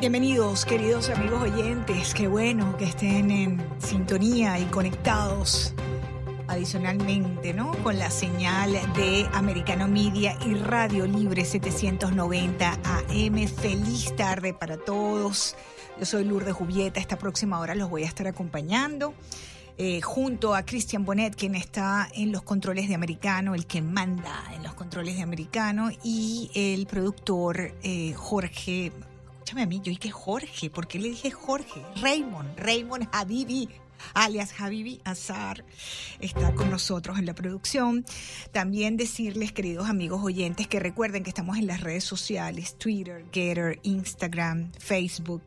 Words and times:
Bienvenidos, 0.00 0.64
queridos 0.64 1.10
amigos 1.10 1.42
oyentes. 1.42 2.12
Qué 2.12 2.26
bueno 2.26 2.76
que 2.76 2.86
estén 2.86 3.30
en 3.30 3.64
sintonía 3.78 4.58
y 4.58 4.64
conectados 4.64 5.74
adicionalmente, 6.48 7.54
¿no? 7.54 7.72
Con 7.82 7.98
la 7.98 8.10
señal 8.10 8.72
de 8.94 9.28
Americano 9.32 9.88
Media 9.88 10.36
y 10.44 10.54
Radio 10.54 11.06
Libre 11.06 11.44
790 11.44 12.78
AM. 12.84 13.48
Feliz 13.48 14.14
tarde 14.16 14.52
para 14.52 14.76
todos. 14.76 15.56
Yo 15.98 16.04
soy 16.04 16.24
Lourdes 16.24 16.54
Jubieta. 16.54 16.98
Esta 16.98 17.16
próxima 17.16 17.60
hora 17.60 17.74
los 17.74 17.88
voy 17.88 18.02
a 18.02 18.06
estar 18.06 18.26
acompañando. 18.26 19.14
Eh, 19.78 20.00
junto 20.02 20.54
a 20.54 20.64
Christian 20.64 21.04
Bonet, 21.04 21.34
quien 21.34 21.54
está 21.54 22.08
en 22.14 22.30
los 22.30 22.42
controles 22.42 22.88
de 22.88 22.94
Americano, 22.94 23.54
el 23.54 23.66
que 23.66 23.80
manda 23.80 24.44
en 24.54 24.62
los 24.62 24.74
controles 24.74 25.16
de 25.16 25.22
Americano, 25.22 25.90
y 26.04 26.50
el 26.54 26.86
productor 26.86 27.72
eh, 27.82 28.12
Jorge 28.12 28.92
escúchame 29.42 29.62
a 29.62 29.66
mí, 29.66 29.80
yo 29.82 29.90
dije 29.90 30.10
Jorge, 30.10 30.70
¿por 30.70 30.86
qué 30.86 31.00
le 31.00 31.08
dije 31.08 31.32
Jorge? 31.32 31.82
Raymond, 32.00 32.56
Raymond 32.56 33.08
Habibi, 33.10 33.68
alias 34.14 34.54
Habibi 34.60 35.00
Azar, 35.02 35.64
está 36.20 36.54
con 36.54 36.70
nosotros 36.70 37.18
en 37.18 37.26
la 37.26 37.34
producción. 37.34 38.04
También 38.52 38.96
decirles, 38.96 39.50
queridos 39.50 39.88
amigos 39.88 40.22
oyentes, 40.22 40.68
que 40.68 40.78
recuerden 40.78 41.24
que 41.24 41.30
estamos 41.30 41.58
en 41.58 41.66
las 41.66 41.80
redes 41.80 42.04
sociales, 42.04 42.78
Twitter, 42.78 43.24
Getter, 43.32 43.80
Instagram, 43.82 44.70
Facebook. 44.78 45.42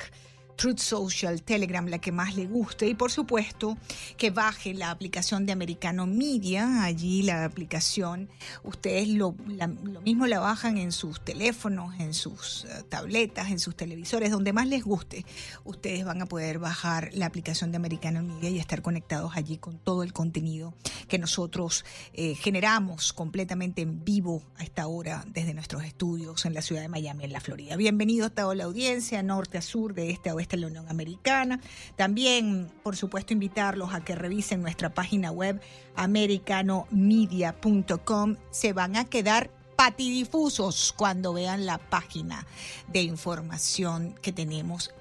Truth 0.55 0.79
Social, 0.79 1.41
Telegram, 1.41 1.85
la 1.87 1.99
que 1.99 2.11
más 2.11 2.35
le 2.35 2.47
guste. 2.47 2.87
Y 2.87 2.95
por 2.95 3.11
supuesto 3.11 3.77
que 4.17 4.31
baje 4.31 4.73
la 4.73 4.91
aplicación 4.91 5.45
de 5.45 5.51
Americano 5.51 6.07
Media. 6.07 6.83
Allí 6.83 7.23
la 7.23 7.45
aplicación, 7.45 8.29
ustedes 8.63 9.07
lo, 9.09 9.35
lo 9.83 10.01
mismo 10.01 10.27
la 10.27 10.39
bajan 10.39 10.77
en 10.77 10.91
sus 10.91 11.23
teléfonos, 11.23 11.99
en 11.99 12.13
sus 12.13 12.65
uh, 12.65 12.83
tabletas, 12.83 13.49
en 13.49 13.59
sus 13.59 13.75
televisores, 13.75 14.31
donde 14.31 14.53
más 14.53 14.67
les 14.67 14.83
guste. 14.83 15.25
Ustedes 15.63 16.05
van 16.05 16.21
a 16.21 16.25
poder 16.25 16.59
bajar 16.59 17.09
la 17.13 17.25
aplicación 17.25 17.71
de 17.71 17.77
Americano 17.77 18.23
Media 18.23 18.49
y 18.49 18.59
estar 18.59 18.81
conectados 18.81 19.33
allí 19.35 19.57
con 19.57 19.77
todo 19.77 20.03
el 20.03 20.13
contenido 20.13 20.73
que 21.07 21.19
nosotros 21.19 21.85
eh, 22.13 22.35
generamos 22.35 23.13
completamente 23.13 23.81
en 23.81 24.03
vivo 24.03 24.41
a 24.57 24.63
esta 24.63 24.87
hora 24.87 25.25
desde 25.27 25.53
nuestros 25.53 25.83
estudios 25.83 26.45
en 26.45 26.53
la 26.53 26.61
ciudad 26.61 26.81
de 26.81 26.89
Miami, 26.89 27.25
en 27.25 27.33
la 27.33 27.41
Florida. 27.41 27.75
Bienvenido 27.75 28.27
a 28.27 28.29
toda 28.29 28.55
la 28.55 28.63
audiencia, 28.63 29.21
norte 29.21 29.57
a 29.57 29.61
sur, 29.61 29.93
de 29.93 30.11
este 30.11 30.29
a 30.29 30.35
oeste 30.35 30.44
de 30.47 30.57
la 30.57 30.67
Unión 30.67 30.87
Americana. 30.89 31.59
También, 31.95 32.71
por 32.83 32.95
supuesto, 32.95 33.33
invitarlos 33.33 33.93
a 33.93 34.03
que 34.03 34.15
revisen 34.15 34.61
nuestra 34.61 34.93
página 34.93 35.31
web 35.31 35.59
americanomedia.com. 35.95 38.35
Se 38.51 38.73
van 38.73 38.95
a 38.95 39.05
quedar 39.05 39.49
patidifusos 39.75 40.93
cuando 40.95 41.33
vean 41.33 41.65
la 41.65 41.77
página 41.77 42.45
de 42.87 43.01
información 43.01 44.15
que 44.21 44.31
tenemos 44.31 44.91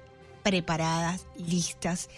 preparadas, 0.43 1.27
listas 1.37 2.09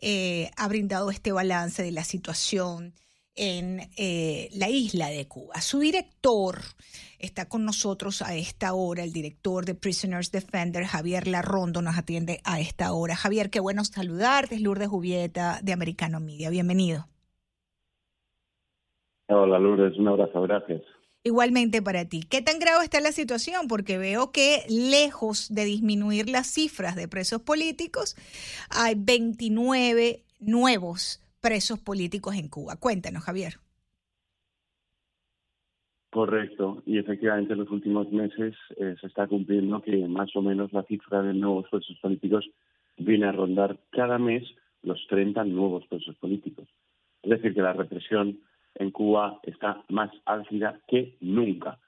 eh, 0.00 0.50
ha 0.56 0.68
brindado 0.68 1.10
este 1.10 1.32
balance 1.32 1.82
de 1.82 1.92
la 1.92 2.04
situación 2.04 2.94
en 3.36 3.80
eh, 3.96 4.48
la 4.54 4.68
isla 4.68 5.08
de 5.08 5.26
Cuba. 5.26 5.60
Su 5.60 5.80
director 5.80 6.58
está 7.18 7.48
con 7.48 7.64
nosotros 7.64 8.22
a 8.22 8.34
esta 8.34 8.74
hora, 8.74 9.02
el 9.02 9.12
director 9.12 9.64
de 9.64 9.74
Prisoners 9.74 10.30
Defender, 10.30 10.84
Javier 10.84 11.26
Larrondo, 11.26 11.82
nos 11.82 11.96
atiende 11.98 12.40
a 12.44 12.60
esta 12.60 12.92
hora. 12.92 13.16
Javier, 13.16 13.50
qué 13.50 13.60
bueno 13.60 13.84
saludarte, 13.84 14.56
es 14.56 14.60
Lourdes 14.60 14.88
Jubieta 14.88 15.60
de 15.62 15.72
Americano 15.72 16.20
Media. 16.20 16.50
Bienvenido. 16.50 17.06
Hola 19.28 19.58
Lourdes, 19.58 19.98
un 19.98 20.08
abrazo, 20.08 20.42
gracias. 20.42 20.82
Igualmente 21.26 21.80
para 21.80 22.04
ti. 22.04 22.22
¿Qué 22.22 22.42
tan 22.42 22.58
grave 22.58 22.84
está 22.84 23.00
la 23.00 23.10
situación? 23.10 23.66
Porque 23.66 23.96
veo 23.96 24.30
que 24.30 24.62
lejos 24.68 25.54
de 25.54 25.64
disminuir 25.64 26.28
las 26.28 26.46
cifras 26.48 26.96
de 26.96 27.08
presos 27.08 27.40
políticos, 27.40 28.14
hay 28.68 28.94
29 28.94 30.22
nuevos 30.40 31.23
presos 31.44 31.78
políticos 31.78 32.36
en 32.36 32.48
Cuba. 32.48 32.76
Cuéntanos, 32.80 33.22
Javier. 33.22 33.52
Correcto, 36.10 36.82
y 36.86 36.96
efectivamente 36.96 37.52
en 37.52 37.58
los 37.58 37.70
últimos 37.70 38.10
meses 38.10 38.54
eh, 38.78 38.94
se 38.98 39.06
está 39.06 39.26
cumpliendo 39.26 39.82
que 39.82 40.08
más 40.08 40.34
o 40.36 40.40
menos 40.40 40.72
la 40.72 40.84
cifra 40.84 41.20
de 41.20 41.34
nuevos 41.34 41.66
presos 41.68 41.98
políticos 42.00 42.48
viene 42.96 43.26
a 43.26 43.32
rondar 43.32 43.78
cada 43.90 44.16
mes 44.18 44.42
los 44.82 45.06
30 45.08 45.44
nuevos 45.44 45.86
presos 45.86 46.16
políticos. 46.16 46.66
Es 47.22 47.30
decir, 47.30 47.52
que 47.52 47.60
la 47.60 47.74
represión 47.74 48.38
en 48.76 48.90
Cuba 48.90 49.40
está 49.42 49.84
más 49.90 50.10
álgida 50.24 50.80
que 50.88 51.18
nunca. 51.20 51.78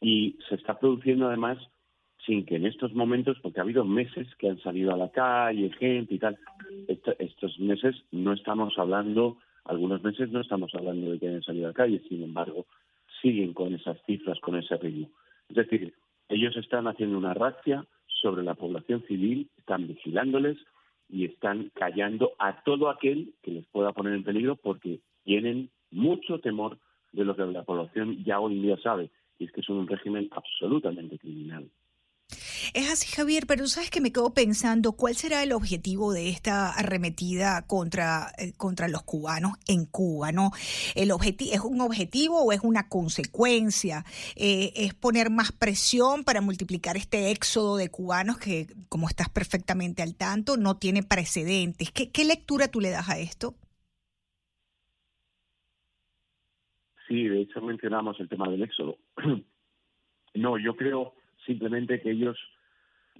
Y 0.00 0.36
se 0.48 0.56
está 0.56 0.80
produciendo 0.80 1.28
además 1.28 1.58
sin 2.26 2.44
que 2.44 2.56
en 2.56 2.66
estos 2.66 2.92
momentos, 2.92 3.38
porque 3.40 3.60
ha 3.60 3.62
habido 3.62 3.84
meses 3.84 4.26
que 4.36 4.50
han 4.50 4.58
salido 4.60 4.92
a 4.92 4.96
la 4.96 5.10
calle, 5.10 5.70
gente 5.78 6.16
y 6.16 6.18
tal, 6.18 6.36
estos 6.88 7.58
meses 7.60 7.94
no 8.10 8.32
estamos 8.32 8.76
hablando, 8.78 9.38
algunos 9.64 10.02
meses 10.02 10.30
no 10.30 10.40
estamos 10.40 10.74
hablando 10.74 11.12
de 11.12 11.18
que 11.20 11.28
hayan 11.28 11.42
salido 11.42 11.66
a 11.66 11.68
la 11.70 11.74
calle, 11.74 12.02
sin 12.08 12.22
embargo, 12.22 12.66
siguen 13.22 13.54
con 13.54 13.72
esas 13.74 14.02
cifras, 14.04 14.40
con 14.40 14.56
ese 14.56 14.76
ritmo. 14.76 15.08
Es 15.48 15.56
decir, 15.56 15.94
ellos 16.28 16.56
están 16.56 16.88
haciendo 16.88 17.16
una 17.16 17.34
racia 17.34 17.86
sobre 18.20 18.42
la 18.42 18.54
población 18.54 19.04
civil, 19.06 19.48
están 19.58 19.86
vigilándoles 19.86 20.58
y 21.08 21.24
están 21.24 21.70
callando 21.74 22.32
a 22.38 22.62
todo 22.64 22.90
aquel 22.90 23.34
que 23.42 23.52
les 23.52 23.66
pueda 23.66 23.92
poner 23.92 24.14
en 24.14 24.24
peligro 24.24 24.56
porque 24.56 24.98
tienen 25.22 25.70
mucho 25.92 26.40
temor 26.40 26.78
de 27.12 27.24
lo 27.24 27.36
que 27.36 27.46
la 27.46 27.62
población 27.62 28.24
ya 28.24 28.40
hoy 28.40 28.54
en 28.54 28.62
día 28.62 28.76
sabe, 28.78 29.10
y 29.38 29.44
es 29.44 29.52
que 29.52 29.60
es 29.60 29.68
un 29.68 29.86
régimen 29.86 30.28
absolutamente 30.32 31.18
criminal. 31.18 31.68
Es 32.74 32.90
así, 32.90 33.14
Javier, 33.14 33.44
pero 33.46 33.66
sabes 33.66 33.90
que 33.90 34.00
me 34.00 34.12
quedo 34.12 34.32
pensando 34.34 34.92
cuál 34.92 35.14
será 35.14 35.42
el 35.42 35.52
objetivo 35.52 36.12
de 36.12 36.28
esta 36.28 36.70
arremetida 36.70 37.66
contra, 37.66 38.32
eh, 38.38 38.52
contra 38.56 38.88
los 38.88 39.02
cubanos 39.02 39.52
en 39.66 39.86
Cuba, 39.86 40.32
¿no? 40.32 40.50
El 40.94 41.10
¿Es 41.10 41.60
un 41.60 41.80
objetivo 41.80 42.42
o 42.42 42.52
es 42.52 42.60
una 42.62 42.88
consecuencia? 42.88 44.04
Eh, 44.36 44.72
¿Es 44.76 44.94
poner 44.94 45.30
más 45.30 45.52
presión 45.52 46.24
para 46.24 46.40
multiplicar 46.40 46.96
este 46.96 47.30
éxodo 47.30 47.76
de 47.76 47.90
cubanos 47.90 48.38
que, 48.38 48.66
como 48.88 49.08
estás 49.08 49.28
perfectamente 49.28 50.02
al 50.02 50.14
tanto, 50.14 50.56
no 50.56 50.76
tiene 50.76 51.02
precedentes? 51.02 51.90
¿Qué, 51.90 52.10
qué 52.10 52.24
lectura 52.24 52.68
tú 52.68 52.80
le 52.80 52.90
das 52.90 53.08
a 53.08 53.18
esto? 53.18 53.54
Sí, 57.08 57.24
de 57.28 57.42
hecho 57.42 57.60
mencionamos 57.60 58.18
el 58.20 58.28
tema 58.28 58.48
del 58.48 58.62
éxodo. 58.62 58.98
No, 60.34 60.58
yo 60.58 60.76
creo 60.76 61.14
simplemente 61.46 62.00
que 62.00 62.10
ellos 62.10 62.36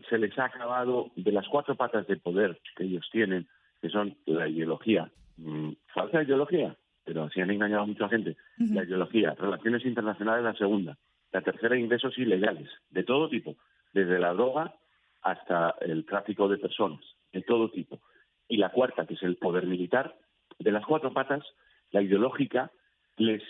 se 0.08 0.18
les 0.18 0.38
ha 0.38 0.46
acabado 0.46 1.10
de 1.16 1.32
las 1.32 1.48
cuatro 1.48 1.76
patas 1.76 2.06
de 2.06 2.16
poder 2.16 2.60
que 2.76 2.84
ellos 2.84 3.08
tienen, 3.10 3.46
que 3.80 3.88
son 3.88 4.16
la 4.26 4.48
ideología, 4.48 5.10
mm, 5.38 5.70
falsa 5.94 6.22
ideología, 6.22 6.76
pero 7.04 7.24
así 7.24 7.40
han 7.40 7.50
engañado 7.50 7.82
a 7.82 7.86
mucha 7.86 8.08
gente, 8.08 8.36
la 8.58 8.84
ideología, 8.84 9.34
relaciones 9.34 9.84
internacionales 9.84 10.44
la 10.44 10.54
segunda, 10.54 10.98
la 11.32 11.40
tercera 11.40 11.76
ingresos 11.76 12.18
ilegales, 12.18 12.68
de 12.90 13.04
todo 13.04 13.28
tipo, 13.28 13.56
desde 13.92 14.18
la 14.18 14.32
droga 14.32 14.74
hasta 15.22 15.74
el 15.80 16.04
tráfico 16.04 16.48
de 16.48 16.58
personas, 16.58 17.00
de 17.32 17.42
todo 17.42 17.70
tipo. 17.70 18.00
Y 18.48 18.58
la 18.58 18.70
cuarta, 18.70 19.06
que 19.06 19.14
es 19.14 19.22
el 19.22 19.36
poder 19.36 19.66
militar, 19.66 20.16
de 20.58 20.72
las 20.72 20.84
cuatro 20.84 21.12
patas, 21.12 21.44
la 21.90 22.02
ideológica 22.02 22.70
les 23.16 23.42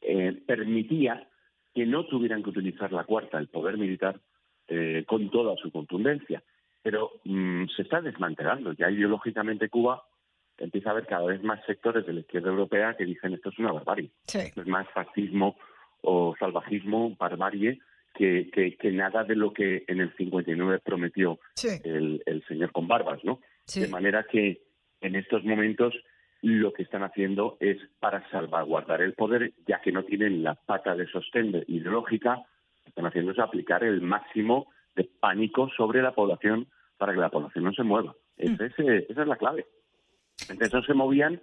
eh, 0.00 0.42
permitía 0.46 1.28
que 1.74 1.86
no 1.86 2.06
tuvieran 2.06 2.42
que 2.42 2.50
utilizar 2.50 2.92
la 2.92 3.04
cuarta, 3.04 3.38
el 3.38 3.48
poder 3.48 3.78
militar, 3.78 4.20
eh, 4.68 5.04
con 5.06 5.30
toda 5.30 5.56
su 5.56 5.70
contundencia. 5.70 6.42
Pero 6.82 7.12
mm, 7.24 7.66
se 7.76 7.82
está 7.82 8.00
desmantelando. 8.00 8.72
Ya 8.72 8.90
ideológicamente 8.90 9.68
Cuba 9.68 10.02
empieza 10.58 10.90
a 10.90 10.92
haber 10.92 11.06
cada 11.06 11.26
vez 11.26 11.42
más 11.42 11.64
sectores 11.66 12.06
de 12.06 12.12
la 12.12 12.20
izquierda 12.20 12.50
europea 12.50 12.94
que 12.96 13.04
dicen 13.04 13.32
esto 13.32 13.50
es 13.50 13.58
una 13.58 13.72
barbarie. 13.72 14.10
Es 14.32 14.66
más 14.66 14.86
fascismo 14.90 15.56
o 16.02 16.34
salvajismo, 16.38 17.16
barbarie, 17.18 17.80
que, 18.14 18.50
que, 18.78 18.90
nada 18.90 19.24
de 19.24 19.36
lo 19.36 19.52
que 19.52 19.84
en 19.86 20.00
el 20.00 20.14
59 20.16 20.80
prometió 20.84 21.38
el, 21.84 22.22
el, 22.26 22.44
señor 22.46 22.72
con 22.72 22.86
barbas, 22.88 23.24
¿no? 23.24 23.40
De 23.74 23.88
manera 23.88 24.26
que 24.30 24.62
en 25.00 25.16
estos 25.16 25.44
momentos 25.44 25.94
lo 26.42 26.72
que 26.72 26.82
están 26.82 27.02
haciendo 27.02 27.56
es 27.60 27.78
para 27.98 28.28
salvaguardar 28.30 29.02
el 29.02 29.14
poder, 29.14 29.52
ya 29.66 29.80
que 29.80 29.92
no 29.92 30.04
tienen 30.04 30.42
la 30.42 30.54
pata 30.54 30.94
de 30.94 31.06
sostén 31.06 31.64
ideológica, 31.68 32.36
lo 32.36 32.82
que 32.84 32.88
están 32.88 33.06
haciendo 33.06 33.32
es 33.32 33.38
aplicar 33.38 33.84
el 33.84 34.00
máximo 34.00 34.68
de 34.96 35.04
pánico 35.04 35.68
sobre 35.76 36.02
la 36.02 36.14
población 36.14 36.66
para 36.96 37.12
que 37.12 37.20
la 37.20 37.30
población 37.30 37.64
no 37.64 37.72
se 37.72 37.82
mueva. 37.82 38.14
Mm. 38.38 38.62
Ese, 38.62 39.06
esa 39.08 39.22
es 39.22 39.28
la 39.28 39.36
clave. 39.36 39.66
Entonces 40.48 40.72
no 40.72 40.82
se 40.82 40.94
movían 40.94 41.40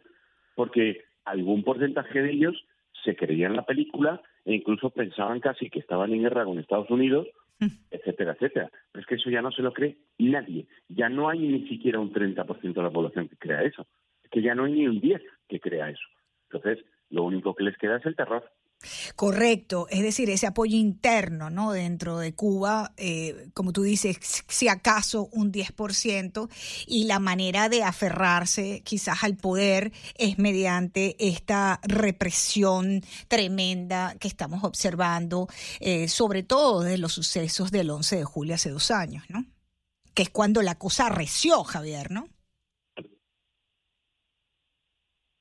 porque 0.56 1.04
algún 1.26 1.64
porcentaje 1.64 2.22
de 2.22 2.32
ellos 2.32 2.66
se 3.04 3.16
creían 3.16 3.56
la 3.56 3.66
película 3.66 4.22
e 4.46 4.56
incluso 4.56 4.90
pensaban 4.90 5.40
casi 5.40 5.70
que 5.70 5.80
estaban 5.80 6.12
en 6.12 6.24
guerra 6.24 6.46
con 6.46 6.58
Estados 6.58 6.90
Unidos, 6.90 7.28
mm. 7.60 7.68
etcétera, 7.92 8.34
etcétera. 8.34 8.72
Pero 8.92 9.02
es 9.02 9.08
que 9.08 9.16
eso 9.16 9.30
ya 9.30 9.44
no 9.44 9.52
se 9.52 9.62
lo 9.62 9.74
cree 9.74 9.98
nadie. 10.18 10.66
Ya 10.90 11.08
no 11.08 11.30
hay 11.30 11.40
ni 11.40 11.68
siquiera 11.68 12.00
un 12.00 12.12
30% 12.12 12.74
de 12.74 12.82
la 12.82 12.90
población 12.90 13.28
que 13.28 13.38
crea 13.38 13.62
eso 13.62 13.86
que 14.32 14.42
ya 14.42 14.56
no 14.56 14.66
hay 14.66 14.74
ni 14.74 14.88
un 14.88 15.00
10 15.00 15.22
que 15.48 15.60
crea 15.60 15.90
eso. 15.90 16.08
Entonces, 16.50 16.84
lo 17.10 17.24
único 17.24 17.56
que 17.56 17.64
les 17.64 17.78
queda 17.78 17.98
es 17.98 18.06
el 18.06 18.16
terror. 18.16 18.44
Correcto, 19.16 19.88
es 19.90 20.04
decir, 20.04 20.30
ese 20.30 20.46
apoyo 20.46 20.78
interno 20.78 21.50
¿no? 21.50 21.72
dentro 21.72 22.20
de 22.20 22.36
Cuba, 22.36 22.94
eh, 22.96 23.50
como 23.56 23.74
tú 23.74 23.82
dices, 23.82 24.18
si 24.48 24.68
acaso 24.68 25.30
un 25.32 25.52
10%, 25.52 26.48
y 26.86 27.06
la 27.06 27.20
manera 27.20 27.70
de 27.70 27.84
aferrarse 27.84 28.84
quizás 28.84 29.24
al 29.24 29.36
poder 29.36 29.92
es 30.16 30.38
mediante 30.38 31.16
esta 31.20 31.80
represión 31.84 33.02
tremenda 33.28 34.16
que 34.20 34.28
estamos 34.28 34.64
observando, 34.64 35.48
eh, 35.80 36.08
sobre 36.08 36.44
todo 36.44 36.82
de 36.82 37.00
los 37.00 37.14
sucesos 37.14 37.72
del 37.72 37.90
11 37.90 38.18
de 38.18 38.24
julio 38.26 38.56
hace 38.56 38.70
dos 38.70 38.92
años, 38.92 39.24
¿no? 39.30 39.44
que 40.14 40.24
es 40.24 40.30
cuando 40.32 40.62
la 40.62 40.76
cosa 40.76 41.10
reció, 41.10 41.64
Javier, 41.64 42.10
¿no? 42.10 42.28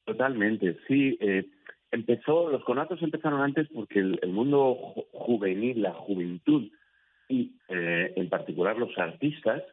Totalmente, 0.07 0.79
sí. 0.87 1.19
Eh, 1.21 1.47
empezó, 1.91 2.49
los 2.49 2.63
conatos 2.65 3.03
empezaron 3.03 3.41
antes 3.43 3.69
porque 3.75 3.99
el, 3.99 4.29
mundo 4.29 4.75
juvenil, 5.13 5.83
la 5.83 5.93
juventud 5.93 6.71
y 7.29 7.57
eh, 7.69 8.13
en 8.15 8.29
particular 8.29 8.79
los 8.79 8.97
artistas 8.97 9.65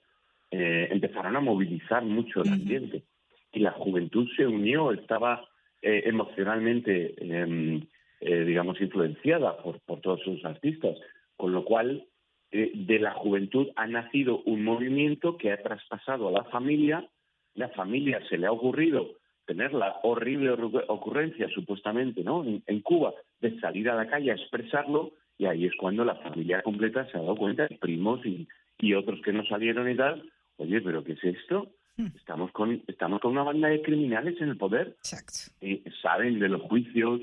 eh, 0.49 0.87
empezaron 0.89 1.35
a 1.35 1.39
movilizar 1.39 2.03
mucho 2.03 2.41
el 2.41 2.51
ambiente 2.51 3.03
y 3.51 3.59
la 3.59 3.71
juventud 3.71 4.27
se 4.35 4.47
unió, 4.47 4.91
estaba 4.91 5.47
emocionalmente, 5.85 7.13
em, 7.19 7.85
digamos, 8.21 8.79
influenciada 8.79 9.57
por, 9.57 9.81
por 9.81 9.99
todos 9.99 10.21
sus 10.21 10.43
artistas, 10.45 10.97
con 11.35 11.51
lo 11.51 11.65
cual 11.65 12.05
de 12.51 12.99
la 12.99 13.11
juventud 13.11 13.67
ha 13.75 13.85
nacido 13.85 14.41
un 14.45 14.63
movimiento 14.63 15.37
que 15.37 15.51
ha 15.51 15.61
traspasado 15.61 16.29
a 16.29 16.31
la 16.31 16.45
familia, 16.45 17.05
la 17.53 17.67
familia 17.69 18.21
se 18.29 18.37
le 18.37 18.47
ha 18.47 18.51
ocurrido 18.53 19.17
tener 19.45 19.73
la 19.73 19.99
horrible 20.03 20.51
ocurrencia, 20.87 21.49
supuestamente, 21.49 22.23
¿no? 22.23 22.43
En, 22.43 22.81
Cuba, 22.81 23.13
de 23.41 23.59
salir 23.59 23.89
a 23.89 23.95
la 23.95 24.07
calle 24.07 24.31
a 24.31 24.35
expresarlo, 24.35 25.11
y 25.37 25.45
ahí 25.45 25.65
es 25.65 25.73
cuando 25.77 26.05
la 26.05 26.15
familia 26.15 26.61
completa 26.61 27.05
se 27.11 27.17
ha 27.17 27.21
dado 27.21 27.35
cuenta, 27.35 27.67
primos 27.79 28.25
y, 28.25 28.47
y 28.79 28.93
otros 28.93 29.21
que 29.21 29.33
no 29.33 29.45
salieron 29.45 29.89
y 29.89 29.95
tal, 29.95 30.29
oye, 30.57 30.81
¿pero 30.81 31.03
qué 31.03 31.13
es 31.13 31.23
esto? 31.23 31.71
Hmm. 31.97 32.07
Estamos 32.15 32.51
con, 32.51 32.83
estamos 32.87 33.19
con 33.19 33.31
una 33.31 33.43
banda 33.43 33.67
de 33.67 33.81
criminales 33.81 34.39
en 34.41 34.49
el 34.49 34.57
poder. 34.57 34.95
Y 35.61 35.83
saben 36.01 36.39
de 36.39 36.49
los 36.49 36.61
juicios, 36.63 37.21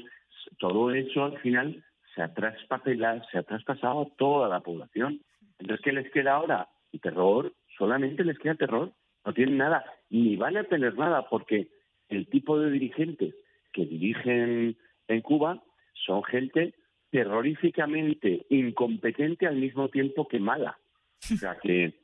todo 0.58 0.93
eso 0.93 1.25
al 1.25 1.38
final 1.38 1.82
se 2.14 2.23
ha 2.23 2.32
traspapelado, 2.32 3.23
se 3.31 3.38
ha 3.38 3.43
traspasado 3.43 4.02
a 4.02 4.16
toda 4.16 4.49
la 4.49 4.61
población. 4.61 5.20
Entonces, 5.58 5.84
¿qué 5.84 5.93
les 5.93 6.11
queda 6.12 6.34
ahora? 6.34 6.69
Y 6.93 6.99
terror, 6.99 7.52
solamente 7.76 8.25
les 8.25 8.38
queda 8.38 8.55
terror. 8.55 8.93
No 9.25 9.34
tienen 9.34 9.58
nada, 9.58 9.84
ni 10.08 10.37
van 10.37 10.56
a 10.56 10.64
tener 10.64 10.96
nada, 10.96 11.28
porque 11.28 11.69
el 12.10 12.26
tipo 12.26 12.58
de 12.58 12.70
dirigentes 12.70 13.34
que 13.72 13.86
dirigen 13.86 14.76
en 15.08 15.20
Cuba 15.22 15.62
son 15.94 16.22
gente 16.24 16.74
terroríficamente 17.10 18.46
incompetente 18.50 19.46
al 19.46 19.56
mismo 19.56 19.88
tiempo 19.88 20.28
que 20.28 20.38
mala. 20.38 20.78
O 21.32 21.36
sea 21.36 21.56
que, 21.62 21.94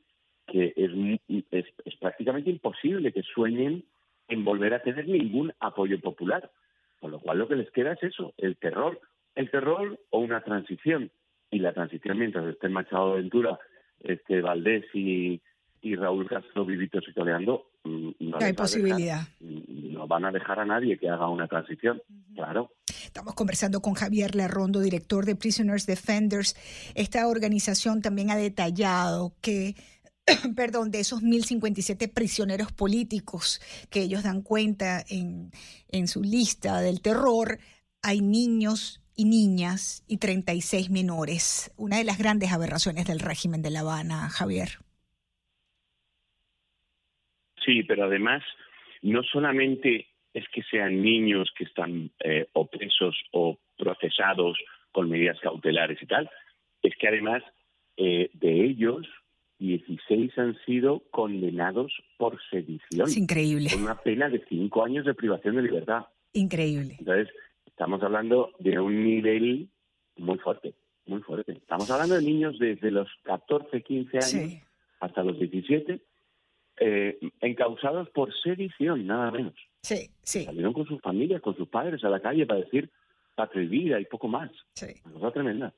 que 0.47 0.73
es, 0.75 1.45
es, 1.51 1.95
prácticamente 1.99 2.49
imposible 2.49 3.11
que 3.11 3.23
sueñen 3.23 3.85
en 4.27 4.43
volver 4.43 4.73
a 4.73 4.81
tener 4.81 5.07
ningún 5.07 5.53
apoyo 5.59 5.99
popular. 5.99 6.51
Con 6.99 7.11
lo 7.11 7.19
cual 7.19 7.39
lo 7.39 7.47
que 7.47 7.55
les 7.55 7.71
queda 7.71 7.93
es 7.93 8.03
eso, 8.03 8.33
el 8.37 8.57
terror. 8.57 8.99
El 9.35 9.49
terror 9.51 9.99
o 10.09 10.19
una 10.19 10.41
transición. 10.41 11.11
Y 11.51 11.59
la 11.59 11.73
transición 11.73 12.19
mientras 12.19 12.45
estén 12.47 12.73
Machado 12.73 13.13
Ventura, 13.13 13.59
este 14.03 14.41
Valdés 14.41 14.83
y, 14.93 15.41
y 15.81 15.95
Raúl 15.95 16.27
Castro 16.27 16.65
vivitos 16.65 17.07
y 17.07 17.13
no 18.19 18.37
hay 18.39 18.53
posibilidad. 18.53 19.27
No 19.39 20.07
van 20.07 20.25
a 20.25 20.31
dejar 20.31 20.59
a 20.59 20.65
nadie 20.65 20.97
que 20.97 21.09
haga 21.09 21.29
una 21.29 21.47
transición, 21.47 22.01
claro. 22.35 22.71
Estamos 23.03 23.33
conversando 23.33 23.81
con 23.81 23.93
Javier 23.93 24.35
Lerrondo, 24.35 24.79
director 24.79 25.25
de 25.25 25.35
Prisoners 25.35 25.85
Defenders. 25.85 26.55
Esta 26.95 27.27
organización 27.27 28.01
también 28.01 28.31
ha 28.31 28.35
detallado 28.35 29.33
que 29.41 29.75
perdón, 30.55 30.91
de 30.91 30.99
esos 30.99 31.21
1.057 31.21 32.11
prisioneros 32.11 32.71
políticos 32.71 33.61
que 33.89 34.01
ellos 34.01 34.23
dan 34.23 34.41
cuenta 34.41 35.03
en, 35.07 35.51
en 35.89 36.07
su 36.07 36.21
lista 36.21 36.79
del 36.81 37.01
terror, 37.01 37.59
hay 38.01 38.21
niños 38.21 39.01
y 39.15 39.25
niñas 39.25 40.03
y 40.07 40.17
36 40.17 40.89
menores. 40.89 41.71
Una 41.75 41.97
de 41.97 42.03
las 42.03 42.17
grandes 42.17 42.51
aberraciones 42.51 43.07
del 43.07 43.19
régimen 43.19 43.61
de 43.61 43.71
La 43.71 43.79
Habana, 43.79 44.29
Javier. 44.29 44.79
Sí, 47.67 47.83
pero 47.83 48.05
además 48.05 48.41
no 49.01 49.23
solamente 49.23 50.07
es 50.33 50.45
que 50.53 50.63
sean 50.63 51.01
niños 51.01 51.51
que 51.55 51.65
están 51.65 52.09
eh, 52.23 52.47
opresos 52.53 53.15
o 53.33 53.59
procesados 53.77 54.57
con 54.93 55.09
medidas 55.09 55.37
cautelares 55.41 56.01
y 56.01 56.05
tal, 56.05 56.29
es 56.81 56.95
que 56.95 57.09
además 57.09 57.43
eh, 57.97 58.29
de 58.33 58.63
ellos 58.63 59.05
16 59.59 60.37
han 60.37 60.57
sido 60.65 61.03
condenados 61.11 61.91
por 62.17 62.39
sedición. 62.49 63.09
Es 63.09 63.17
increíble. 63.17 63.69
Con 63.73 63.83
una 63.83 64.01
pena 64.01 64.29
de 64.29 64.41
cinco 64.47 64.85
años 64.85 65.05
de 65.05 65.13
privación 65.13 65.57
de 65.57 65.63
libertad. 65.63 66.05
Increíble. 66.33 66.95
Entonces, 66.99 67.27
estamos 67.65 68.01
hablando 68.01 68.53
de 68.59 68.79
un 68.79 69.03
nivel 69.03 69.67
muy 70.15 70.37
fuerte, 70.37 70.73
muy 71.05 71.21
fuerte. 71.21 71.51
Estamos 71.51 71.91
hablando 71.91 72.15
de 72.15 72.21
niños 72.21 72.57
desde 72.59 72.91
los 72.91 73.09
14, 73.23 73.81
15 73.81 74.17
años 74.19 74.61
hasta 75.01 75.23
los 75.23 75.37
17 75.37 75.99
eh, 76.79 77.17
encausados 77.41 78.09
por 78.09 78.33
sedición, 78.41 79.07
nada 79.07 79.31
menos. 79.31 79.55
Sí, 79.81 80.09
sí. 80.21 80.43
Salieron 80.45 80.73
con 80.73 80.85
sus 80.85 81.01
familias, 81.01 81.41
con 81.41 81.55
sus 81.55 81.67
padres 81.67 82.03
a 82.03 82.09
la 82.09 82.19
calle 82.19 82.45
para 82.45 82.59
decir 82.59 82.89
patria 83.35 83.63
y 83.63 83.67
vida 83.67 83.99
y 83.99 84.05
poco 84.05 84.27
más. 84.27 84.51
Sí. 84.73 84.87
Una 85.05 85.13
cosa 85.13 85.31
tremenda. 85.31 85.73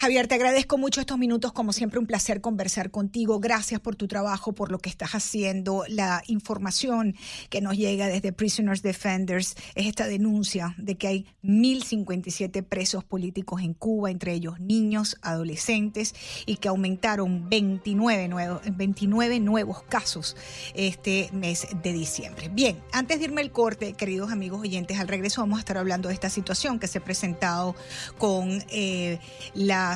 Javier, 0.00 0.28
te 0.28 0.36
agradezco 0.36 0.78
mucho 0.78 1.00
estos 1.00 1.18
minutos, 1.18 1.52
como 1.52 1.72
siempre 1.72 1.98
un 1.98 2.06
placer 2.06 2.40
conversar 2.40 2.92
contigo. 2.92 3.40
Gracias 3.40 3.80
por 3.80 3.96
tu 3.96 4.06
trabajo, 4.06 4.52
por 4.52 4.70
lo 4.70 4.78
que 4.78 4.88
estás 4.88 5.16
haciendo. 5.16 5.82
La 5.88 6.22
información 6.28 7.16
que 7.50 7.60
nos 7.60 7.76
llega 7.76 8.06
desde 8.06 8.32
Prisoners 8.32 8.82
Defenders 8.82 9.56
es 9.74 9.86
esta 9.88 10.06
denuncia 10.06 10.76
de 10.78 10.94
que 10.94 11.08
hay 11.08 11.26
1.057 11.42 12.62
presos 12.62 13.02
políticos 13.02 13.60
en 13.60 13.74
Cuba, 13.74 14.12
entre 14.12 14.34
ellos 14.34 14.60
niños, 14.60 15.16
adolescentes, 15.20 16.14
y 16.46 16.58
que 16.58 16.68
aumentaron 16.68 17.48
29 17.48 18.28
nuevos, 18.28 18.62
29 18.70 19.40
nuevos 19.40 19.82
casos 19.82 20.36
este 20.74 21.28
mes 21.32 21.66
de 21.82 21.92
diciembre. 21.92 22.50
Bien, 22.50 22.80
antes 22.92 23.18
de 23.18 23.24
irme 23.24 23.40
al 23.40 23.50
corte, 23.50 23.94
queridos 23.94 24.30
amigos 24.30 24.60
oyentes, 24.60 25.00
al 25.00 25.08
regreso 25.08 25.40
vamos 25.40 25.56
a 25.56 25.60
estar 25.60 25.76
hablando 25.76 26.06
de 26.06 26.14
esta 26.14 26.30
situación 26.30 26.78
que 26.78 26.86
se 26.86 26.98
ha 26.98 27.04
presentado 27.04 27.74
con 28.16 28.62
eh, 28.70 29.18
la 29.54 29.87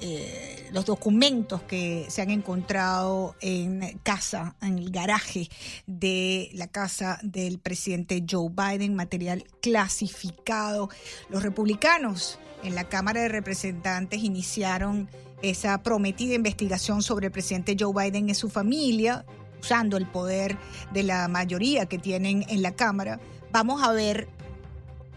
eh, 0.00 0.68
los 0.72 0.84
documentos 0.84 1.62
que 1.62 2.06
se 2.08 2.22
han 2.22 2.30
encontrado 2.30 3.36
en 3.40 4.00
casa, 4.02 4.56
en 4.60 4.78
el 4.78 4.90
garaje 4.90 5.48
de 5.86 6.50
la 6.54 6.66
casa 6.66 7.20
del 7.22 7.58
presidente 7.58 8.24
Joe 8.28 8.50
Biden, 8.50 8.94
material 8.94 9.44
clasificado. 9.60 10.88
Los 11.28 11.42
republicanos 11.42 12.38
en 12.64 12.74
la 12.74 12.84
Cámara 12.84 13.22
de 13.22 13.28
Representantes 13.28 14.22
iniciaron 14.22 15.08
esa 15.42 15.82
prometida 15.82 16.34
investigación 16.34 17.02
sobre 17.02 17.26
el 17.26 17.32
presidente 17.32 17.76
Joe 17.78 17.92
Biden 17.92 18.28
y 18.28 18.34
su 18.34 18.48
familia, 18.48 19.24
usando 19.60 19.96
el 19.96 20.06
poder 20.06 20.56
de 20.92 21.02
la 21.02 21.28
mayoría 21.28 21.86
que 21.86 21.98
tienen 21.98 22.44
en 22.48 22.62
la 22.62 22.72
Cámara. 22.72 23.20
Vamos 23.52 23.82
a 23.82 23.92
ver 23.92 24.28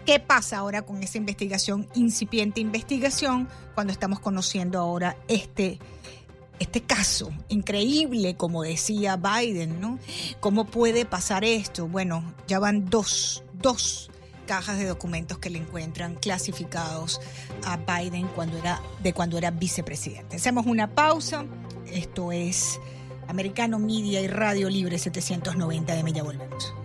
¿Qué 0.05 0.19
pasa 0.19 0.57
ahora 0.57 0.83
con 0.83 1.01
esa 1.01 1.17
investigación, 1.17 1.87
incipiente 1.95 2.61
investigación, 2.61 3.49
cuando 3.73 3.91
estamos 3.91 4.19
conociendo 4.19 4.77
ahora 4.77 5.17
este, 5.27 5.79
este 6.59 6.81
caso 6.81 7.31
increíble, 7.49 8.35
como 8.35 8.61
decía 8.61 9.17
Biden, 9.17 9.81
¿no? 9.81 9.97
¿Cómo 10.39 10.65
puede 10.65 11.05
pasar 11.05 11.43
esto? 11.43 11.87
Bueno, 11.87 12.35
ya 12.47 12.59
van 12.59 12.85
dos, 12.87 13.43
dos 13.53 14.11
cajas 14.45 14.77
de 14.77 14.85
documentos 14.85 15.39
que 15.39 15.49
le 15.49 15.57
encuentran 15.57 16.13
clasificados 16.13 17.19
a 17.65 17.77
Biden 17.77 18.27
cuando 18.27 18.59
era, 18.59 18.79
de 19.01 19.11
cuando 19.11 19.39
era 19.39 19.49
vicepresidente. 19.49 20.35
Hacemos 20.35 20.67
una 20.67 20.93
pausa. 20.93 21.45
Esto 21.91 22.31
es 22.31 22.79
Americano 23.27 23.79
Media 23.79 24.21
y 24.21 24.27
Radio 24.27 24.69
Libre 24.69 24.99
790 24.99 25.95
de 25.95 26.13
Ya 26.13 26.21
volvemos. 26.21 26.84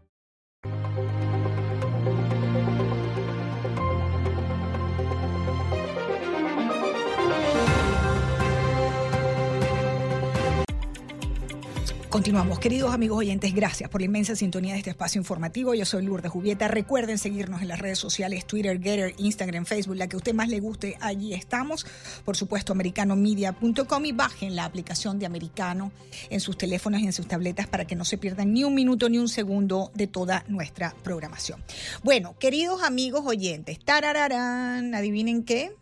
Continuamos, 12.11 12.59
queridos 12.59 12.93
amigos 12.93 13.19
oyentes, 13.19 13.55
gracias 13.55 13.89
por 13.89 14.01
la 14.01 14.05
inmensa 14.05 14.35
sintonía 14.35 14.73
de 14.73 14.79
este 14.79 14.89
espacio 14.89 15.17
informativo. 15.17 15.73
Yo 15.73 15.85
soy 15.85 16.03
Lourdes 16.03 16.29
Jubieta. 16.29 16.67
Recuerden 16.67 17.17
seguirnos 17.17 17.61
en 17.61 17.69
las 17.69 17.79
redes 17.79 17.99
sociales, 17.99 18.45
Twitter, 18.45 18.81
Getter, 18.83 19.13
Instagram, 19.17 19.63
Facebook, 19.63 19.95
la 19.95 20.09
que 20.09 20.17
a 20.17 20.17
usted 20.17 20.33
más 20.33 20.49
le 20.49 20.59
guste, 20.59 20.97
allí 20.99 21.33
estamos. 21.33 21.85
Por 22.25 22.35
supuesto, 22.35 22.73
americanomedia.com 22.73 24.05
y 24.05 24.11
bajen 24.11 24.57
la 24.57 24.65
aplicación 24.65 25.19
de 25.19 25.25
Americano 25.25 25.93
en 26.29 26.41
sus 26.41 26.57
teléfonos 26.57 26.99
y 26.99 27.05
en 27.05 27.13
sus 27.13 27.29
tabletas 27.29 27.67
para 27.67 27.87
que 27.87 27.95
no 27.95 28.03
se 28.03 28.17
pierdan 28.17 28.51
ni 28.51 28.65
un 28.65 28.75
minuto 28.75 29.07
ni 29.07 29.17
un 29.17 29.29
segundo 29.29 29.89
de 29.93 30.07
toda 30.07 30.43
nuestra 30.49 30.93
programación. 31.03 31.63
Bueno, 32.03 32.35
queridos 32.37 32.83
amigos 32.83 33.23
oyentes, 33.25 33.79
tarararán, 33.79 34.93
adivinen 34.95 35.45
qué. 35.45 35.73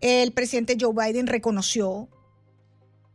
El 0.00 0.30
presidente 0.30 0.76
Joe 0.80 0.94
Biden 0.94 1.26
reconoció 1.26 2.08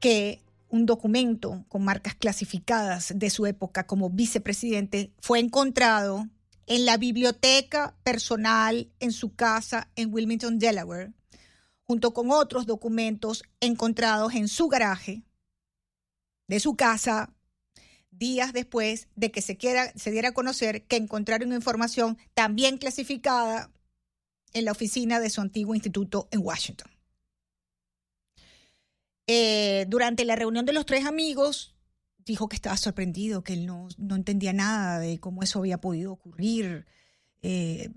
que 0.02 0.45
un 0.76 0.86
documento 0.86 1.66
con 1.70 1.84
marcas 1.84 2.16
clasificadas 2.16 3.14
de 3.16 3.30
su 3.30 3.46
época 3.46 3.88
como 3.88 4.10
vicepresidente 4.10 5.14
fue 5.20 5.40
encontrado 5.40 6.28
en 6.68 6.86
la 6.86 6.98
biblioteca 6.98 7.96
personal 8.04 8.92
en 9.00 9.12
su 9.12 9.36
casa 9.36 9.90
en 9.96 10.14
Wilmington, 10.14 10.60
Delaware, 10.60 11.14
junto 11.84 12.14
con 12.14 12.30
otros 12.30 12.66
documentos 12.66 13.44
encontrados 13.62 14.34
en 14.34 14.48
su 14.48 14.68
garaje 14.68 15.24
de 16.48 16.60
su 16.60 16.76
casa 16.76 17.34
días 18.12 18.52
después 18.52 19.08
de 19.16 19.32
que 19.32 19.42
se, 19.42 19.58
quiera, 19.58 19.94
se 19.96 20.12
diera 20.12 20.30
a 20.30 20.34
conocer 20.34 20.86
que 20.88 20.98
encontraron 20.98 21.54
información 21.54 22.18
también 22.34 22.78
clasificada 22.78 23.72
en 24.54 24.66
la 24.66 24.72
oficina 24.72 25.20
de 25.20 25.30
su 25.30 25.42
antiguo 25.42 25.74
instituto 25.74 26.28
en 26.32 26.42
Washington. 26.42 26.95
Eh, 29.28 29.86
durante 29.88 30.26
la 30.26 30.36
reunión 30.36 30.66
de 30.66 30.74
los 30.74 30.86
tres 30.86 31.06
amigos, 31.06 31.76
dijo 32.26 32.48
que 32.48 32.56
estaba 32.56 32.78
sorprendido, 32.78 33.44
que 33.44 33.54
él 33.54 33.66
no, 33.66 33.88
entendía 34.16 34.54
nada 34.54 35.00
de 35.00 35.20
cómo 35.20 35.44
eso 35.44 35.60
había 35.60 35.80
podido 35.80 36.12
ocurrir, 36.12 36.86
eh, 37.42 37.90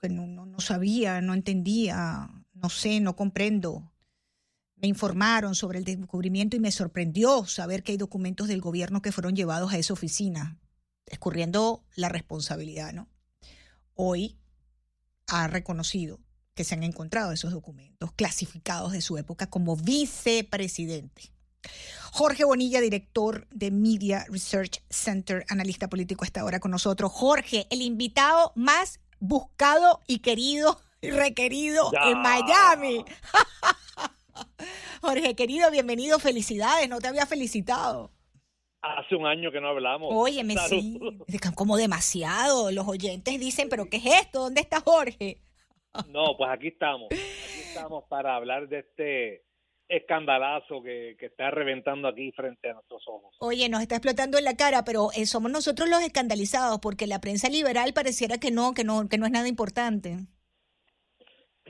que 0.00 0.08
no, 0.08 0.26
no, 0.26 0.60
sabía, 0.60 1.20
no 1.20 1.34
entendía, 1.34 2.30
no 2.54 2.68
sé, 2.68 3.00
no 3.00 3.16
comprendo. 3.16 3.92
Me 4.76 4.88
informaron 4.88 5.54
sobre 5.54 5.78
el 5.78 5.84
descubrimiento 5.84 6.56
y 6.56 6.60
me 6.60 6.70
sorprendió 6.70 7.46
saber 7.46 7.82
que 7.82 7.92
hay 7.92 7.98
documentos 7.98 8.48
del 8.48 8.60
gobierno 8.60 9.02
que 9.02 9.12
fueron 9.12 9.34
llevados 9.34 9.72
a 9.72 9.78
esa 9.78 9.94
oficina, 9.94 10.60
escurriendo 11.06 11.84
la 11.94 12.08
responsabilidad, 12.08 12.92
¿no? 12.92 13.08
Hoy 13.94 14.38
ha 15.28 15.48
reconocido 15.48 16.20
que 16.56 16.64
se 16.64 16.74
han 16.74 16.82
encontrado 16.82 17.32
esos 17.32 17.52
documentos 17.52 18.10
clasificados 18.12 18.92
de 18.92 19.02
su 19.02 19.18
época 19.18 19.48
como 19.48 19.76
vicepresidente. 19.76 21.30
Jorge 22.12 22.44
Bonilla, 22.44 22.80
director 22.80 23.46
de 23.50 23.70
Media 23.70 24.24
Research 24.30 24.82
Center, 24.88 25.44
analista 25.48 25.88
político, 25.88 26.24
está 26.24 26.40
ahora 26.40 26.58
con 26.58 26.70
nosotros. 26.70 27.12
Jorge, 27.12 27.66
el 27.70 27.82
invitado 27.82 28.52
más 28.56 29.00
buscado 29.20 30.00
y 30.06 30.20
querido 30.20 30.80
y 31.02 31.10
requerido 31.10 31.90
en 32.04 32.22
Miami. 32.22 33.04
Jorge, 35.02 35.34
querido, 35.36 35.70
bienvenido, 35.70 36.18
felicidades, 36.18 36.88
no 36.88 37.00
te 37.00 37.08
había 37.08 37.26
felicitado. 37.26 38.12
Hace 38.80 39.14
un 39.14 39.26
año 39.26 39.52
que 39.52 39.60
no 39.60 39.68
hablamos. 39.68 40.08
Óyeme, 40.10 40.56
sí, 40.68 40.98
como 41.54 41.76
demasiado. 41.76 42.70
Los 42.70 42.86
oyentes 42.86 43.38
dicen, 43.38 43.68
pero 43.68 43.90
¿qué 43.90 43.98
es 43.98 44.06
esto? 44.22 44.40
¿Dónde 44.40 44.62
está 44.62 44.80
Jorge? 44.80 45.42
No, 46.08 46.36
pues 46.36 46.50
aquí 46.50 46.68
estamos. 46.68 47.08
Aquí 47.10 47.60
estamos 47.68 48.04
para 48.04 48.36
hablar 48.36 48.68
de 48.68 48.80
este 48.80 49.46
escandalazo 49.88 50.82
que, 50.82 51.16
está 51.18 51.50
reventando 51.50 52.08
aquí 52.08 52.32
frente 52.32 52.70
a 52.70 52.74
nuestros 52.74 53.06
ojos. 53.06 53.36
Oye, 53.40 53.68
nos 53.68 53.82
está 53.82 53.96
explotando 53.96 54.38
en 54.38 54.44
la 54.44 54.56
cara, 54.56 54.84
pero 54.84 55.08
eh, 55.16 55.26
somos 55.26 55.50
nosotros 55.50 55.88
los 55.88 56.02
escandalizados 56.02 56.80
porque 56.80 57.06
la 57.06 57.20
prensa 57.20 57.48
liberal 57.48 57.92
pareciera 57.94 58.38
que 58.38 58.50
no, 58.50 58.74
que 58.74 58.84
no, 58.84 59.08
que 59.08 59.18
no 59.18 59.26
es 59.26 59.32
nada 59.32 59.48
importante. 59.48 60.16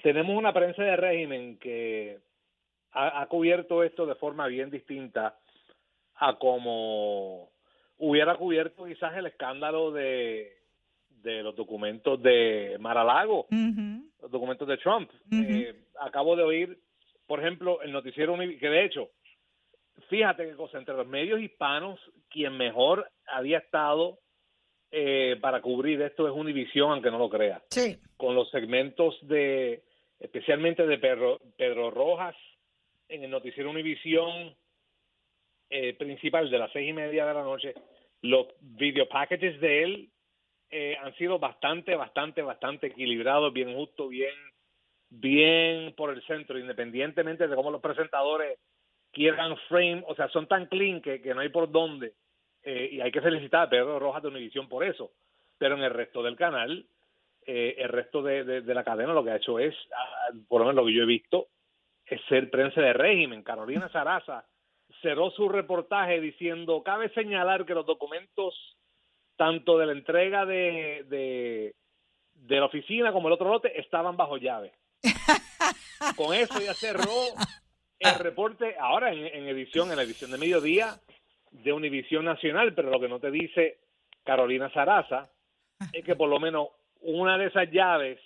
Tenemos 0.03 0.37
una 0.37 0.53
prensa 0.53 0.83
de 0.83 0.97
régimen 0.97 1.59
que 1.59 2.21
ha, 2.93 3.27
cubierto 3.27 3.83
esto 3.83 4.07
de 4.07 4.15
forma 4.15 4.47
bien 4.47 4.71
distinta 4.71 5.39
a 6.15 6.39
como 6.39 7.51
hubiera 7.99 8.37
cubierto 8.37 8.87
quizás 8.87 9.17
el 9.17 9.27
escándalo 9.27 9.91
de 9.91 10.56
de 11.26 11.42
los 11.42 11.56
documentos 11.56 12.23
de 12.23 12.76
Maralago, 12.78 13.47
los 13.50 14.30
documentos 14.30 14.68
de 14.68 14.76
Trump. 14.76 15.11
Eh, 15.33 15.75
acabo 16.00 16.37
de 16.37 16.45
oír, 16.45 16.78
por 17.26 17.40
ejemplo, 17.40 17.83
el 17.83 17.90
noticiero 17.90 18.37
que 18.38 18.68
de 18.68 18.85
hecho, 18.85 19.11
fíjate 20.09 20.47
que 20.47 20.54
cosa, 20.54 20.78
entre 20.78 20.95
los 20.95 21.09
medios 21.09 21.40
hispanos, 21.40 21.99
quien 22.30 22.56
mejor 22.56 23.11
había 23.26 23.59
estado 23.59 24.21
eh, 24.92 25.37
para 25.40 25.61
cubrir 25.61 26.00
esto 26.00 26.28
es 26.28 26.33
Univision, 26.33 26.92
aunque 26.92 27.11
no 27.11 27.18
lo 27.18 27.28
crea. 27.28 27.61
Sí. 27.71 27.99
Con 28.16 28.37
los 28.37 28.49
segmentos 28.50 29.18
de, 29.23 29.83
especialmente 30.21 30.87
de 30.87 30.99
Pedro, 30.99 31.40
Pedro 31.59 31.90
Rojas, 31.90 32.37
en 33.09 33.25
el 33.25 33.30
noticiero 33.30 33.71
Univision 33.71 34.54
eh, 35.71 35.92
principal 35.95 36.49
de 36.52 36.59
las 36.59 36.71
seis 36.71 36.88
y 36.88 36.92
media 36.92 37.26
de 37.26 37.35
la 37.35 37.42
noche, 37.42 37.75
los 38.23 38.47
video 38.61 39.09
packages 39.09 39.61
de 39.61 39.83
él 39.83 40.11
eh, 40.71 40.97
han 41.03 41.15
sido 41.15 41.39
bastante, 41.39 41.95
bastante, 41.95 42.43
bastante 42.43 42.89
equilibrados, 42.89 43.53
bien 43.53 43.75
justo, 43.75 44.09
bien 44.09 44.35
bien 45.09 45.95
por 45.97 46.11
el 46.11 46.23
centro, 46.27 46.59
independientemente 46.59 47.47
de 47.47 47.57
cómo 47.57 47.71
los 47.71 47.81
presentadores 47.81 48.59
quieran 49.13 49.57
frame, 49.69 50.05
o 50.07 50.15
sea, 50.15 50.29
son 50.29 50.47
tan 50.47 50.67
clean 50.67 51.01
que, 51.01 51.21
no 51.35 51.41
hay 51.41 51.49
por 51.49 51.71
dónde, 51.71 52.15
eh, 52.63 52.89
y 52.93 53.01
hay 53.01 53.11
que 53.11 53.21
felicitar 53.21 53.63
a 53.63 53.71
Pedro 53.71 53.99
Rojas 53.99 54.23
de 54.23 54.29
Univisión 54.29 54.69
por 54.69 54.85
eso, 54.85 55.13
pero 55.59 55.77
en 55.77 55.83
el 55.83 55.91
resto 55.91 56.23
del 56.23 56.37
canal, 56.37 56.85
eh, 57.47 57.77
el 57.79 57.89
resto 57.89 58.23
de, 58.23 58.45
de, 58.45 58.75
la 58.75 58.85
cadena 58.85 59.13
lo 59.13 59.25
que 59.25 59.31
ha 59.31 59.37
hecho 59.37 59.59
es, 59.59 59.75
por 60.49 60.61
lo 60.61 60.67
menos 60.67 60.83
lo 60.83 60.87
que 60.87 60.95
yo 60.95 61.05
he 61.05 61.07
visto, 61.07 61.47
es 62.05 62.21
ser 62.29 62.51
prensa 62.51 62.81
de 62.81 62.93
régimen. 62.93 63.43
Carolina 63.43 63.89
Saraza 63.89 64.45
cerró 65.01 65.31
su 65.31 65.49
reportaje 65.49 66.21
diciendo, 66.21 66.83
cabe 66.83 67.09
señalar 67.11 67.65
que 67.65 67.75
los 67.75 67.87
documentos, 67.87 68.77
tanto 69.37 69.78
de 69.78 69.87
la 69.87 69.93
entrega 69.93 70.45
de, 70.47 71.05
de, 71.09 71.75
de 72.35 72.57
la 72.57 72.66
oficina 72.66 73.12
como 73.12 73.28
el 73.28 73.35
otro 73.35 73.50
lote, 73.50 73.78
estaban 73.81 74.16
bajo 74.16 74.37
llave. 74.37 74.73
Con 76.16 76.35
eso 76.35 76.61
ya 76.61 76.75
cerró 76.75 77.35
el 77.99 78.14
reporte 78.16 78.76
ahora 78.78 79.12
en, 79.12 79.49
edición, 79.49 79.90
en 79.90 79.97
la 79.97 80.02
edición 80.02 80.31
de 80.31 80.38
mediodía 80.38 80.95
de 81.50 81.73
Univisión 81.73 82.25
Nacional, 82.25 82.75
pero 82.75 82.90
lo 82.90 83.00
que 83.00 83.09
no 83.09 83.19
te 83.19 83.31
dice 83.31 83.78
Carolina 84.25 84.71
Saraza 84.73 85.31
es 85.93 86.05
que 86.05 86.16
por 86.16 86.28
lo 86.28 86.38
menos 86.38 86.69
una 87.00 87.38
de 87.38 87.47
esas 87.47 87.71
llaves, 87.71 88.19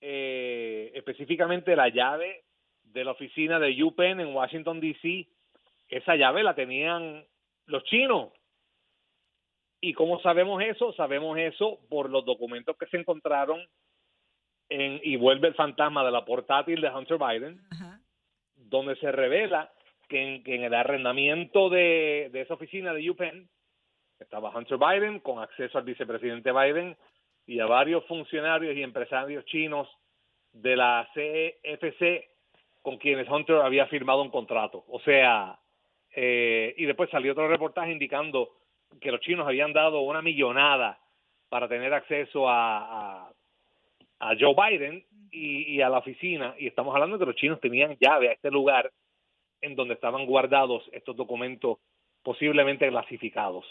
eh, 0.00 0.90
específicamente 0.94 1.76
la 1.76 1.88
llave 1.88 2.44
de 2.84 3.04
la 3.04 3.12
oficina 3.12 3.58
de 3.58 3.82
UPenn 3.82 4.20
en 4.20 4.34
Washington, 4.34 4.80
D.C., 4.80 5.28
esa 5.88 6.16
llave 6.16 6.42
la 6.42 6.54
tenían 6.54 7.24
los 7.66 7.84
chinos. 7.84 8.32
¿Y 9.80 9.92
cómo 9.92 10.20
sabemos 10.20 10.62
eso? 10.62 10.92
Sabemos 10.94 11.38
eso 11.38 11.78
por 11.88 12.10
los 12.10 12.24
documentos 12.24 12.76
que 12.76 12.86
se 12.86 12.96
encontraron 12.96 13.60
en, 14.68 15.00
y 15.02 15.16
vuelve 15.16 15.48
el 15.48 15.54
fantasma 15.54 16.04
de 16.04 16.10
la 16.10 16.24
portátil 16.24 16.80
de 16.80 16.88
Hunter 16.88 17.18
Biden, 17.18 17.60
donde 18.56 18.96
se 18.96 19.12
revela 19.12 19.72
que 20.08 20.42
en, 20.44 20.64
el 20.64 20.74
arrendamiento 20.74 21.68
de, 21.68 22.30
esa 22.32 22.54
oficina 22.54 22.92
de 22.92 23.10
UPenn 23.10 23.48
estaba 24.18 24.56
Hunter 24.56 24.78
Biden 24.78 25.20
con 25.20 25.40
acceso 25.40 25.78
al 25.78 25.84
vicepresidente 25.84 26.52
Biden 26.52 26.96
y 27.46 27.60
a 27.60 27.66
varios 27.66 28.04
funcionarios 28.06 28.74
y 28.76 28.82
empresarios 28.82 29.44
chinos 29.44 29.88
de 30.52 30.76
la 30.76 31.08
CFC 31.12 32.28
con 32.82 32.98
quienes 32.98 33.28
Hunter 33.28 33.56
había 33.56 33.86
firmado 33.86 34.22
un 34.22 34.30
contrato. 34.30 34.84
O 34.88 35.00
sea, 35.00 35.58
eh, 36.14 36.74
y 36.78 36.86
después 36.86 37.10
salió 37.10 37.32
otro 37.32 37.48
reportaje 37.48 37.92
indicando 37.92 38.52
que 39.00 39.10
los 39.10 39.20
chinos 39.20 39.46
habían 39.46 39.72
dado 39.72 40.00
una 40.00 40.22
millonada 40.22 40.98
para 41.48 41.68
tener 41.68 41.92
acceso 41.94 42.48
a, 42.48 43.30
a, 44.18 44.34
Joe 44.38 44.54
Biden 44.54 45.04
y, 45.30 45.80
a 45.80 45.88
la 45.88 45.98
oficina, 45.98 46.54
y 46.58 46.66
estamos 46.66 46.94
hablando 46.94 47.16
de 47.16 47.24
que 47.24 47.30
los 47.30 47.36
chinos 47.36 47.60
tenían 47.60 47.96
llave 48.00 48.28
a 48.28 48.32
este 48.32 48.50
lugar 48.50 48.90
en 49.60 49.74
donde 49.76 49.94
estaban 49.94 50.26
guardados 50.26 50.82
estos 50.92 51.16
documentos 51.16 51.78
posiblemente 52.22 52.88
clasificados. 52.88 53.64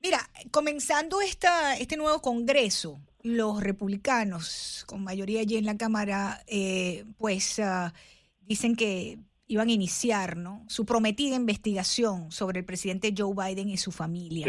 Mira, 0.00 0.18
comenzando 0.50 1.20
esta, 1.20 1.76
este 1.76 1.96
nuevo 1.96 2.20
Congreso, 2.20 2.98
los 3.22 3.62
republicanos, 3.62 4.84
con 4.88 5.04
mayoría 5.04 5.40
allí 5.40 5.56
en 5.56 5.66
la 5.66 5.76
Cámara, 5.76 6.40
eh, 6.48 7.04
pues 7.18 7.60
ah, 7.60 7.92
dicen 8.40 8.74
que 8.74 9.18
iban 9.46 9.68
a 9.68 9.72
iniciar 9.72 10.36
¿no? 10.36 10.64
su 10.68 10.84
prometida 10.86 11.36
investigación 11.36 12.32
sobre 12.32 12.60
el 12.60 12.64
presidente 12.64 13.14
Joe 13.16 13.34
Biden 13.34 13.68
y 13.68 13.76
su 13.76 13.92
familia. 13.92 14.46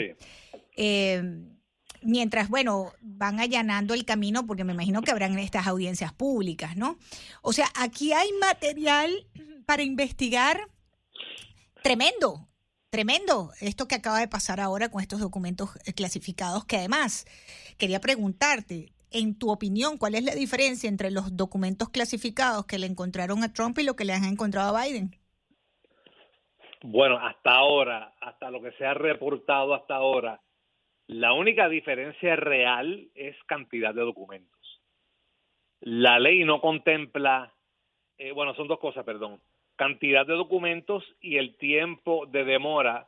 Eh, 0.75 1.43
mientras, 2.01 2.49
bueno, 2.49 2.93
van 3.01 3.39
allanando 3.39 3.93
el 3.93 4.05
camino, 4.05 4.45
porque 4.45 4.63
me 4.63 4.73
imagino 4.73 5.01
que 5.01 5.11
habrán 5.11 5.37
estas 5.39 5.67
audiencias 5.67 6.13
públicas, 6.13 6.75
¿no? 6.75 6.97
O 7.41 7.53
sea, 7.53 7.67
aquí 7.75 8.13
hay 8.13 8.29
material 8.39 9.11
para 9.65 9.83
investigar 9.83 10.67
tremendo, 11.81 12.49
tremendo. 12.89 13.51
Esto 13.59 13.87
que 13.87 13.95
acaba 13.95 14.19
de 14.19 14.27
pasar 14.27 14.59
ahora 14.59 14.89
con 14.89 15.01
estos 15.01 15.19
documentos 15.19 15.71
clasificados, 15.95 16.65
que 16.65 16.77
además 16.77 17.25
quería 17.77 17.99
preguntarte, 18.01 18.92
en 19.13 19.37
tu 19.37 19.51
opinión, 19.51 19.97
¿cuál 19.97 20.15
es 20.15 20.23
la 20.23 20.35
diferencia 20.35 20.89
entre 20.89 21.11
los 21.11 21.37
documentos 21.37 21.89
clasificados 21.89 22.65
que 22.65 22.79
le 22.79 22.87
encontraron 22.87 23.43
a 23.43 23.53
Trump 23.53 23.77
y 23.79 23.83
lo 23.83 23.95
que 23.95 24.05
le 24.05 24.13
han 24.13 24.25
encontrado 24.25 24.75
a 24.75 24.83
Biden? 24.83 25.11
Bueno, 26.81 27.17
hasta 27.17 27.51
ahora, 27.51 28.13
hasta 28.19 28.51
lo 28.51 28.61
que 28.61 28.71
se 28.73 28.85
ha 28.85 28.93
reportado 28.93 29.73
hasta 29.73 29.95
ahora, 29.95 30.41
la 31.07 31.33
única 31.33 31.69
diferencia 31.69 32.35
real 32.35 33.07
es 33.15 33.35
cantidad 33.45 33.93
de 33.93 34.01
documentos. 34.01 34.81
La 35.79 36.19
ley 36.19 36.43
no 36.43 36.59
contempla, 36.59 37.53
eh, 38.17 38.31
bueno, 38.31 38.53
son 38.55 38.67
dos 38.67 38.79
cosas, 38.79 39.05
perdón, 39.05 39.39
cantidad 39.75 40.25
de 40.25 40.33
documentos 40.33 41.03
y 41.21 41.37
el 41.37 41.55
tiempo 41.57 42.25
de 42.25 42.43
demora 42.43 43.07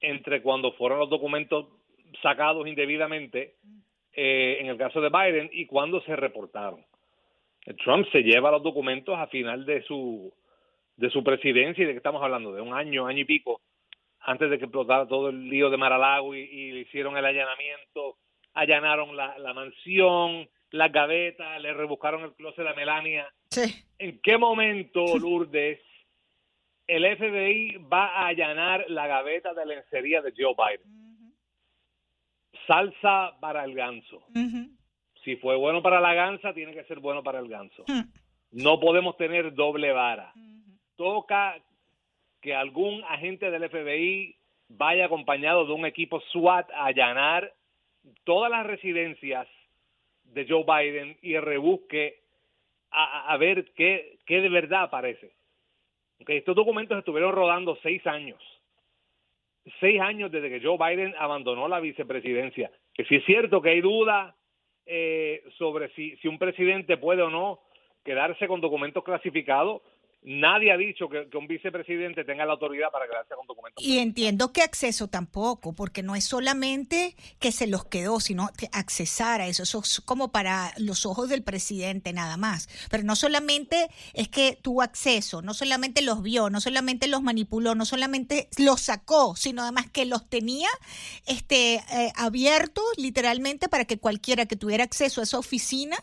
entre 0.00 0.42
cuando 0.42 0.72
fueron 0.72 0.98
los 0.98 1.10
documentos 1.10 1.66
sacados 2.22 2.66
indebidamente 2.66 3.56
eh, 4.14 4.58
en 4.60 4.66
el 4.66 4.76
caso 4.76 5.00
de 5.00 5.10
Biden 5.10 5.50
y 5.52 5.66
cuándo 5.66 6.00
se 6.02 6.16
reportaron. 6.16 6.84
Trump 7.84 8.06
se 8.10 8.22
lleva 8.22 8.50
los 8.50 8.62
documentos 8.62 9.16
a 9.16 9.28
final 9.28 9.64
de 9.64 9.82
su 9.82 10.32
de 10.96 11.10
su 11.10 11.24
presidencia 11.24 11.82
y 11.82 11.86
de 11.86 11.92
que 11.92 11.98
estamos 11.98 12.22
hablando 12.22 12.52
de 12.52 12.60
un 12.60 12.74
año, 12.74 13.06
año 13.06 13.20
y 13.20 13.24
pico 13.24 13.60
antes 14.24 14.50
de 14.50 14.58
que 14.58 14.64
explotara 14.64 15.06
todo 15.06 15.30
el 15.30 15.48
lío 15.48 15.70
de 15.70 15.76
Maralago 15.76 16.34
y, 16.34 16.72
le 16.72 16.80
hicieron 16.80 17.16
el 17.16 17.24
allanamiento, 17.24 18.18
allanaron 18.54 19.16
la, 19.16 19.36
la 19.38 19.52
mansión, 19.52 20.48
las 20.70 20.92
gavetas, 20.92 21.60
le 21.60 21.72
rebuscaron 21.74 22.22
el 22.22 22.32
closet 22.34 22.66
a 22.66 22.74
Melania. 22.74 23.28
¿En 23.98 24.20
qué 24.20 24.38
momento, 24.38 25.04
Lourdes, 25.18 25.80
el 26.86 27.16
FBI 27.16 27.78
va 27.92 28.06
a 28.06 28.28
allanar 28.28 28.84
la 28.88 29.06
gaveta 29.06 29.54
de 29.54 29.66
lencería 29.66 30.22
de 30.22 30.32
Joe 30.36 30.54
Biden? 30.56 31.01
Salsa 32.66 33.36
para 33.40 33.64
el 33.64 33.74
ganso. 33.74 34.22
Si 35.24 35.36
fue 35.36 35.56
bueno 35.56 35.82
para 35.82 36.00
la 36.00 36.14
gansa, 36.14 36.52
tiene 36.52 36.72
que 36.72 36.84
ser 36.84 37.00
bueno 37.00 37.22
para 37.22 37.38
el 37.38 37.48
ganso. 37.48 37.84
No 38.50 38.80
podemos 38.80 39.16
tener 39.16 39.54
doble 39.54 39.92
vara. 39.92 40.32
Toca 40.96 41.56
que 42.40 42.54
algún 42.54 43.02
agente 43.04 43.50
del 43.50 43.68
FBI 43.70 44.36
vaya 44.68 45.06
acompañado 45.06 45.64
de 45.64 45.72
un 45.72 45.86
equipo 45.86 46.20
SWAT 46.32 46.70
a 46.72 46.86
allanar 46.86 47.52
todas 48.24 48.50
las 48.50 48.66
residencias 48.66 49.46
de 50.24 50.46
Joe 50.48 50.64
Biden 50.64 51.16
y 51.22 51.38
rebusque 51.38 52.20
a, 52.90 53.34
ver 53.38 53.72
qué, 53.72 54.18
qué, 54.26 54.40
de 54.42 54.50
verdad 54.50 54.82
aparece. 54.82 55.32
Okay, 56.20 56.38
estos 56.38 56.54
documentos 56.54 56.98
estuvieron 56.98 57.32
rodando 57.32 57.78
seis 57.82 58.06
años 58.06 58.38
seis 59.80 60.00
años 60.00 60.30
desde 60.30 60.48
que 60.50 60.66
Joe 60.66 60.78
Biden 60.78 61.14
abandonó 61.18 61.68
la 61.68 61.80
vicepresidencia. 61.80 62.70
Que 62.94 63.04
si 63.04 63.16
es 63.16 63.24
cierto 63.24 63.62
que 63.62 63.70
hay 63.70 63.80
duda 63.80 64.34
eh, 64.86 65.42
sobre 65.58 65.90
si, 65.90 66.16
si 66.16 66.28
un 66.28 66.38
presidente 66.38 66.96
puede 66.96 67.22
o 67.22 67.30
no 67.30 67.60
quedarse 68.04 68.48
con 68.48 68.60
documentos 68.60 69.04
clasificados, 69.04 69.82
Nadie 70.24 70.70
ha 70.70 70.76
dicho 70.76 71.08
que, 71.08 71.28
un 71.36 71.48
vicepresidente 71.48 72.24
tenga 72.24 72.46
la 72.46 72.52
autoridad 72.52 72.92
para 72.92 73.08
quedarse 73.08 73.34
con 73.34 73.44
documentos. 73.44 73.84
Y 73.84 73.98
entiendo 73.98 74.52
que 74.52 74.62
acceso 74.62 75.08
tampoco, 75.08 75.72
porque 75.72 76.04
no 76.04 76.14
es 76.14 76.24
solamente 76.24 77.16
que 77.40 77.50
se 77.50 77.66
los 77.66 77.84
quedó, 77.86 78.20
sino 78.20 78.48
que 78.56 78.68
accesar 78.72 79.40
a 79.40 79.48
eso. 79.48 79.64
Eso 79.64 79.80
es 79.80 80.00
como 80.00 80.30
para 80.30 80.74
los 80.78 81.06
ojos 81.06 81.28
del 81.28 81.42
presidente 81.42 82.12
nada 82.12 82.36
más. 82.36 82.68
Pero 82.88 83.02
no 83.02 83.16
solamente 83.16 83.88
es 84.14 84.28
que 84.28 84.56
tuvo 84.62 84.82
acceso, 84.82 85.42
no 85.42 85.54
solamente 85.54 86.02
los 86.02 86.22
vio, 86.22 86.50
no 86.50 86.60
solamente 86.60 87.08
los 87.08 87.22
manipuló, 87.22 87.74
no 87.74 87.84
solamente 87.84 88.48
los 88.58 88.80
sacó, 88.80 89.34
sino 89.34 89.62
además 89.62 89.90
que 89.90 90.06
los 90.06 90.30
tenía 90.30 90.68
este, 91.26 91.74
eh, 91.74 92.12
abiertos 92.14 92.84
literalmente 92.96 93.68
para 93.68 93.86
que 93.86 93.98
cualquiera 93.98 94.46
que 94.46 94.54
tuviera 94.54 94.84
acceso 94.84 95.20
a 95.20 95.24
esa 95.24 95.38
oficina 95.38 95.96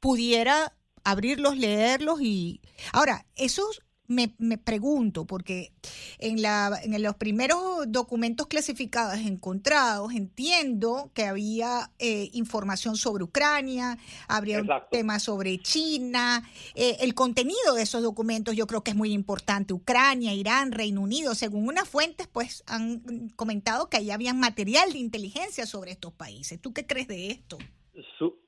pudiera 0.00 0.72
abrirlos, 1.06 1.56
leerlos 1.56 2.20
y... 2.20 2.60
Ahora, 2.92 3.24
esos 3.36 3.82
me, 4.08 4.34
me, 4.38 4.58
pregunto, 4.58 5.24
porque 5.24 5.72
en, 6.18 6.42
la, 6.42 6.78
en 6.82 7.00
los 7.02 7.16
primeros 7.16 7.60
documentos 7.88 8.46
clasificados 8.46 9.18
encontrados 9.18 10.12
entiendo 10.12 11.10
que 11.14 11.24
había 11.24 11.90
eh, 11.98 12.28
información 12.32 12.96
sobre 12.96 13.24
Ucrania, 13.24 13.98
habría 14.28 14.60
un 14.60 14.68
tema 14.90 15.18
sobre 15.18 15.58
China, 15.58 16.48
eh, 16.74 16.98
el 17.00 17.14
contenido 17.14 17.74
de 17.74 17.82
esos 17.82 18.02
documentos 18.02 18.54
yo 18.54 18.66
creo 18.66 18.82
que 18.82 18.92
es 18.92 18.96
muy 18.96 19.12
importante, 19.12 19.74
Ucrania, 19.74 20.34
Irán, 20.34 20.72
Reino 20.72 21.00
Unido, 21.00 21.34
según 21.34 21.68
unas 21.68 21.88
fuentes 21.88 22.28
pues 22.28 22.62
han 22.66 23.30
comentado 23.36 23.88
que 23.88 23.96
ahí 23.96 24.10
había 24.10 24.34
material 24.34 24.92
de 24.92 24.98
inteligencia 24.98 25.66
sobre 25.66 25.92
estos 25.92 26.12
países. 26.12 26.60
¿Tú 26.60 26.72
qué 26.72 26.86
crees 26.86 27.08
de 27.08 27.30
esto? 27.30 27.58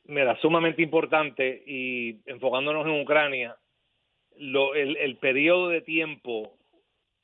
Mira, 0.08 0.36
sumamente 0.40 0.82
importante 0.82 1.62
y 1.66 2.20
enfocándonos 2.26 2.86
en 2.86 3.00
Ucrania, 3.00 3.56
lo, 4.36 4.74
el, 4.74 4.96
el 4.96 5.16
periodo 5.16 5.68
de 5.68 5.80
tiempo 5.80 6.54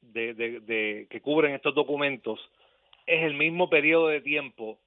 de, 0.01 0.35
de, 0.35 1.07
que 1.11 1.21
cubren 1.21 1.55
estos 1.55 1.75
documentos 1.75 2.41
es 3.07 3.23
el 3.23 3.35
mismo 3.35 3.69
periodo 3.69 4.09
de 4.09 4.21
tiempo 4.21 4.79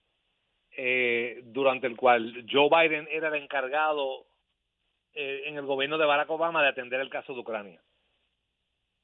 eh, 0.75 1.41
durante 1.45 1.87
el 1.87 1.95
cual 1.95 2.45
Joe 2.49 2.69
Biden 2.69 3.07
era 3.11 3.29
el 3.29 3.41
encargado 3.41 4.25
eh, 5.13 5.43
en 5.45 5.57
el 5.57 5.65
gobierno 5.65 5.97
de 5.97 6.05
Barack 6.05 6.29
Obama 6.29 6.61
de 6.61 6.69
atender 6.69 6.99
el 6.99 7.09
caso 7.09 7.33
de 7.33 7.39
Ucrania. 7.39 7.81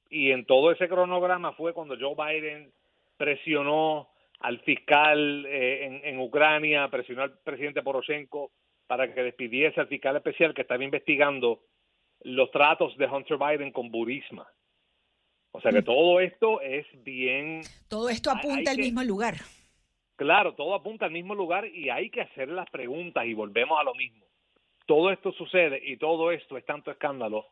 Y 0.10 0.32
en 0.32 0.46
todo 0.46 0.72
ese 0.72 0.88
cronograma 0.88 1.54
fue 1.54 1.74
cuando 1.74 1.98
Joe 2.00 2.16
Biden 2.16 2.72
presionó 3.18 4.10
al 4.40 4.60
fiscal 4.60 5.46
eh, 5.48 6.02
en, 6.04 6.20
Ucrania, 6.20 6.88
presionó 6.90 7.24
al 7.24 7.40
presidente 7.40 7.82
Poroshenko 7.82 8.52
para 8.88 9.14
que 9.14 9.24
despidiese 9.24 9.80
al 9.80 9.88
fiscal 9.88 10.16
especial 10.16 10.54
que 10.54 10.62
estaba 10.62 10.84
investigando 10.84 11.62
los 12.22 12.52
tratos 12.52 12.98
de 12.98 13.06
Hunter 13.06 13.38
Biden 13.38 13.72
con 13.72 13.92
Burisma. 13.92 14.48
O 15.52 15.62
sea 15.62 15.72
que 15.72 15.82
mm. 15.82 15.86
todo 15.86 16.20
esto 16.20 16.62
es 16.62 16.86
bien... 17.04 17.62
Todo 17.88 18.10
esto 18.10 18.32
apunta 18.32 18.72
al 18.72 18.78
mismo 18.78 19.04
lugar. 19.04 19.36
Claro, 20.16 20.54
todo 20.56 20.74
apunta 20.74 21.06
al 21.06 21.12
mismo 21.12 21.36
lugar 21.36 21.68
y 21.68 21.90
hay 21.90 22.10
que 22.10 22.22
hacer 22.22 22.50
las 22.50 22.70
preguntas 22.70 23.26
y 23.26 23.34
volvemos 23.34 23.80
a 23.80 23.84
lo 23.84 23.94
mismo. 23.96 24.26
Todo 24.86 25.12
esto 25.12 25.32
sucede 25.34 25.82
y 25.84 25.98
todo 25.98 26.32
esto 26.32 26.58
es 26.58 26.66
tanto 26.66 26.92
escándalo 26.92 27.46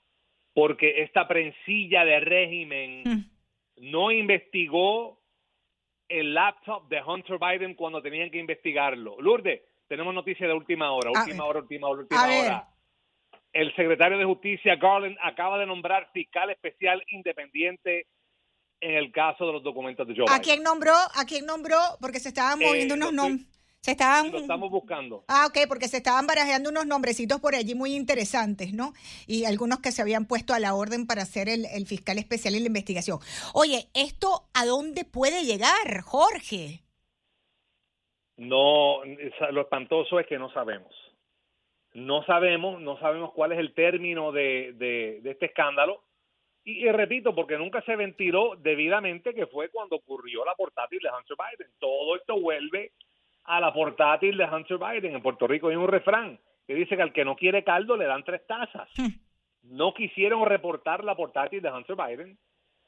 porque 0.53 1.01
esta 1.01 1.27
prensilla 1.27 2.03
de 2.03 2.19
régimen 2.19 3.03
mm. 3.05 3.91
no 3.91 4.11
investigó 4.11 5.19
el 6.09 6.33
laptop 6.33 6.87
de 6.89 7.01
Hunter 7.01 7.37
Biden 7.39 7.75
cuando 7.75 8.01
tenían 8.01 8.29
que 8.29 8.39
investigarlo. 8.39 9.19
Lourdes, 9.21 9.61
tenemos 9.91 10.13
noticias 10.13 10.47
de 10.47 10.53
última 10.53 10.89
hora, 10.93 11.11
última 11.11 11.43
hora, 11.43 11.59
última 11.59 11.89
hora, 11.89 12.01
última 12.03 12.23
hora. 12.23 12.69
El 13.51 13.75
secretario 13.75 14.17
de 14.17 14.23
Justicia, 14.23 14.77
Garland, 14.77 15.17
acaba 15.21 15.59
de 15.59 15.65
nombrar 15.65 16.09
fiscal 16.13 16.49
especial 16.49 17.03
independiente 17.09 18.07
en 18.79 18.95
el 18.95 19.11
caso 19.11 19.45
de 19.45 19.51
los 19.51 19.63
documentos 19.63 20.07
de 20.07 20.15
Joe 20.15 20.27
¿A 20.29 20.39
quién 20.39 20.63
nombró? 20.63 20.93
¿A 20.93 21.25
quién 21.25 21.45
nombró? 21.45 21.77
Porque 21.99 22.21
se 22.21 22.29
estaban 22.29 22.61
eh, 22.61 22.65
moviendo 22.65 22.95
unos 22.95 23.11
nombres. 23.11 23.45
Se 23.81 23.91
estaban... 23.91 24.31
Lo 24.31 24.37
estamos 24.37 24.71
buscando. 24.71 25.25
Ah, 25.27 25.47
ok, 25.49 25.67
porque 25.67 25.89
se 25.89 25.97
estaban 25.97 26.25
barajeando 26.25 26.69
unos 26.69 26.85
nombrecitos 26.85 27.41
por 27.41 27.53
allí 27.53 27.75
muy 27.75 27.93
interesantes, 27.93 28.73
¿no? 28.73 28.93
Y 29.27 29.43
algunos 29.43 29.79
que 29.79 29.91
se 29.91 30.01
habían 30.01 30.25
puesto 30.25 30.53
a 30.53 30.59
la 30.59 30.73
orden 30.73 31.05
para 31.05 31.25
ser 31.25 31.49
el, 31.49 31.85
fiscal 31.85 32.17
especial 32.17 32.55
en 32.55 32.61
la 32.61 32.67
investigación. 32.67 33.19
Oye, 33.53 33.89
¿esto 33.93 34.47
a 34.53 34.65
dónde 34.65 35.03
puede 35.03 35.43
llegar, 35.43 35.99
Jorge? 36.01 36.81
No, 38.41 39.03
lo 39.51 39.61
espantoso 39.61 40.19
es 40.19 40.25
que 40.25 40.39
no 40.39 40.51
sabemos. 40.51 40.91
No 41.93 42.23
sabemos, 42.23 42.81
no 42.81 42.97
sabemos 42.97 43.33
cuál 43.33 43.51
es 43.51 43.59
el 43.59 43.75
término 43.75 44.31
de, 44.31 44.73
de, 44.73 45.21
este 45.29 45.45
escándalo. 45.45 46.01
Y, 46.63 46.87
y, 46.87 46.91
repito, 46.91 47.35
porque 47.35 47.59
nunca 47.59 47.83
se 47.83 47.95
ventiló 47.95 48.55
debidamente 48.55 49.35
que 49.35 49.45
fue 49.45 49.69
cuando 49.69 49.97
ocurrió 49.97 50.43
la 50.43 50.55
portátil 50.55 50.99
de 51.03 51.09
Hunter 51.09 51.37
Biden. 51.37 51.71
Todo 51.79 52.15
esto 52.15 52.39
vuelve 52.39 52.93
a 53.43 53.59
la 53.59 53.71
portátil 53.71 54.35
de 54.37 54.45
Hunter 54.45 54.79
Biden. 54.79 55.13
En 55.13 55.21
Puerto 55.21 55.45
Rico 55.45 55.67
hay 55.67 55.75
un 55.75 55.87
refrán 55.87 56.39
que 56.65 56.73
dice 56.73 56.95
que 56.95 57.01
al 57.03 57.13
que 57.13 57.25
no 57.25 57.35
quiere 57.35 57.63
caldo 57.63 57.95
le 57.95 58.05
dan 58.05 58.23
tres 58.23 58.47
tazas. 58.47 58.89
Hmm. 58.97 59.09
No 59.61 59.93
quisieron 59.93 60.47
reportar 60.47 61.03
la 61.03 61.13
portátil 61.13 61.61
de 61.61 61.71
Hunter 61.71 61.95
Biden 61.95 62.39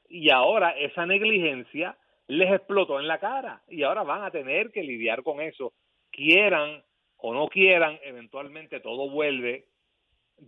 y 0.10 0.32
ahora 0.32 0.72
esa 0.72 1.06
negligencia 1.06 1.96
les 2.28 2.52
explotó 2.52 3.00
en 3.00 3.08
la 3.08 3.20
cara 3.20 3.62
y 3.68 3.84
ahora 3.84 4.04
van 4.04 4.24
a 4.24 4.32
tener 4.32 4.72
que 4.72 4.84
lidiar 4.84 5.24
con 5.24 5.42
eso. 5.42 5.74
Quieran 6.12 6.84
o 7.18 7.34
no 7.34 7.48
quieran, 7.48 8.00
eventualmente 8.04 8.80
todo 8.80 9.10
vuelve. 9.10 9.66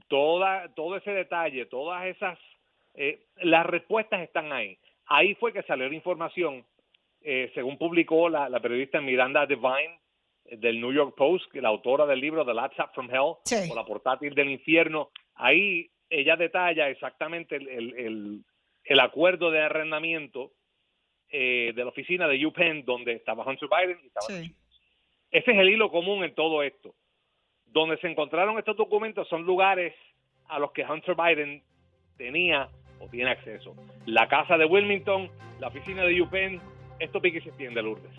Toda, 0.07 0.73
todo 0.73 0.97
ese 0.97 1.11
detalle, 1.11 1.67
todas 1.67 2.05
esas, 2.07 2.39
eh, 2.95 3.25
las 3.37 3.65
respuestas 3.65 4.21
están 4.21 4.51
ahí. 4.51 4.77
Ahí 5.05 5.35
fue 5.35 5.53
que 5.53 5.63
salió 5.63 5.87
la 5.87 5.95
información 5.95 6.65
eh, 7.27 7.51
según 7.55 7.79
publicó 7.79 8.29
la, 8.29 8.59
periodista 8.59 9.01
Miranda 9.01 9.47
Devine 9.47 9.99
eh, 10.45 10.57
del 10.57 10.79
New 10.79 10.93
York 10.93 11.15
Post, 11.17 11.51
que 11.51 11.59
la 11.59 11.69
autora 11.69 12.05
del 12.05 12.19
libro 12.19 12.45
The 12.45 12.53
Laptop 12.53 12.93
from 12.93 13.09
Hell, 13.09 13.71
o 13.71 13.75
la 13.75 13.83
portátil 13.83 14.35
del 14.35 14.51
infierno, 14.51 15.09
ahí 15.33 15.89
ella 16.07 16.35
detalla 16.35 16.87
exactamente 16.87 17.55
el, 17.55 18.43
el, 18.83 18.99
acuerdo 18.99 19.49
de 19.49 19.63
arrendamiento 19.63 20.51
eh, 21.37 21.73
de 21.75 21.83
la 21.83 21.89
oficina 21.89 22.29
de 22.29 22.45
UPenn 22.45 22.85
donde 22.85 23.11
estaba 23.11 23.45
Hunter 23.45 23.67
Biden 23.67 23.99
y 24.01 24.07
estaba 24.07 24.27
Ese 24.29 24.51
es 25.31 25.47
el 25.47 25.67
hilo 25.67 25.91
común 25.91 26.23
en 26.23 26.33
todo 26.33 26.63
esto. 26.63 26.95
Donde 27.65 27.97
se 27.97 28.07
encontraron 28.07 28.57
estos 28.57 28.77
documentos 28.77 29.27
son 29.27 29.41
lugares 29.43 29.93
a 30.47 30.59
los 30.59 30.71
que 30.71 30.85
Hunter 30.85 31.13
Biden 31.13 31.61
tenía 32.15 32.69
o 33.01 33.09
tiene 33.09 33.31
acceso. 33.31 33.75
La 34.05 34.29
casa 34.29 34.57
de 34.57 34.63
Wilmington, 34.63 35.29
la 35.59 35.67
oficina 35.67 36.05
de 36.05 36.21
UPenn, 36.21 36.61
esto 36.99 37.19
pique 37.19 37.41
se 37.41 37.49
extiende, 37.49 37.81
Lourdes. 37.81 38.13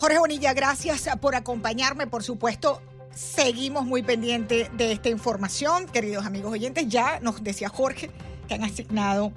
Jorge 0.00 0.18
Bonilla, 0.18 0.52
gracias 0.52 1.16
por 1.22 1.36
acompañarme. 1.36 2.08
Por 2.08 2.24
supuesto, 2.24 2.82
seguimos 3.12 3.84
muy 3.84 4.02
pendientes 4.02 4.76
de 4.76 4.90
esta 4.90 5.10
información. 5.10 5.86
Queridos 5.92 6.26
amigos 6.26 6.54
oyentes, 6.54 6.88
ya 6.88 7.20
nos 7.20 7.44
decía 7.44 7.68
Jorge 7.68 8.08
que 8.48 8.54
han 8.54 8.64
asignado 8.64 9.32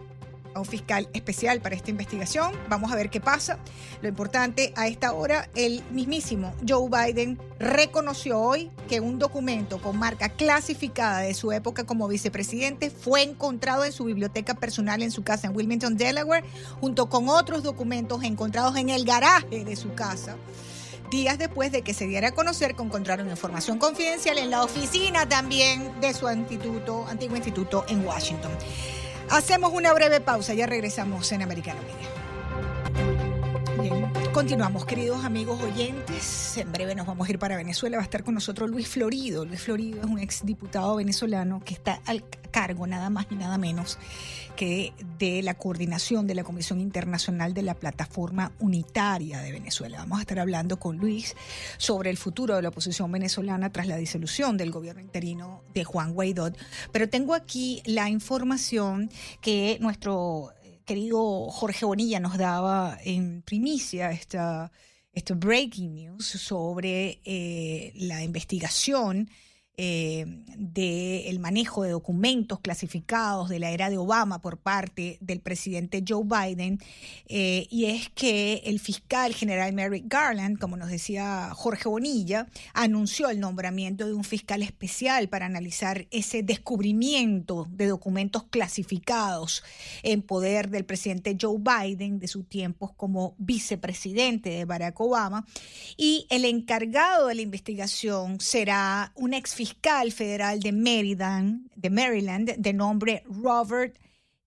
a 0.54 0.60
un 0.60 0.66
fiscal 0.66 1.10
especial 1.14 1.62
para 1.62 1.76
esta 1.76 1.90
investigación. 1.90 2.52
Vamos 2.70 2.92
a 2.92 2.96
ver 2.96 3.10
qué 3.10 3.20
pasa. 3.20 3.58
Lo 4.02 4.10
importante 4.10 4.74
a 4.76 4.88
esta 4.88 5.14
hora, 5.14 5.50
el 5.56 5.84
mismísimo 5.92 6.54
Joe 6.68 6.90
Biden 6.90 7.40
reconoció 7.60 8.40
hoy 8.40 8.72
que 8.88 9.00
un 9.00 9.20
documento 9.20 9.82
con 9.82 9.98
marca 9.98 10.30
clasificada 10.30 11.20
de 11.20 11.34
su 11.34 11.52
época 11.52 11.86
como 11.86 12.08
vicepresidente 12.08 12.90
fue 12.90 13.24
encontrado 13.24 13.86
en 13.86 13.92
su 13.92 14.06
biblioteca 14.06 14.56
personal 14.56 15.02
en 15.02 15.12
su 15.12 15.24
casa 15.24 15.48
en 15.48 15.56
Wilmington, 15.56 15.98
Delaware, 15.98 16.44
junto 16.80 17.10
con 17.10 17.30
otros 17.30 17.64
documentos 17.64 18.24
encontrados 18.24 18.76
en 18.78 18.90
el 18.90 19.06
garaje 19.06 19.64
de 19.64 19.76
su 19.76 19.94
casa 19.94 20.38
días 21.12 21.38
después 21.38 21.72
de 21.72 21.84
que 21.84 21.94
se 21.94 22.08
diera 22.08 22.30
a 22.30 22.32
conocer 22.32 22.74
que 22.74 22.82
encontraron 22.82 23.30
información 23.30 23.78
confidencial 23.78 24.38
en 24.38 24.50
la 24.50 24.64
oficina 24.64 25.28
también 25.28 26.00
de 26.00 26.14
su 26.14 26.28
instituto, 26.32 27.06
antiguo 27.08 27.36
instituto 27.36 27.86
en 27.90 28.04
Washington. 28.04 28.52
Hacemos 29.32 29.72
una 29.74 29.94
breve 29.94 30.20
pausa, 30.20 30.54
ya 30.54 30.68
regresamos 30.68 31.32
en 31.32 31.42
Americano. 31.42 31.80
Continuamos, 34.34 34.86
queridos 34.86 35.24
amigos 35.24 35.62
oyentes. 35.62 36.58
En 36.58 36.72
breve 36.72 36.96
nos 36.96 37.06
vamos 37.06 37.28
a 37.28 37.32
ir 37.32 37.40
para 37.40 37.58
Venezuela. 37.58 37.98
Va 37.98 38.02
a 38.02 38.06
estar 38.06 38.24
con 38.24 38.34
nosotros 38.34 38.70
Luis 38.70 38.88
Florido. 38.88 39.46
Luis 39.46 39.62
Florido 39.62 40.02
es 40.02 40.08
un 40.08 40.20
exdiputado 40.20 40.96
venezolano 40.96 41.62
que 41.64 41.74
está 41.74 42.02
al 42.06 42.24
cargo 42.52 42.86
nada 42.86 43.10
más 43.10 43.28
y 43.30 43.36
nada 43.36 43.58
menos 43.58 43.98
que 44.56 44.94
de 45.18 45.42
la 45.42 45.54
coordinación 45.54 46.28
de 46.28 46.36
la 46.36 46.44
Comisión 46.44 46.82
Internacional 46.82 47.54
de 47.54 47.62
la 47.62 47.74
Plataforma 47.74 48.52
Unitaria 48.60 49.40
de 49.40 49.52
Venezuela. 49.52 50.00
Vamos 50.00 50.20
a 50.20 50.22
estar 50.22 50.40
hablando 50.40 50.78
con 50.78 50.98
Luis 50.98 51.36
sobre 51.78 52.10
el 52.10 52.18
futuro 52.18 52.56
de 52.56 52.62
la 52.62 52.70
oposición 52.70 53.12
venezolana 53.12 53.72
tras 53.72 53.88
la 53.88 53.98
disolución 53.98 54.58
del 54.58 54.72
gobierno 54.72 55.02
interino 55.02 55.62
de 55.74 55.84
Juan 55.84 56.14
Guaidó. 56.14 56.52
Pero 56.92 57.10
tengo 57.10 57.34
aquí 57.34 57.82
la 57.86 58.10
información 58.10 59.10
que 59.40 59.78
nuestro 59.82 60.54
querido 60.86 61.50
Jorge 61.50 61.86
Bonilla 61.86 62.20
nos 62.20 62.38
daba 62.38 62.98
en 63.04 63.42
primicia 63.42 64.12
esta, 64.12 64.72
este 65.12 65.34
breaking 65.34 65.94
news 65.94 66.26
sobre 66.26 67.22
eh, 67.24 67.94
la 67.96 68.24
investigación 68.24 69.30
eh, 69.78 70.26
del 70.58 71.40
manejo 71.40 71.84
de 71.84 71.92
documentos 71.92 72.60
clasificados 72.60 73.50
de 73.50 73.58
la 73.58 73.72
era 73.72 73.90
de 73.90 73.98
Obama 73.98 74.42
por 74.42 74.58
parte 74.58 75.18
del 75.22 75.40
presidente 75.40 76.04
Joe 76.08 76.24
Biden, 76.26 76.80
eh, 77.28 77.68
y 77.70 77.86
es 77.86 78.10
que 78.10 78.62
el 78.66 78.80
fiscal 78.80 79.34
general 79.34 79.72
Merrick 79.74 80.06
Garland, 80.08 80.60
como 80.60 80.76
nos 80.76 80.90
decía 80.90 81.50
Jorge 81.54 81.88
Bonilla, 81.88 82.48
anunció 82.74 83.30
el 83.30 83.40
nombramiento 83.40 84.06
de 84.06 84.14
un 84.14 84.26
fiscal 84.26 84.62
especial 84.62 85.30
para 85.30 85.46
analizar 85.46 86.06
ese 86.12 86.44
descubrimiento 86.44 87.66
de 87.72 87.88
documentos 87.88 88.44
clasificados 88.44 89.64
en 90.04 90.22
poder 90.22 90.70
del 90.70 90.86
presidente 90.86 91.38
Joe 91.40 91.58
Biden 91.60 92.20
de 92.20 92.28
sus 92.28 92.48
tiempos 92.48 92.92
como 92.98 93.36
vicepresidente 93.38 94.50
de 94.50 94.66
Barack 94.66 95.00
Obama, 95.00 95.48
y 95.96 96.28
el 96.30 96.46
encargado 96.46 97.28
de 97.28 97.36
la 97.36 97.42
investigación 97.42 98.40
será 98.42 99.14
un 99.16 99.34
ex 99.34 99.56
fiscal 99.62 100.12
federal 100.12 100.60
de 100.60 100.72
Maryland, 100.72 101.70
de 101.76 101.92
Maryland, 101.92 102.56
de 102.58 102.74
nombre 102.74 103.24
Robert 103.28 103.96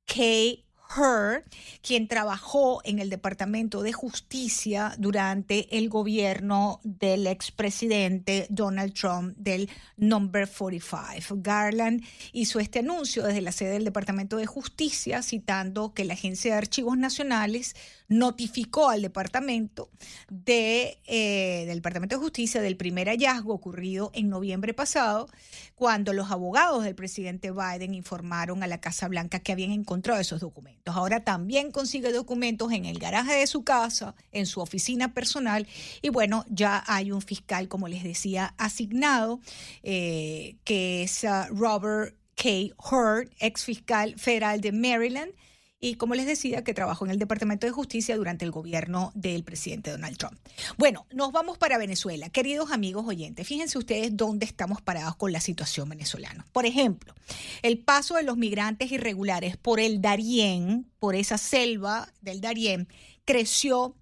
K. 0.06 0.64
Her, 0.96 1.44
quien 1.82 2.08
trabajó 2.08 2.80
en 2.84 2.98
el 2.98 3.10
Departamento 3.10 3.82
de 3.82 3.92
Justicia 3.92 4.94
durante 4.98 5.78
el 5.78 5.88
gobierno 5.88 6.80
del 6.82 7.28
expresidente 7.28 8.46
Donald 8.50 8.92
Trump 8.92 9.36
del 9.36 9.70
Number 9.96 10.48
45. 10.48 11.40
Garland 11.42 12.02
hizo 12.32 12.58
este 12.58 12.80
anuncio 12.80 13.22
desde 13.22 13.40
la 13.40 13.52
sede 13.52 13.70
del 13.70 13.84
Departamento 13.84 14.36
de 14.36 14.46
Justicia, 14.46 15.22
citando 15.22 15.94
que 15.94 16.04
la 16.04 16.14
Agencia 16.14 16.52
de 16.52 16.58
Archivos 16.58 16.98
Nacionales 16.98 17.74
notificó 18.08 18.90
al 18.90 19.02
departamento 19.02 19.90
de, 20.30 20.98
eh, 21.06 21.64
del 21.66 21.78
Departamento 21.78 22.16
de 22.16 22.22
Justicia 22.22 22.60
del 22.60 22.76
primer 22.76 23.08
hallazgo 23.08 23.54
ocurrido 23.54 24.10
en 24.14 24.28
noviembre 24.28 24.74
pasado, 24.74 25.28
cuando 25.74 26.12
los 26.12 26.30
abogados 26.30 26.84
del 26.84 26.94
presidente 26.94 27.50
Biden 27.50 27.94
informaron 27.94 28.62
a 28.62 28.66
la 28.66 28.80
Casa 28.80 29.08
Blanca 29.08 29.40
que 29.40 29.52
habían 29.52 29.72
encontrado 29.72 30.20
esos 30.20 30.40
documentos. 30.40 30.94
Ahora 30.94 31.24
también 31.24 31.72
consigue 31.72 32.12
documentos 32.12 32.72
en 32.72 32.84
el 32.84 32.98
garaje 32.98 33.34
de 33.34 33.46
su 33.46 33.64
casa, 33.64 34.14
en 34.32 34.46
su 34.46 34.60
oficina 34.60 35.14
personal, 35.14 35.66
y 36.02 36.10
bueno, 36.10 36.44
ya 36.48 36.84
hay 36.86 37.10
un 37.10 37.22
fiscal, 37.22 37.68
como 37.68 37.88
les 37.88 38.04
decía, 38.04 38.54
asignado, 38.58 39.40
eh, 39.82 40.56
que 40.64 41.02
es 41.02 41.24
uh, 41.24 41.54
Robert 41.54 42.14
K. 42.36 42.74
Hurd, 42.78 43.30
ex 43.38 43.64
fiscal 43.64 44.14
federal 44.18 44.60
de 44.60 44.72
Maryland, 44.72 45.32
y 45.80 45.96
como 45.96 46.14
les 46.14 46.26
decía, 46.26 46.64
que 46.64 46.72
trabajó 46.72 47.04
en 47.04 47.10
el 47.10 47.18
Departamento 47.18 47.66
de 47.66 47.72
Justicia 47.72 48.16
durante 48.16 48.44
el 48.44 48.50
gobierno 48.50 49.12
del 49.14 49.44
presidente 49.44 49.90
Donald 49.90 50.16
Trump. 50.16 50.38
Bueno, 50.78 51.06
nos 51.12 51.32
vamos 51.32 51.58
para 51.58 51.76
Venezuela. 51.76 52.30
Queridos 52.30 52.72
amigos 52.72 53.04
oyentes, 53.06 53.46
fíjense 53.46 53.76
ustedes 53.76 54.16
dónde 54.16 54.46
estamos 54.46 54.80
parados 54.80 55.16
con 55.16 55.32
la 55.32 55.40
situación 55.40 55.88
venezolana. 55.88 56.46
Por 56.52 56.64
ejemplo, 56.64 57.14
el 57.62 57.78
paso 57.78 58.14
de 58.14 58.22
los 58.22 58.36
migrantes 58.36 58.92
irregulares 58.92 59.56
por 59.56 59.78
el 59.78 60.00
Darién, 60.00 60.90
por 60.98 61.16
esa 61.16 61.36
selva 61.36 62.08
del 62.22 62.40
Darién, 62.40 62.88
creció 63.24 63.94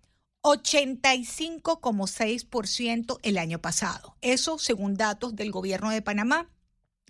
85,6% 0.42 3.18
el 3.22 3.38
año 3.38 3.60
pasado. 3.60 4.16
Eso 4.20 4.58
según 4.58 4.96
datos 4.96 5.36
del 5.36 5.52
gobierno 5.52 5.90
de 5.90 6.02
Panamá 6.02 6.48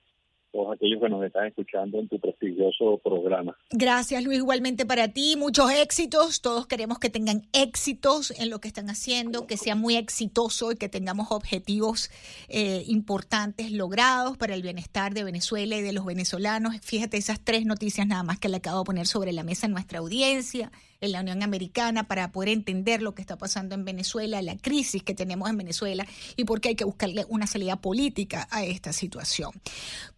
todos 0.52 0.72
aquellos 0.72 1.02
que 1.02 1.08
nos 1.08 1.24
están 1.24 1.48
escuchando 1.48 1.98
en 1.98 2.06
tu 2.08 2.20
prestigioso 2.20 2.98
programa. 2.98 3.56
Gracias, 3.72 4.22
Luis. 4.22 4.38
Igualmente 4.38 4.86
para 4.86 5.08
ti, 5.08 5.34
muchos 5.36 5.68
éxitos. 5.72 6.40
Todos 6.40 6.68
queremos 6.68 7.00
que 7.00 7.10
tengan 7.10 7.42
éxitos 7.52 8.30
en 8.40 8.50
lo 8.50 8.60
que 8.60 8.68
están 8.68 8.88
haciendo, 8.88 9.48
que 9.48 9.56
sea 9.56 9.74
muy 9.74 9.96
exitoso 9.96 10.70
y 10.70 10.76
que 10.76 10.88
tengamos 10.88 11.32
objetivos 11.32 12.08
eh, 12.48 12.84
importantes 12.86 13.72
logrados 13.72 14.36
para 14.36 14.54
el 14.54 14.62
bienestar 14.62 15.12
de 15.12 15.24
Venezuela 15.24 15.76
y 15.76 15.82
de 15.82 15.92
los 15.92 16.04
venezolanos. 16.04 16.76
Fíjate 16.82 17.16
esas 17.16 17.44
tres 17.44 17.66
noticias 17.66 18.06
nada 18.06 18.22
más 18.22 18.38
que 18.38 18.48
le 18.48 18.58
acabo 18.58 18.78
de 18.78 18.84
poner 18.84 19.06
sobre 19.08 19.32
la 19.32 19.42
mesa 19.42 19.66
en 19.66 19.72
nuestra 19.72 19.98
audiencia 19.98 20.70
en 21.00 21.12
la 21.12 21.20
Unión 21.20 21.42
Americana 21.42 22.04
para 22.04 22.32
poder 22.32 22.48
entender 22.50 23.02
lo 23.02 23.14
que 23.14 23.22
está 23.22 23.38
pasando 23.38 23.74
en 23.74 23.84
Venezuela, 23.84 24.42
la 24.42 24.56
crisis 24.56 25.02
que 25.02 25.14
tenemos 25.14 25.48
en 25.48 25.56
Venezuela 25.56 26.04
y 26.36 26.44
por 26.44 26.60
qué 26.60 26.70
hay 26.70 26.74
que 26.74 26.84
buscarle 26.84 27.24
una 27.28 27.46
salida 27.46 27.76
política 27.76 28.46
a 28.50 28.64
esta 28.64 28.92
situación. 28.92 29.52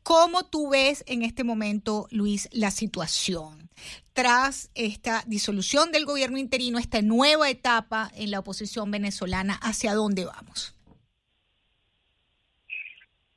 ¿Cómo 0.03 0.45
tú 0.51 0.71
ves 0.71 1.05
en 1.07 1.23
este 1.23 1.45
momento, 1.45 2.07
Luis, 2.11 2.49
la 2.53 2.71
situación? 2.71 3.69
Tras 4.13 4.71
esta 4.75 5.23
disolución 5.27 5.93
del 5.93 6.05
gobierno 6.05 6.39
interino, 6.39 6.79
esta 6.79 7.03
nueva 7.03 7.51
etapa 7.51 8.11
en 8.17 8.31
la 8.31 8.41
oposición 8.41 8.91
venezolana, 8.91 9.55
¿hacia 9.63 9.95
dónde 9.95 10.25
vamos? 10.25 10.77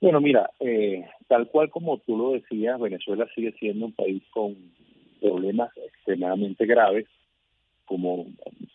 Bueno, 0.01 0.19
mira, 0.19 0.49
eh, 0.59 1.05
tal 1.27 1.47
cual 1.47 1.69
como 1.69 1.97
tú 1.99 2.17
lo 2.17 2.31
decías, 2.31 2.79
Venezuela 2.79 3.25
sigue 3.33 3.53
siendo 3.59 3.85
un 3.85 3.93
país 3.93 4.21
con 4.31 4.55
problemas 5.21 5.69
extremadamente 5.77 6.65
graves 6.65 7.05
como 7.85 8.27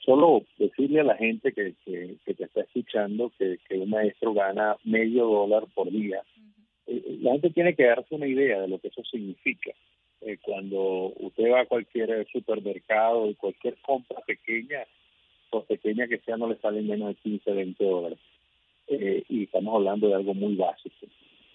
solo 0.05 0.43
decirle 0.59 1.01
a 1.01 1.05
la 1.05 1.17
gente 1.17 1.53
que, 1.53 1.75
que, 1.85 2.35
te 2.35 2.45
está 2.45 2.63
escuchando 2.63 3.33
que, 3.39 3.59
un 3.71 3.91
maestro 3.91 4.33
gana 4.33 4.77
medio 4.85 5.27
dólar 5.27 5.65
por 5.75 5.91
día, 5.91 6.23
eh, 6.87 7.03
eh, 7.05 7.19
la 7.21 7.33
gente 7.33 7.51
tiene 7.51 7.75
que 7.75 7.85
darse 7.85 8.15
una 8.15 8.27
idea 8.27 8.61
de 8.61 8.69
lo 8.69 8.79
que 8.79 8.89
eso 8.89 9.03
significa. 9.05 9.73
Eh, 10.21 10.39
cuando 10.43 11.13
usted 11.21 11.51
va 11.51 11.61
a 11.61 11.67
cualquier 11.67 12.27
supermercado 12.33 13.31
y 13.31 13.35
cualquier 13.35 13.77
compra 13.83 14.21
pequeña, 14.27 14.85
por 15.51 15.65
pequeña 15.67 16.09
que 16.09 16.19
sea, 16.19 16.37
no 16.37 16.49
le 16.49 16.57
salen 16.57 16.89
menos 16.89 17.09
de 17.09 17.15
15, 17.17 17.53
20 17.53 17.85
dólares. 17.85 18.19
y 18.89 19.43
estamos 19.45 19.75
hablando 19.75 20.09
de 20.09 20.15
algo 20.15 20.35
muy 20.35 20.55
básico. 20.57 21.07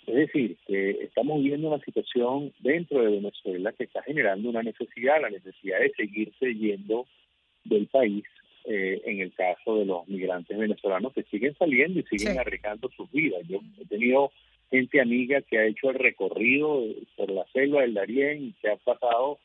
Es 0.06 0.16
decir, 0.16 0.58
que 0.68 0.92
estamos 1.02 1.42
viviendo 1.42 1.70
una 1.70 1.84
situación 1.84 2.54
dentro 2.60 3.02
de 3.02 3.12
Venezuela 3.12 3.72
que 3.72 3.86
está 3.86 4.04
generando 4.04 4.50
una 4.50 4.62
necesidad, 4.62 5.22
la 5.22 5.30
necesidad 5.30 5.80
de 5.80 5.92
seguirse 5.94 6.54
yendo 6.54 7.08
del 7.66 7.88
país, 7.88 8.24
eh, 8.66 9.02
en 9.06 9.20
el 9.20 9.34
caso 9.34 9.78
de 9.78 9.86
los 9.86 10.08
migrantes 10.08 10.58
venezolanos 10.58 11.14
que 11.14 11.24
siguen 11.24 11.56
saliendo 11.58 12.00
y 12.00 12.04
siguen 12.04 12.40
arriesgando 12.40 12.90
sus 12.96 13.12
vidas. 13.12 13.42
Yo 13.48 13.60
he 13.80 13.86
tenido 13.86 14.32
gente 14.72 15.02
amiga 15.02 15.42
que 15.42 15.60
ha 15.60 15.66
hecho 15.66 15.90
el 15.90 16.00
recorrido 16.00 16.84
por 17.16 17.30
la 17.30 17.46
selva 17.54 17.82
del 17.82 17.94
Darién 17.94 18.44
y 18.46 18.54
que 18.54 18.70
ha 18.70 18.76
pasado, 18.78 19.40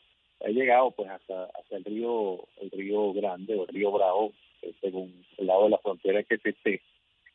ha 0.44 0.48
llegado 0.48 0.92
pues 0.92 1.10
hasta, 1.10 1.44
hasta 1.44 1.76
el 1.76 1.84
río 1.84 2.46
el 2.62 2.70
río 2.70 3.12
Grande 3.12 3.54
o 3.54 3.62
el 3.62 3.68
río 3.68 3.92
Bravo, 3.92 4.32
eh, 4.62 4.72
según 4.80 5.12
el 5.36 5.46
lado 5.46 5.64
de 5.64 5.70
la 5.70 5.78
frontera 5.78 6.22
que 6.22 6.36
esté. 6.42 6.80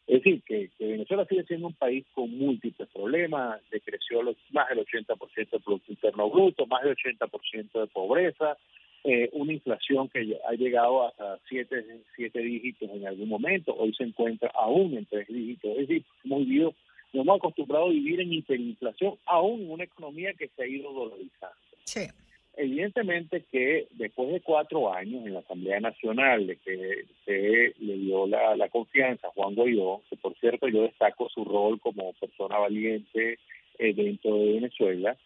Es 0.06 0.22
decir, 0.22 0.41
que, 0.43 0.69
Venezuela 0.80 1.26
sigue 1.26 1.43
siendo 1.43 1.67
un 1.67 1.74
país 1.74 2.06
con 2.13 2.30
múltiples 2.38 2.89
problemas, 2.89 3.62
decreció 3.72 4.22
más 4.52 4.69
del 4.69 4.80
80% 4.80 5.52
del 5.52 5.62
Producto 5.62 5.91
Interno 5.91 6.30
Bruto, 6.30 6.65
más 6.65 6.84
del 6.84 6.96
80% 6.96 7.80
de 7.80 7.88
pobreza, 7.88 8.58
eh, 9.04 9.30
una 9.34 9.54
inflación 9.54 10.08
que 10.10 10.38
ha 10.48 10.54
llegado 10.54 11.08
hasta 11.08 11.38
siete, 11.50 11.84
siete 12.16 12.39
dígitos 12.39 12.89
en 12.89 13.06
algún 13.06 13.28
momento, 13.28 13.76
hoy 13.76 13.94
se 13.94 14.04
encuentra 14.04 14.50
aún 14.56 14.98
en 14.98 15.06
tres 15.06 15.28
dígitos. 15.28 15.72
Es 15.72 15.88
decir, 15.88 16.04
hemos 16.24 16.39
vivido, 16.46 16.74
nos 17.12 17.24
hemos 17.24 17.38
acostumbrado 17.38 17.88
a 17.88 17.89
vivir 17.89 18.22
en 18.22 18.32
hiperinflación, 18.32 19.16
aún 19.26 19.62
en 19.62 19.72
una 19.72 19.84
economía 19.84 20.34
que 20.34 20.48
se 20.50 20.63
ha 20.63 20.68
ido 20.68 20.94
dolarizando. 20.94 21.58
Sí. 21.84 22.08
Evidentemente 22.56 23.44
que 23.52 23.88
después 23.92 24.32
de 24.32 24.39
cuatro 24.39 24.94
años 24.94 25.26
en 25.26 25.34
la 25.34 25.39
Asamblea 25.39 25.80
Nacional 25.80 26.46
de 26.46 26.56
que 26.58 27.06
se 27.26 27.74
le 27.80 27.98
dio 27.98 28.28
la, 28.28 28.56
la 28.56 28.70
confianza 28.70 29.28
a 29.28 29.32
Juan 29.32 29.56
Guaidó, 29.56 30.04
que 30.10 30.18
por 30.18 30.36
cierto 30.39 30.68
yo 30.68 30.84
destaco 30.84 31.30
su 31.30 31.44
rol 31.44 31.80
como 31.80 32.13
persona 32.13 32.60
valiente 32.60 33.39
eh, 33.80 33.94
dentro 33.94 34.36
de 34.38 34.54
Venezuela, 34.54 35.18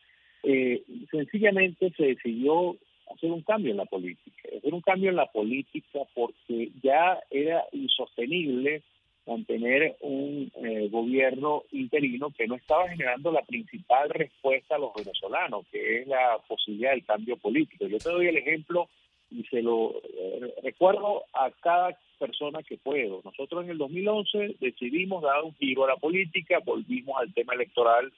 eh, 0.43 0.83
sencillamente 1.11 1.91
se 1.97 2.05
decidió 2.05 2.77
hacer 3.13 3.31
un 3.31 3.41
cambio 3.41 3.71
en 3.71 3.77
la 3.77 3.85
política, 3.85 4.49
hacer 4.57 4.73
un 4.73 4.81
cambio 4.81 5.09
en 5.09 5.15
la 5.15 5.25
política 5.27 5.99
porque 6.13 6.71
ya 6.81 7.19
era 7.29 7.63
insostenible 7.71 8.83
mantener 9.27 9.97
un 10.01 10.51
eh, 10.55 10.87
gobierno 10.89 11.63
interino 11.71 12.31
que 12.31 12.47
no 12.47 12.55
estaba 12.55 12.87
generando 12.87 13.31
la 13.31 13.43
principal 13.43 14.09
respuesta 14.09 14.75
a 14.75 14.79
los 14.79 14.93
venezolanos, 14.95 15.65
que 15.71 16.01
es 16.01 16.07
la 16.07 16.37
posibilidad 16.47 16.91
del 16.91 17.05
cambio 17.05 17.37
político. 17.37 17.87
Yo 17.87 17.97
te 17.97 18.09
doy 18.09 18.27
el 18.27 18.37
ejemplo 18.37 18.87
y 19.29 19.43
se 19.43 19.61
lo 19.61 20.01
eh, 20.01 20.53
recuerdo 20.63 21.25
a 21.33 21.51
cada 21.51 21.97
persona 22.17 22.63
que 22.63 22.77
puedo. 22.77 23.21
Nosotros 23.23 23.65
en 23.65 23.71
el 23.71 23.77
2011 23.77 24.55
decidimos 24.61 25.21
dar 25.21 25.43
un 25.43 25.53
giro 25.55 25.83
a 25.83 25.89
la 25.89 25.97
política, 25.97 26.59
volvimos 26.63 27.19
al 27.19 27.33
tema 27.33 27.53
electoral 27.53 28.11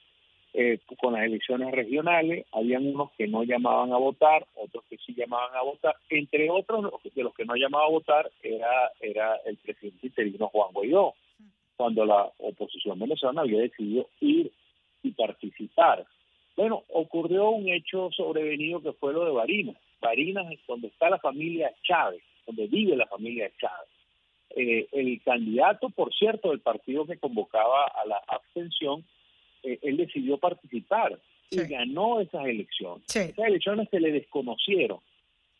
eh, 0.52 0.80
con 1.00 1.14
las 1.14 1.24
elecciones 1.24 1.70
regionales, 1.72 2.46
habían 2.52 2.86
unos 2.86 3.12
que 3.12 3.28
no 3.28 3.44
llamaban 3.44 3.92
a 3.92 3.96
votar, 3.96 4.46
otros 4.54 4.84
que 4.90 4.96
sí 4.98 5.14
llamaban 5.14 5.54
a 5.54 5.62
votar, 5.62 5.94
entre 6.08 6.50
otros 6.50 6.92
de 7.14 7.22
los 7.22 7.34
que 7.34 7.44
no 7.44 7.54
llamaban 7.54 7.86
a 7.86 7.90
votar 7.90 8.30
era, 8.42 8.90
era 9.00 9.36
el 9.46 9.56
presidente 9.58 10.08
interino 10.08 10.48
Juan 10.48 10.72
Guaidó, 10.72 11.14
cuando 11.76 12.04
la 12.04 12.30
oposición 12.38 12.98
venezolana 12.98 13.42
había 13.42 13.60
decidido 13.60 14.08
ir 14.20 14.50
y 15.02 15.12
participar. 15.12 16.04
Bueno, 16.56 16.82
ocurrió 16.88 17.50
un 17.50 17.68
hecho 17.68 18.10
sobrevenido 18.10 18.82
que 18.82 18.92
fue 18.92 19.12
lo 19.12 19.24
de 19.24 19.30
Barinas. 19.30 19.76
Barinas 20.00 20.50
es 20.52 20.60
donde 20.66 20.88
está 20.88 21.08
la 21.08 21.18
familia 21.18 21.72
Chávez, 21.82 22.22
donde 22.46 22.66
vive 22.66 22.96
la 22.96 23.06
familia 23.06 23.50
Chávez. 23.58 23.88
Eh, 24.50 24.88
el 24.92 25.22
candidato, 25.22 25.90
por 25.90 26.12
cierto, 26.12 26.50
del 26.50 26.60
partido 26.60 27.06
que 27.06 27.18
convocaba 27.18 27.86
a 27.86 28.04
la 28.04 28.20
abstención, 28.26 29.04
eh, 29.62 29.78
él 29.82 29.96
decidió 29.96 30.38
participar 30.38 31.18
y 31.50 31.56
ganó 31.64 32.20
esas 32.20 32.46
elecciones. 32.46 33.04
Esas 33.14 33.38
elecciones 33.38 33.88
se 33.90 34.00
le 34.00 34.12
desconocieron. 34.12 35.00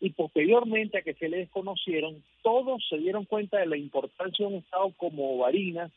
Y 0.00 0.10
posteriormente 0.10 0.98
a 0.98 1.02
que 1.02 1.14
se 1.14 1.28
le 1.28 1.38
desconocieron, 1.38 2.22
todos 2.42 2.82
se 2.88 2.96
dieron 2.96 3.26
cuenta 3.26 3.58
de 3.58 3.66
la 3.66 3.76
importancia 3.76 4.46
de 4.46 4.54
un 4.54 4.58
Estado 4.60 4.92
como 4.96 5.36
Barinas, 5.36 5.92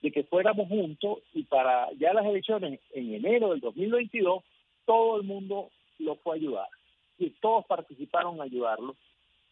de 0.00 0.12
que 0.12 0.22
fuéramos 0.22 0.68
juntos 0.68 1.18
y 1.34 1.42
para 1.42 1.88
ya 1.98 2.12
las 2.12 2.24
elecciones 2.24 2.78
en 2.92 3.14
enero 3.14 3.50
del 3.50 3.60
2022, 3.60 4.44
todo 4.84 5.16
el 5.16 5.24
mundo 5.24 5.70
lo 5.98 6.14
fue 6.16 6.34
a 6.34 6.36
ayudar. 6.36 6.68
Y 7.18 7.30
todos 7.30 7.66
participaron 7.66 8.36
en 8.36 8.42
ayudarlo. 8.42 8.94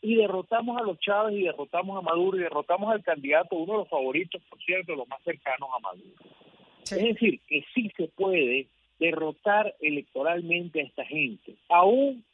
Y 0.00 0.14
derrotamos 0.14 0.78
a 0.80 0.84
los 0.84 1.00
Chávez 1.00 1.34
y 1.36 1.42
derrotamos 1.42 1.98
a 1.98 2.02
Maduro 2.02 2.36
y 2.36 2.42
derrotamos 2.42 2.92
al 2.92 3.02
candidato, 3.02 3.56
uno 3.56 3.72
de 3.72 3.78
los 3.80 3.88
favoritos, 3.88 4.40
por 4.48 4.60
cierto, 4.62 4.94
los 4.94 5.08
más 5.08 5.20
cercanos 5.24 5.68
a 5.74 5.80
Maduro. 5.80 6.14
Es 6.90 7.02
decir, 7.02 7.40
que 7.48 7.64
sí 7.74 7.90
se 7.96 8.08
puede 8.08 8.68
derrotar 8.98 9.74
electoralmente 9.80 10.80
a 10.80 10.84
esta 10.84 11.04
gente, 11.04 11.56
aún 11.68 12.24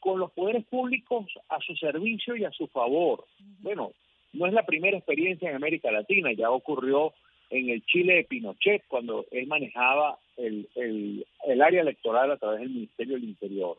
con 0.00 0.20
los 0.20 0.30
poderes 0.32 0.64
públicos 0.66 1.26
a 1.48 1.58
su 1.60 1.74
servicio 1.76 2.36
y 2.36 2.44
a 2.44 2.52
su 2.52 2.68
favor. 2.68 3.24
Bueno, 3.60 3.92
no 4.32 4.46
es 4.46 4.52
la 4.52 4.64
primera 4.64 4.96
experiencia 4.96 5.50
en 5.50 5.56
América 5.56 5.90
Latina, 5.90 6.32
ya 6.32 6.50
ocurrió 6.50 7.12
en 7.50 7.70
el 7.70 7.84
Chile 7.84 8.14
de 8.14 8.24
Pinochet 8.24 8.84
cuando 8.88 9.26
él 9.30 9.46
manejaba 9.46 10.18
el, 10.36 10.68
el, 10.74 11.62
área 11.62 11.82
electoral 11.82 12.30
a 12.30 12.36
través 12.36 12.60
del 12.60 12.70
Ministerio 12.70 13.14
del 13.14 13.24
Interior. 13.24 13.78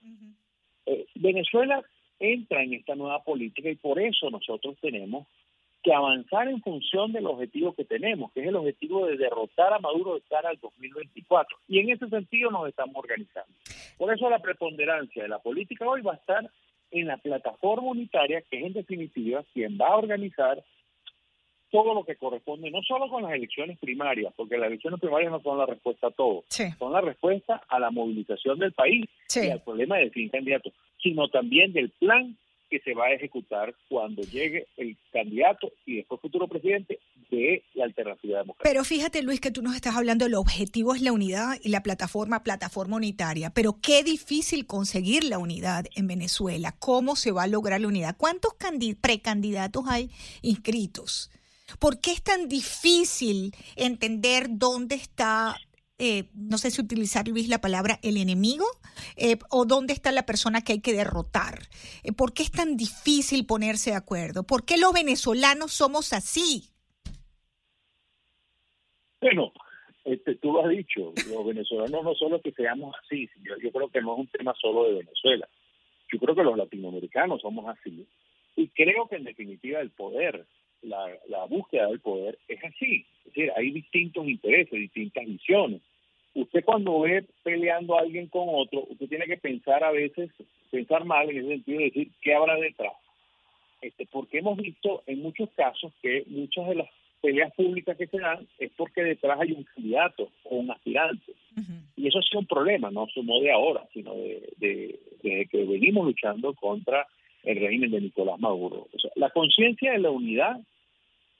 Eh, 0.86 1.06
Venezuela 1.16 1.84
entra 2.20 2.64
en 2.64 2.74
esta 2.74 2.96
nueva 2.96 3.24
política 3.24 3.70
y 3.70 3.76
por 3.76 4.00
eso 4.00 4.30
nosotros 4.30 4.76
tenemos 4.82 5.28
que 5.88 5.94
avanzar 5.94 6.50
en 6.50 6.62
función 6.62 7.14
del 7.14 7.28
objetivo 7.28 7.74
que 7.74 7.86
tenemos, 7.86 8.34
que 8.34 8.42
es 8.42 8.48
el 8.48 8.58
objetivo 8.58 9.06
de 9.06 9.16
derrotar 9.16 9.72
a 9.72 9.80
Maduro 9.80 10.16
de 10.16 10.22
cara 10.30 10.50
al 10.50 10.60
2024. 10.60 11.58
Y 11.70 11.80
en 11.80 11.92
ese 11.92 12.10
sentido 12.10 12.52
nos 12.52 12.68
estamos 12.68 12.98
organizando. 12.98 13.54
Por 13.98 14.14
eso 14.14 14.30
la 14.30 14.40
preponderancia 14.40 15.24
de 15.24 15.30
la 15.30 15.40
política 15.40 15.88
hoy 15.88 16.02
va 16.02 16.12
a 16.12 16.18
estar 16.18 16.52
en 16.92 17.08
la 17.08 17.16
plataforma 17.16 17.88
unitaria, 17.88 18.42
que 18.42 18.60
es 18.60 18.66
en 18.66 18.74
definitiva 18.74 19.46
quien 19.54 19.78
va 19.80 19.88
a 19.88 19.96
organizar 19.96 20.62
todo 21.72 21.94
lo 21.94 22.04
que 22.04 22.18
corresponde, 22.18 22.70
no 22.70 22.82
solo 22.82 23.08
con 23.08 23.24
las 23.24 23.32
elecciones 23.32 23.80
primarias, 23.80 24.34
porque 24.36 24.58
las 24.58 24.68
elecciones 24.68 25.00
primarias 25.00 25.32
no 25.32 25.40
son 25.40 25.58
la 25.58 25.68
respuesta 25.68 26.08
a 26.08 26.12
todo, 26.12 26.44
son 26.50 26.92
la 26.92 27.00
respuesta 27.00 27.64
a 27.70 27.80
la 27.80 27.92
movilización 27.92 28.60
del 28.60 28.74
país 28.74 29.06
y 29.34 29.50
al 29.50 29.62
problema 29.62 29.96
del 29.96 30.12
fin 30.12 30.28
candidato, 30.28 30.70
sino 31.02 31.30
también 31.30 31.72
del 31.72 31.92
plan 31.92 32.36
que 32.70 32.80
se 32.80 32.94
va 32.94 33.06
a 33.06 33.14
ejecutar 33.14 33.76
cuando 33.90 34.22
llegue 34.24 34.68
el 34.78 34.98
candidato 35.12 35.72
y 35.86 35.98
después 35.98 36.22
futuro 36.22 36.48
presidente 36.48 37.00
de 37.30 37.64
la 37.74 37.86
alternativa 37.86 38.40
democrática. 38.40 38.70
Pero 38.70 38.84
fíjate, 38.84 39.22
Luis, 39.22 39.40
que 39.40 39.52
tú 39.52 39.62
nos 39.62 39.76
estás 39.76 39.96
hablando, 39.96 40.26
el 40.26 40.36
objetivo 40.36 40.96
es 40.96 41.02
la 41.02 41.12
unidad 41.12 41.58
y 41.64 41.70
la 41.70 41.84
plataforma, 41.84 42.44
plataforma 42.44 42.96
unitaria. 42.98 43.50
Pero 43.52 43.80
qué 43.82 44.04
difícil 44.04 44.66
conseguir 44.66 45.24
la 45.24 45.38
unidad 45.38 45.86
en 45.96 46.08
Venezuela. 46.08 46.76
¿Cómo 46.78 47.16
se 47.16 47.32
va 47.32 47.44
a 47.44 47.48
lograr 47.48 47.82
la 47.82 47.88
unidad? 47.88 48.16
¿Cuántos 48.18 48.54
precandidatos 49.02 49.86
hay 49.88 50.10
inscritos? 50.42 51.32
¿Por 51.80 52.00
qué 52.00 52.12
es 52.12 52.24
tan 52.24 52.48
difícil 52.48 53.54
entender 53.76 54.48
dónde 54.50 54.96
está 54.96 55.58
eh, 56.00 56.26
no 56.36 56.58
sé 56.58 56.70
si 56.70 56.82
utilizar, 56.82 57.28
Luis, 57.28 57.50
la 57.50 57.60
palabra 57.60 58.00
el 58.04 58.18
enemigo 58.18 58.66
eh, 59.16 59.38
o 59.50 59.66
dónde 59.66 59.94
está 59.94 60.12
la 60.12 60.26
persona 60.26 60.62
que 60.62 60.74
hay 60.74 60.82
que 60.82 60.94
derrotar. 60.94 61.60
Eh, 62.04 62.14
¿Por 62.14 62.34
qué 62.34 62.44
es 62.44 62.52
tan 62.52 62.78
difícil 62.78 63.46
ponerse 63.46 63.92
de 63.92 63.98
acuerdo? 63.98 64.44
¿Por 64.44 64.64
qué 64.64 64.78
los 64.78 64.94
venezolanos 64.94 65.74
somos 65.74 66.14
así? 66.14 66.70
Bueno, 69.20 69.52
este, 70.06 70.36
tú 70.36 70.54
lo 70.54 70.64
has 70.64 70.70
dicho, 70.70 71.14
los 71.30 71.46
venezolanos 71.46 72.04
no 72.04 72.14
solo 72.14 72.42
que 72.42 72.52
seamos 72.52 72.96
así, 73.04 73.28
yo, 73.44 73.58
yo 73.58 73.72
creo 73.72 73.90
que 73.90 74.02
no 74.02 74.14
es 74.14 74.20
un 74.20 74.28
tema 74.28 74.54
solo 74.62 74.84
de 74.84 75.00
Venezuela. 75.00 75.50
Yo 76.14 76.20
creo 76.20 76.36
que 76.36 76.44
los 76.44 76.58
latinoamericanos 76.58 77.42
somos 77.42 77.66
así. 77.68 78.08
Y 78.56 78.70
creo 78.70 79.08
que 79.08 79.18
en 79.18 79.24
definitiva 79.24 79.82
el 79.82 79.92
poder 79.92 80.46
la, 80.82 81.46
búsqueda 81.50 81.88
del 81.88 82.00
poder 82.00 82.38
es 82.48 82.64
así. 82.64 83.06
Es 83.20 83.34
decir, 83.34 83.52
hay 83.56 83.72
distintos 83.72 84.28
intereses, 84.28 84.72
distintas 84.72 85.26
visiones. 85.26 85.82
Usted 86.34 86.64
cuando 86.64 87.00
ve 87.02 87.26
peleando 87.44 87.98
a 87.98 88.02
alguien 88.02 88.28
con 88.28 88.46
otro, 88.48 88.86
usted 88.90 89.08
tiene 89.08 89.26
que 89.26 89.38
pensar 89.38 89.84
a 89.84 89.92
veces, 89.92 90.30
pensar 90.70 91.04
mal 91.06 91.30
en 91.30 91.38
ese 91.38 91.48
sentido, 91.48 91.80
de 91.80 91.86
decir, 91.86 92.12
¿qué 92.22 92.34
habrá 92.36 92.56
detrás? 92.56 92.94
Este, 93.82 94.06
porque 94.06 94.40
hemos 94.40 94.58
visto 94.58 95.04
en 95.08 95.22
muchos 95.22 95.50
casos 95.52 95.94
que 96.02 96.24
muchas 96.28 96.68
de 96.68 96.76
las 96.76 96.90
peleas 97.22 97.54
públicas 97.54 97.98
que 97.98 98.08
se 98.08 98.20
dan 98.20 98.48
es 98.60 98.72
porque 98.76 99.04
detrás 99.04 99.40
hay 99.40 99.52
un 99.52 99.64
candidato 99.64 100.30
o 100.44 100.58
un 100.58 100.72
aspirante. 100.72 101.34
Y 101.96 102.08
eso 102.08 102.20
ha 102.20 102.22
sido 102.22 102.42
un 102.42 102.46
problema, 102.46 102.92
no 102.92 103.08
solo 103.08 103.40
de 103.40 103.52
ahora, 103.52 103.84
sino 103.92 104.14
de, 104.14 105.00
de, 105.24 105.48
que 105.48 105.66
venimos 105.66 106.06
luchando 106.06 106.54
contra 106.54 107.08
el 107.48 107.62
régimen 107.62 107.92
de 107.92 108.02
Nicolás 108.02 108.40
Maduro. 108.40 108.88
O 108.94 109.00
sea, 109.00 109.10
la 109.16 109.30
conciencia 109.30 109.94
de 109.94 110.00
la 110.00 110.12
unidad, 110.12 110.60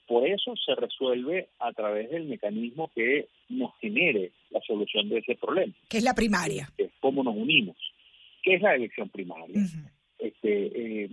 por 0.06 0.26
eso 0.26 0.54
se 0.56 0.74
resuelve 0.74 1.48
a 1.58 1.70
través 1.72 2.10
del 2.10 2.24
mecanismo 2.24 2.90
que 2.94 3.28
nos 3.50 3.78
genere 3.78 4.32
la 4.50 4.60
solución 4.66 5.10
de 5.10 5.18
ese 5.18 5.34
problema. 5.34 5.74
Que 5.88 5.98
es 5.98 6.04
la 6.04 6.14
primaria. 6.14 6.70
Es 6.78 6.90
cómo 7.00 7.22
nos 7.22 7.36
unimos. 7.36 7.76
Que 8.42 8.54
es 8.54 8.62
la 8.62 8.74
elección 8.74 9.10
primaria. 9.10 9.60
este, 10.18 11.04
eh, 11.04 11.08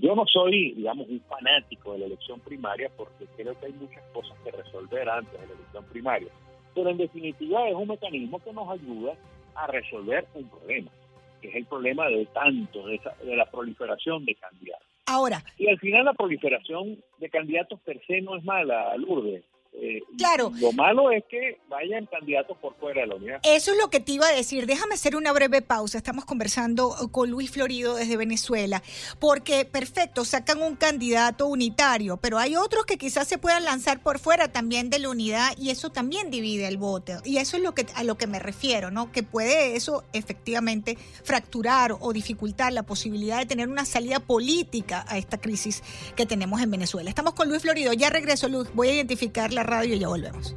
yo 0.00 0.14
no 0.14 0.24
soy, 0.32 0.74
digamos, 0.74 1.08
un 1.08 1.20
fanático 1.22 1.94
de 1.94 1.98
la 1.98 2.06
elección 2.06 2.38
primaria 2.38 2.88
porque 2.96 3.26
creo 3.36 3.58
que 3.58 3.66
hay 3.66 3.72
muchas 3.72 4.04
cosas 4.12 4.38
que 4.44 4.52
resolver 4.52 5.08
antes 5.08 5.32
de 5.32 5.46
la 5.46 5.54
elección 5.54 5.84
primaria. 5.86 6.28
Pero 6.72 6.90
en 6.90 6.98
definitiva 6.98 7.68
es 7.68 7.74
un 7.74 7.88
mecanismo 7.88 8.38
que 8.38 8.52
nos 8.52 8.70
ayuda 8.70 9.14
a 9.56 9.66
resolver 9.66 10.24
un 10.34 10.48
problema 10.48 10.90
que 11.40 11.48
es 11.48 11.54
el 11.54 11.66
problema 11.66 12.08
de 12.08 12.26
tanto, 12.26 12.86
de, 12.86 13.00
de 13.24 13.36
la 13.36 13.46
proliferación 13.46 14.24
de 14.24 14.34
candidatos. 14.34 14.86
Ahora. 15.06 15.42
Y 15.56 15.68
al 15.68 15.78
final 15.78 16.04
la 16.04 16.14
proliferación 16.14 17.02
de 17.18 17.30
candidatos 17.30 17.80
per 17.80 18.04
se 18.06 18.20
no 18.20 18.36
es 18.36 18.44
mala, 18.44 18.96
Lourdes. 18.96 19.44
Eh, 19.78 20.02
claro. 20.16 20.52
Lo 20.58 20.72
malo 20.72 21.10
es 21.10 21.24
que 21.28 21.58
vayan 21.68 22.06
candidatos 22.06 22.56
por 22.58 22.74
fuera 22.76 23.02
de 23.02 23.08
la 23.08 23.14
unidad. 23.16 23.40
Eso 23.42 23.72
es 23.72 23.78
lo 23.78 23.90
que 23.90 24.00
te 24.00 24.12
iba 24.12 24.26
a 24.26 24.32
decir. 24.32 24.66
Déjame 24.66 24.94
hacer 24.94 25.16
una 25.16 25.32
breve 25.32 25.60
pausa. 25.60 25.98
Estamos 25.98 26.24
conversando 26.24 26.94
con 27.10 27.30
Luis 27.30 27.50
Florido 27.50 27.94
desde 27.94 28.16
Venezuela, 28.16 28.82
porque 29.18 29.64
perfecto, 29.66 30.24
sacan 30.24 30.62
un 30.62 30.76
candidato 30.76 31.46
unitario, 31.46 32.16
pero 32.16 32.38
hay 32.38 32.56
otros 32.56 32.86
que 32.86 32.96
quizás 32.96 33.28
se 33.28 33.38
puedan 33.38 33.64
lanzar 33.64 34.02
por 34.02 34.18
fuera 34.18 34.48
también 34.48 34.88
de 34.88 34.98
la 34.98 35.10
unidad 35.10 35.50
y 35.58 35.70
eso 35.70 35.90
también 35.90 36.30
divide 36.30 36.66
el 36.68 36.78
voto. 36.78 37.20
Y 37.24 37.36
eso 37.36 37.58
es 37.58 37.62
lo 37.62 37.74
que 37.74 37.86
a 37.94 38.02
lo 38.04 38.16
que 38.16 38.26
me 38.26 38.38
refiero, 38.38 38.90
¿no? 38.90 39.12
Que 39.12 39.22
puede 39.22 39.76
eso 39.76 40.04
efectivamente 40.12 40.96
fracturar 41.22 41.92
o 42.00 42.12
dificultar 42.12 42.72
la 42.72 42.84
posibilidad 42.84 43.38
de 43.38 43.46
tener 43.46 43.68
una 43.68 43.84
salida 43.84 44.20
política 44.20 45.04
a 45.08 45.18
esta 45.18 45.38
crisis 45.38 45.82
que 46.16 46.24
tenemos 46.24 46.62
en 46.62 46.70
Venezuela. 46.70 47.10
Estamos 47.10 47.34
con 47.34 47.48
Luis 47.48 47.62
Florido. 47.62 47.92
Ya 47.92 48.08
regreso, 48.08 48.48
Luis. 48.48 48.68
Voy 48.74 48.88
a 48.88 48.94
identificar 48.94 49.52
la 49.52 49.65
radio 49.66 49.94
y 49.94 49.98
ya 49.98 50.08
volvemos. 50.08 50.54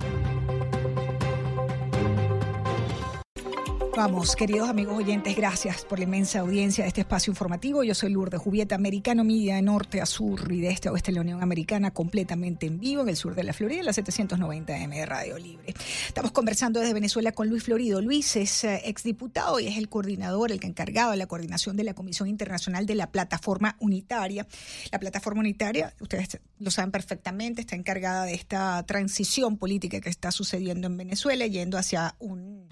Vamos, 4.00 4.38
queridos 4.38 4.70
amigos 4.70 4.98
oyentes, 4.98 5.36
gracias 5.36 5.84
por 5.84 6.00
la 6.00 6.06
inmensa 6.06 6.40
audiencia 6.40 6.86
de 6.86 6.88
este 6.88 7.02
espacio 7.02 7.32
informativo. 7.32 7.84
Yo 7.84 7.94
soy 7.94 8.10
Lourdes 8.14 8.40
Jubieta, 8.40 8.76
Americano 8.76 9.26
Media, 9.26 9.56
de 9.56 9.62
norte 9.62 10.00
a 10.00 10.06
sur 10.06 10.50
y 10.54 10.62
de 10.62 10.70
este 10.70 10.88
a 10.88 10.94
oeste 10.94 11.12
de 11.12 11.16
la 11.16 11.22
Unión 11.22 11.44
Americana, 11.44 11.92
completamente 11.92 12.66
en 12.66 12.80
vivo 12.80 13.02
en 13.02 13.10
el 13.10 13.18
sur 13.18 13.36
de 13.36 13.44
la 13.44 13.52
Florida, 13.52 13.82
en 13.82 13.86
la 13.88 13.92
790M 13.92 14.90
de 14.96 15.06
Radio 15.06 15.38
Libre. 15.38 15.74
Estamos 16.08 16.32
conversando 16.32 16.80
desde 16.80 16.94
Venezuela 16.94 17.34
con 17.34 17.50
Luis 17.50 17.62
Florido. 17.62 18.02
Luis 18.02 18.38
es 18.38 18.64
eh, 18.64 18.84
exdiputado 18.86 19.60
y 19.60 19.68
es 19.68 19.78
el 19.78 19.90
coordinador, 19.90 20.54
el 20.54 20.62
que 20.62 20.68
encargado 20.68 21.12
de 21.12 21.18
la 21.18 21.28
coordinación 21.28 21.76
de 21.76 21.84
la 21.84 21.94
Comisión 21.94 22.30
Internacional 22.30 22.86
de 22.86 22.96
la 22.96 23.12
Plataforma 23.12 23.76
Unitaria. 23.82 24.48
La 24.94 25.00
Plataforma 25.00 25.42
Unitaria, 25.42 25.94
ustedes 26.00 26.40
lo 26.58 26.72
saben 26.72 26.92
perfectamente, 26.92 27.60
está 27.60 27.76
encargada 27.76 28.24
de 28.24 28.34
esta 28.34 28.82
transición 28.84 29.58
política 29.58 30.00
que 30.00 30.10
está 30.10 30.32
sucediendo 30.32 30.88
en 30.88 30.96
Venezuela, 30.96 31.46
yendo 31.48 31.78
hacia 31.78 32.16
un 32.20 32.70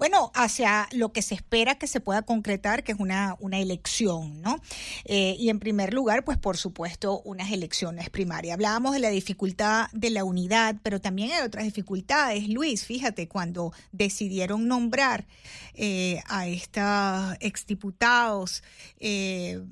bueno, 0.00 0.32
hacia 0.34 0.88
lo 0.92 1.12
que 1.12 1.20
se 1.20 1.34
espera 1.34 1.74
que 1.74 1.86
se 1.86 2.00
pueda 2.00 2.22
concretar, 2.22 2.84
que 2.84 2.92
es 2.92 2.98
una, 2.98 3.36
una 3.38 3.58
elección, 3.58 4.40
¿no? 4.40 4.58
Eh, 5.04 5.36
y 5.38 5.50
en 5.50 5.58
primer 5.58 5.92
lugar, 5.92 6.24
pues 6.24 6.38
por 6.38 6.56
supuesto, 6.56 7.20
unas 7.26 7.52
elecciones 7.52 8.08
primarias. 8.08 8.54
Hablábamos 8.54 8.94
de 8.94 9.00
la 9.00 9.10
dificultad 9.10 9.88
de 9.92 10.08
la 10.08 10.24
unidad, 10.24 10.76
pero 10.82 11.02
también 11.02 11.32
hay 11.32 11.42
otras 11.42 11.66
dificultades. 11.66 12.48
Luis, 12.48 12.86
fíjate, 12.86 13.28
cuando 13.28 13.74
decidieron 13.92 14.66
nombrar 14.66 15.26
eh, 15.74 16.22
a 16.28 16.46
estos 16.46 17.36
exdiputados 17.40 18.62
eh, 19.00 19.62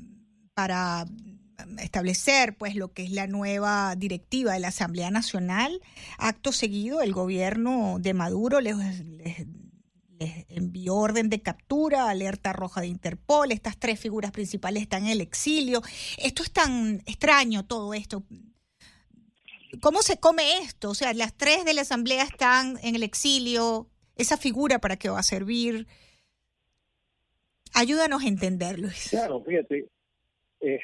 para 0.52 1.06
establecer 1.78 2.54
pues 2.54 2.74
lo 2.74 2.92
que 2.92 3.04
es 3.04 3.12
la 3.12 3.26
nueva 3.26 3.94
directiva 3.96 4.52
de 4.52 4.60
la 4.60 4.68
Asamblea 4.68 5.10
Nacional. 5.10 5.80
Acto 6.18 6.52
seguido, 6.52 7.00
el 7.00 7.14
gobierno 7.14 7.96
de 7.98 8.12
Maduro 8.12 8.60
les, 8.60 8.76
les 8.76 9.46
les 10.18 10.46
envió 10.48 10.96
orden 10.96 11.28
de 11.28 11.40
captura, 11.40 12.08
alerta 12.08 12.52
roja 12.52 12.80
de 12.80 12.88
Interpol, 12.88 13.52
estas 13.52 13.78
tres 13.78 14.00
figuras 14.00 14.32
principales 14.32 14.82
están 14.82 15.04
en 15.04 15.12
el 15.12 15.20
exilio. 15.20 15.82
Esto 16.18 16.42
es 16.42 16.52
tan 16.52 17.02
extraño 17.06 17.64
todo 17.64 17.94
esto. 17.94 18.24
¿Cómo 19.80 20.02
se 20.02 20.18
come 20.18 20.58
esto? 20.58 20.90
O 20.90 20.94
sea, 20.94 21.12
las 21.12 21.36
tres 21.36 21.64
de 21.64 21.74
la 21.74 21.82
Asamblea 21.82 22.24
están 22.24 22.78
en 22.82 22.96
el 22.96 23.02
exilio, 23.02 23.88
esa 24.16 24.36
figura 24.36 24.78
para 24.78 24.96
qué 24.96 25.08
va 25.08 25.20
a 25.20 25.22
servir. 25.22 25.86
Ayúdanos 27.74 28.24
a 28.24 28.28
entenderlo. 28.28 28.88
Claro, 29.10 29.42
fíjate, 29.44 29.88
eh, 30.60 30.80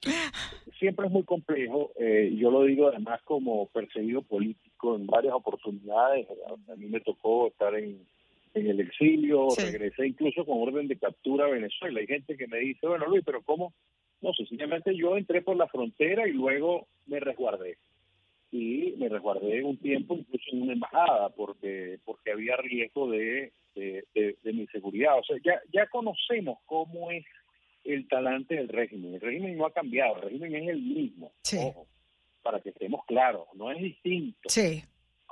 siempre 0.78 1.06
es 1.06 1.12
muy 1.12 1.24
complejo. 1.24 1.92
Eh, 1.96 2.34
yo 2.36 2.50
lo 2.50 2.64
digo 2.64 2.88
además 2.88 3.20
como 3.22 3.68
perseguido 3.68 4.22
político 4.22 4.96
en 4.96 5.06
varias 5.06 5.34
oportunidades. 5.34 6.26
A 6.68 6.76
mí 6.76 6.86
me 6.86 7.00
tocó 7.00 7.48
estar 7.48 7.74
en 7.74 8.06
en 8.54 8.68
el 8.68 8.80
exilio, 8.80 9.48
regresé 9.56 10.06
incluso 10.06 10.44
con 10.44 10.62
orden 10.62 10.88
de 10.88 10.96
captura 10.96 11.46
a 11.46 11.50
Venezuela. 11.50 12.00
Hay 12.00 12.06
gente 12.06 12.36
que 12.36 12.46
me 12.46 12.58
dice, 12.58 12.86
bueno 12.86 13.06
Luis, 13.06 13.22
pero 13.24 13.42
¿cómo? 13.42 13.74
No, 14.20 14.32
sencillamente 14.32 14.96
yo 14.96 15.16
entré 15.16 15.42
por 15.42 15.56
la 15.56 15.68
frontera 15.68 16.26
y 16.28 16.32
luego 16.32 16.86
me 17.06 17.20
resguardé. 17.20 17.78
Y 18.52 18.94
me 18.98 19.08
resguardé 19.08 19.64
un 19.64 19.76
tiempo 19.78 20.14
incluso 20.14 20.44
en 20.52 20.62
una 20.62 20.72
embajada 20.74 21.28
porque 21.30 21.98
porque 22.04 22.30
había 22.30 22.56
riesgo 22.56 23.10
de, 23.10 23.52
de, 23.74 24.52
mi 24.52 24.66
seguridad. 24.68 25.18
O 25.18 25.24
sea, 25.24 25.36
ya, 25.44 25.60
ya 25.72 25.88
conocemos 25.88 26.58
cómo 26.64 27.10
es 27.10 27.24
el 27.82 28.06
talante 28.06 28.54
del 28.54 28.68
régimen. 28.68 29.14
El 29.14 29.20
régimen 29.20 29.56
no 29.56 29.66
ha 29.66 29.72
cambiado, 29.72 30.16
el 30.16 30.22
régimen 30.22 30.54
es 30.54 30.68
el 30.68 30.80
mismo. 30.80 31.32
Ojo, 31.58 31.88
para 32.42 32.60
que 32.60 32.68
estemos 32.68 33.04
claros, 33.06 33.48
no 33.54 33.72
es 33.72 33.82
distinto. 33.82 34.48
Sí. 34.48 34.84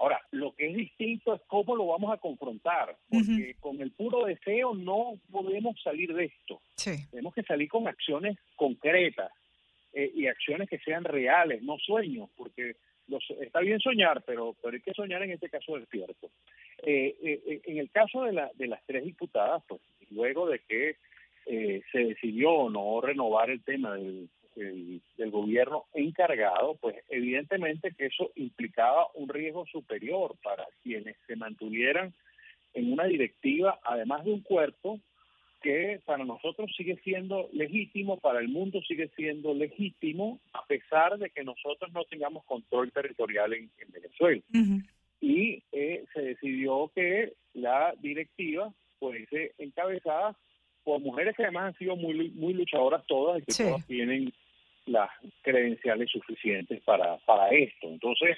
Ahora, 0.03 0.21
lo 0.33 0.53
que 0.53 0.67
es 0.67 0.75
distinto 0.75 1.33
es 1.33 1.43
cómo 1.47 1.77
lo 1.77 1.87
vamos 1.87 2.13
a 2.13 2.17
confrontar, 2.17 2.97
porque 3.09 3.55
con 3.61 3.81
el 3.81 3.93
puro 3.93 4.25
deseo 4.25 4.75
no 4.75 5.13
podemos 5.31 5.81
salir 5.81 6.13
de 6.13 6.25
esto. 6.25 6.61
Tenemos 7.13 7.33
que 7.33 7.45
salir 7.45 7.69
con 7.69 7.87
acciones 7.87 8.37
concretas 8.57 9.31
eh, 9.93 10.11
y 10.13 10.27
acciones 10.27 10.69
que 10.69 10.81
sean 10.81 11.05
reales, 11.05 11.63
no 11.63 11.79
sueños, 11.79 12.29
porque 12.37 12.75
los, 13.07 13.23
está 13.43 13.61
bien 13.61 13.79
soñar, 13.79 14.25
pero, 14.27 14.57
pero 14.61 14.75
hay 14.75 14.83
que 14.83 14.93
soñar 14.93 15.23
en 15.23 15.31
este 15.31 15.49
caso 15.49 15.79
despierto. 15.79 16.33
Eh, 16.83 17.15
eh, 17.23 17.61
en 17.67 17.79
el 17.79 17.89
caso 17.93 18.25
de, 18.25 18.33
la, 18.33 18.51
de 18.55 18.67
las 18.67 18.85
tres 18.85 19.05
diputadas, 19.05 19.63
pues 19.69 19.81
luego 20.11 20.49
de 20.49 20.59
que 20.69 20.97
se 21.45 21.99
decidió 21.99 22.69
no 22.71 23.01
renovar 23.01 23.51
el 23.51 23.63
tema 23.63 23.95
del 23.95 24.29
del 24.55 25.31
gobierno 25.31 25.85
encargado, 25.95 26.77
pues 26.81 26.97
evidentemente 27.09 27.93
que 27.97 28.07
eso 28.07 28.31
implicaba 28.37 29.07
un 29.15 29.29
riesgo 29.29 29.67
superior 29.67 30.37
para 30.43 30.67
quienes 30.83 31.17
se 31.27 31.37
mantuvieran 31.37 32.13
en 32.75 32.93
una 32.93 33.05
directiva, 33.05 33.79
además 33.85 34.25
de 34.25 34.33
un 34.33 34.41
cuerpo 34.41 35.01
que 35.63 36.01
para 36.05 36.25
nosotros 36.25 36.71
sigue 36.77 36.97
siendo 37.05 37.49
legítimo, 37.53 38.19
para 38.19 38.41
el 38.41 38.49
mundo 38.49 38.83
sigue 38.83 39.09
siendo 39.17 39.55
legítimo, 39.55 40.41
a 40.53 40.67
pesar 40.67 41.19
de 41.19 41.31
que 41.31 41.45
nosotros 41.45 41.93
no 41.93 42.05
tengamos 42.05 42.45
control 42.45 42.91
territorial 42.91 43.53
en, 43.53 43.71
Venezuela. 43.89 44.43
Y 45.21 45.63
eh, 45.71 46.05
se 46.13 46.21
decidió 46.21 46.91
que 46.95 47.35
la 47.55 47.95
directiva 48.01 48.73
fuese 48.99 49.53
encabezada 49.59 50.37
por 50.85 51.01
mujeres 51.01 51.37
que 51.37 51.45
además 51.45 51.69
han 51.69 51.79
sido 51.79 51.97
muy 51.97 52.31
muy 52.31 52.55
luchadoras 52.55 53.05
todas 53.07 53.41
y 53.41 53.45
que 53.45 53.65
todas 53.65 53.87
tienen 53.87 54.33
las 54.87 55.11
credenciales 55.43 56.11
suficientes 56.11 56.81
para, 56.83 57.19
para 57.19 57.51
esto. 57.51 57.87
Entonces, 57.87 58.37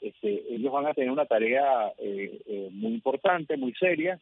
este, 0.00 0.42
ellos 0.50 0.72
van 0.72 0.86
a 0.86 0.94
tener 0.94 1.10
una 1.10 1.26
tarea 1.26 1.92
eh, 1.98 2.40
eh, 2.46 2.68
muy 2.72 2.92
importante, 2.92 3.56
muy 3.56 3.72
seria, 3.74 4.20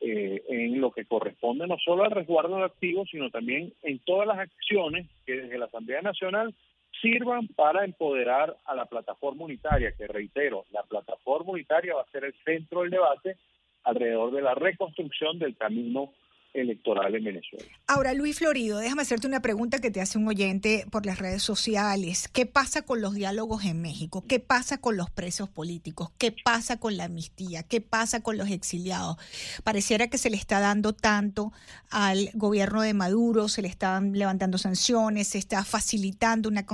eh, 0.00 0.42
en 0.48 0.80
lo 0.80 0.92
que 0.92 1.04
corresponde 1.04 1.66
no 1.66 1.76
solo 1.76 2.04
al 2.04 2.10
resguardo 2.10 2.56
de 2.56 2.64
activos, 2.64 3.08
sino 3.10 3.28
también 3.30 3.74
en 3.82 3.98
todas 3.98 4.26
las 4.26 4.38
acciones 4.38 5.06
que 5.26 5.36
desde 5.36 5.58
la 5.58 5.66
Asamblea 5.66 6.00
Nacional 6.00 6.54
sirvan 7.02 7.48
para 7.48 7.84
empoderar 7.84 8.56
a 8.64 8.74
la 8.74 8.86
plataforma 8.86 9.44
unitaria, 9.44 9.92
que 9.92 10.06
reitero, 10.06 10.64
la 10.72 10.82
plataforma 10.84 11.52
unitaria 11.52 11.94
va 11.94 12.02
a 12.02 12.10
ser 12.10 12.24
el 12.24 12.34
centro 12.44 12.80
del 12.80 12.90
debate 12.90 13.36
alrededor 13.84 14.32
de 14.32 14.42
la 14.42 14.54
reconstrucción 14.54 15.38
del 15.38 15.56
camino 15.56 16.12
electoral 16.52 17.14
en 17.14 17.24
Venezuela. 17.24 17.66
Ahora, 17.86 18.14
Luis 18.14 18.38
Florido, 18.38 18.78
déjame 18.78 19.02
hacerte 19.02 19.26
una 19.26 19.40
pregunta 19.40 19.78
que 19.78 19.90
te 19.90 20.00
hace 20.00 20.18
un 20.18 20.26
oyente 20.26 20.84
por 20.90 21.06
las 21.06 21.18
redes 21.18 21.42
sociales. 21.42 22.28
¿Qué 22.28 22.46
pasa 22.46 22.82
con 22.82 23.00
los 23.00 23.14
diálogos 23.14 23.64
en 23.64 23.80
México? 23.80 24.24
¿Qué 24.26 24.40
pasa 24.40 24.78
con 24.78 24.96
los 24.96 25.10
presos 25.10 25.48
políticos? 25.48 26.10
¿Qué 26.18 26.32
pasa 26.32 26.78
con 26.78 26.96
la 26.96 27.04
amnistía? 27.04 27.62
¿Qué 27.62 27.80
pasa 27.80 28.20
con 28.22 28.36
los 28.36 28.50
exiliados? 28.50 29.16
Pareciera 29.64 30.08
que 30.08 30.18
se 30.18 30.30
le 30.30 30.36
está 30.36 30.60
dando 30.60 30.92
tanto 30.92 31.52
al 31.90 32.30
gobierno 32.34 32.82
de 32.82 32.94
Maduro, 32.94 33.48
se 33.48 33.62
le 33.62 33.68
están 33.68 34.12
levantando 34.12 34.58
sanciones, 34.58 35.28
se 35.28 35.38
está 35.38 35.64
facilitando 35.64 36.48
una, 36.48 36.66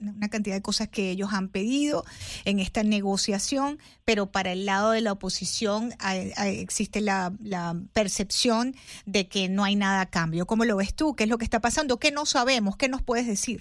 una 0.00 0.28
cantidad 0.28 0.54
de 0.54 0.62
cosas 0.62 0.88
que 0.88 1.10
ellos 1.10 1.32
han 1.32 1.48
pedido 1.48 2.04
en 2.44 2.58
esta 2.58 2.82
negociación, 2.82 3.78
pero 4.04 4.30
para 4.30 4.52
el 4.52 4.66
lado 4.66 4.90
de 4.90 5.00
la 5.00 5.12
oposición 5.12 5.92
existe 6.44 7.00
la, 7.00 7.32
la 7.42 7.76
percepción 7.92 8.74
de 9.06 9.23
que 9.28 9.48
no 9.48 9.64
hay 9.64 9.76
nada 9.76 10.02
a 10.02 10.10
cambio. 10.10 10.46
¿Cómo 10.46 10.64
lo 10.64 10.76
ves 10.76 10.94
tú? 10.94 11.14
¿Qué 11.16 11.24
es 11.24 11.30
lo 11.30 11.38
que 11.38 11.44
está 11.44 11.60
pasando? 11.60 11.98
¿Qué 11.98 12.10
no 12.10 12.26
sabemos? 12.26 12.76
¿Qué 12.76 12.88
nos 12.88 13.02
puedes 13.02 13.26
decir? 13.26 13.60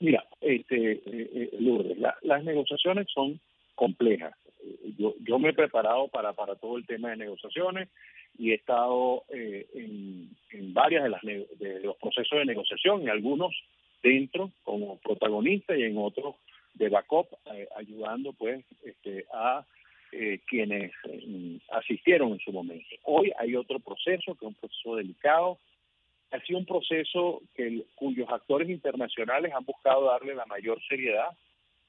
Mira, 0.00 0.24
este, 0.40 0.92
eh, 0.92 1.00
eh, 1.06 1.50
Lourdes, 1.58 1.98
las 2.22 2.44
negociaciones 2.44 3.08
son 3.12 3.40
complejas. 3.74 4.34
Yo, 4.96 5.14
yo 5.20 5.38
me 5.38 5.50
he 5.50 5.54
preparado 5.54 6.08
para, 6.08 6.32
para 6.32 6.54
todo 6.56 6.78
el 6.78 6.86
tema 6.86 7.10
de 7.10 7.16
negociaciones 7.16 7.88
y 8.38 8.50
he 8.50 8.54
estado 8.54 9.24
eh, 9.30 9.66
en, 9.74 10.30
en, 10.50 10.74
varias 10.74 11.04
de, 11.04 11.10
las, 11.10 11.22
de 11.22 11.80
los 11.82 11.96
procesos 11.96 12.38
de 12.38 12.44
negociación, 12.44 13.02
en 13.02 13.10
algunos 13.10 13.54
dentro 14.02 14.52
como 14.62 14.98
protagonista 14.98 15.76
y 15.76 15.82
en 15.82 15.98
otros 15.98 16.36
de 16.74 16.88
backup, 16.88 17.26
ayudando 17.76 18.32
pues 18.32 18.64
este, 18.84 19.26
a 19.32 19.66
eh, 20.12 20.40
quienes 20.46 20.92
eh, 21.04 21.58
asistieron 21.70 22.32
en 22.32 22.40
su 22.40 22.52
momento. 22.52 22.86
Hoy 23.04 23.32
hay 23.38 23.54
otro 23.56 23.78
proceso, 23.78 24.34
que 24.34 24.46
es 24.46 24.48
un 24.48 24.54
proceso 24.54 24.96
delicado, 24.96 25.58
ha 26.30 26.40
sido 26.40 26.58
un 26.58 26.66
proceso 26.66 27.42
que 27.54 27.84
cuyos 27.94 28.28
actores 28.30 28.68
internacionales 28.68 29.52
han 29.54 29.64
buscado 29.64 30.06
darle 30.06 30.34
la 30.34 30.46
mayor 30.46 30.80
seriedad, 30.88 31.28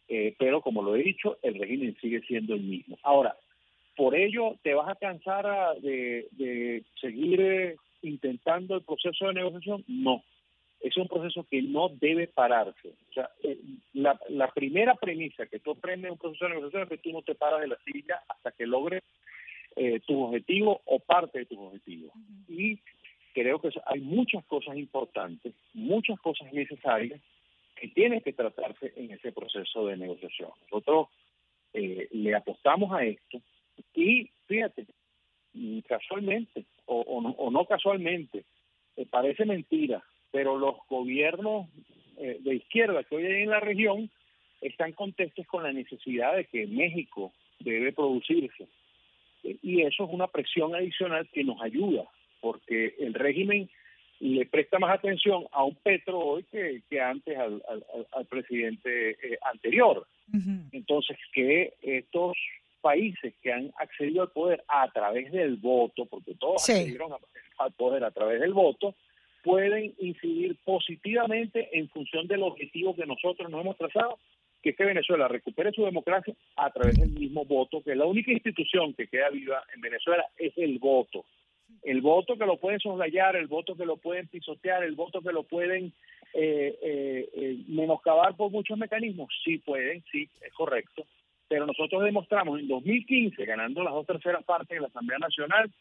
eh, 0.08 0.36
pero 0.38 0.62
como 0.62 0.82
lo 0.82 0.96
he 0.96 1.04
dicho, 1.04 1.38
el 1.42 1.60
régimen 1.60 1.96
sigue 2.02 2.22
siendo 2.22 2.56
el 2.56 2.62
mismo. 2.62 2.98
Ahora, 3.04 3.36
por 3.96 4.16
ello, 4.16 4.56
¿te 4.64 4.74
vas 4.74 4.90
a 4.90 4.96
cansar 4.96 5.78
de, 5.82 6.28
de 6.32 6.84
seguir 7.02 7.76
intentando 8.02 8.76
el 8.76 8.84
proceso 8.84 9.28
de 9.28 9.34
negociación? 9.34 9.84
No, 9.88 10.24
es 10.82 10.96
un 10.98 11.08
proceso 11.08 11.46
que 11.50 11.62
no 11.62 11.90
debe 11.90 12.28
pararse. 12.28 12.90
O 13.10 13.14
sea, 13.14 13.30
eh, 13.44 13.58
la, 13.94 14.20
la, 14.30 14.50
primera 14.52 14.96
premisa 14.96 15.46
que 15.48 15.60
tú 15.60 15.72
aprendes 15.72 16.12
un 16.12 16.18
proceso 16.18 16.46
de 16.46 16.52
negociación 16.52 16.84
es 16.84 16.90
que 16.90 16.98
tú 16.98 17.12
no 17.12 17.22
te 17.22 17.36
paras 17.36 17.62
de 17.62 17.68
la 17.68 17.78
silla 17.86 18.22
hasta 18.30 18.52
que 18.52 18.66
logres 18.66 19.04
eh, 19.76 20.00
tu 20.06 20.24
objetivo 20.24 20.82
o 20.86 21.00
parte 21.00 21.40
de 21.40 21.46
tus 21.46 21.58
objetivos. 21.58 22.12
Y 22.48 22.80
creo 23.34 23.60
que 23.60 23.70
hay 23.86 24.00
muchas 24.00 24.46
cosas 24.46 24.78
importantes, 24.78 25.54
muchas 25.74 26.20
cosas 26.22 26.52
necesarias 26.54 27.20
que 27.76 27.90
tienen 27.90 28.22
que 28.22 28.34
tratarse 28.34 28.94
en 28.96 29.12
ese 29.12 29.32
proceso 29.32 29.86
de 29.86 29.98
negociación. 29.98 30.52
Nosotros 30.72 31.08
eh, 31.74 32.08
le 32.12 32.36
apostamos 32.36 32.92
a 32.94 33.04
esto 33.04 33.42
y 33.94 34.30
fíjate, 34.48 34.86
casualmente 35.88 36.66
o, 36.86 37.02
o 37.02 37.52
no 37.52 37.66
casualmente, 37.66 38.46
parece 39.10 39.46
mentira, 39.46 40.04
pero 40.32 40.58
los 40.58 40.76
gobiernos 40.90 41.68
eh, 42.18 42.38
de 42.42 42.56
izquierda 42.56 43.04
que 43.04 43.16
hoy 43.16 43.26
hay 43.26 43.44
en 43.44 43.50
la 43.50 43.60
región 43.60 44.10
están 44.62 44.92
contestes 44.92 45.48
con 45.48 45.64
la 45.64 45.72
necesidad 45.72 46.36
de 46.36 46.46
que 46.46 46.68
México 46.68 47.32
debe 47.60 47.94
producirse. 47.94 48.68
Eh, 49.44 49.58
y 49.62 49.82
eso 49.82 50.04
es 50.04 50.10
una 50.12 50.28
presión 50.28 50.76
adicional 50.76 51.28
que 51.32 51.44
nos 51.44 51.62
ayuda, 51.62 52.04
porque 52.42 52.96
el 53.00 53.14
régimen 53.14 53.70
le 54.20 54.46
presta 54.46 54.80
más 54.80 54.94
atención 54.94 55.46
a 55.52 55.64
un 55.64 55.76
Petro 55.76 56.20
hoy 56.20 56.44
que, 56.52 56.82
que 56.90 57.00
antes 57.00 57.38
al, 57.38 57.64
al, 58.12 58.26
presidente 58.26 59.12
eh, 59.12 59.38
anterior. 59.42 60.06
Entonces, 60.72 61.18
que 61.34 61.74
estos 61.82 62.38
países 62.82 63.34
que 63.42 63.52
han 63.52 63.72
accedido 63.80 64.24
al 64.24 64.32
poder 64.32 64.64
a 64.68 64.92
través 64.92 65.32
del 65.32 65.56
voto, 65.56 66.06
porque 66.06 66.36
todos 66.36 66.70
accedieron 66.70 67.14
al 67.58 67.72
poder 67.74 68.04
a 68.04 68.12
través 68.12 68.40
del 68.42 68.54
voto, 68.54 68.94
pueden 69.44 69.94
incidir 70.00 70.58
positivamente 70.64 71.70
en 71.78 71.90
función 71.90 72.28
del 72.28 72.44
objetivo 72.44 72.96
que 72.96 73.06
nosotros 73.06 73.50
nos 73.50 73.62
hemos 73.62 73.78
trazado, 73.78 74.20
que 74.62 74.72
es 74.72 74.76
que 74.76 74.86
Venezuela 74.86 75.28
recupere 75.28 75.72
su 75.72 75.86
democracia 75.86 76.34
a 76.56 76.70
través 76.72 76.98
del 77.00 77.12
mismo 77.12 77.46
voto, 77.46 77.82
que 77.82 77.96
la 77.96 78.06
única 78.06 78.32
institución 78.32 78.94
que 78.94 79.08
queda 79.08 79.30
viva 79.30 79.64
en 79.74 79.82
Venezuela 79.82 80.26
es 80.38 80.58
el 80.58 80.80
voto. 80.80 81.26
El 81.84 82.02
voto 82.02 82.38
que 82.38 82.46
lo 82.46 82.58
pueden 82.58 82.80
soslayar, 82.80 83.36
el 83.36 83.48
voto 83.48 83.76
que 83.76 83.86
lo 83.86 83.98
pueden 83.98 84.28
pisotear, 84.28 84.84
el 84.84 84.96
voto 84.96 85.22
que 85.22 85.32
lo 85.32 85.44
pueden 85.44 85.94
eh, 86.34 86.78
eh, 86.82 87.30
eh, 87.34 87.58
menoscabar 87.68 88.36
por 88.36 88.52
muchos 88.52 88.78
mecanismos, 88.78 89.30
sí 89.44 89.60
pueden, 89.60 90.04
sí, 90.12 90.28
es 90.42 90.54
correcto. 90.54 91.06
Pero 91.48 91.66
nosotros 91.66 92.04
demostramos 92.04 92.60
en 92.60 92.68
2015, 92.68 93.46
ganando 93.46 93.84
las 93.84 93.94
dos 93.94 94.06
terceras 94.06 94.44
partes 94.44 94.70
de 94.70 94.82
la 94.82 94.88
Asamblea 94.88 95.20
Nacional, 95.20 95.72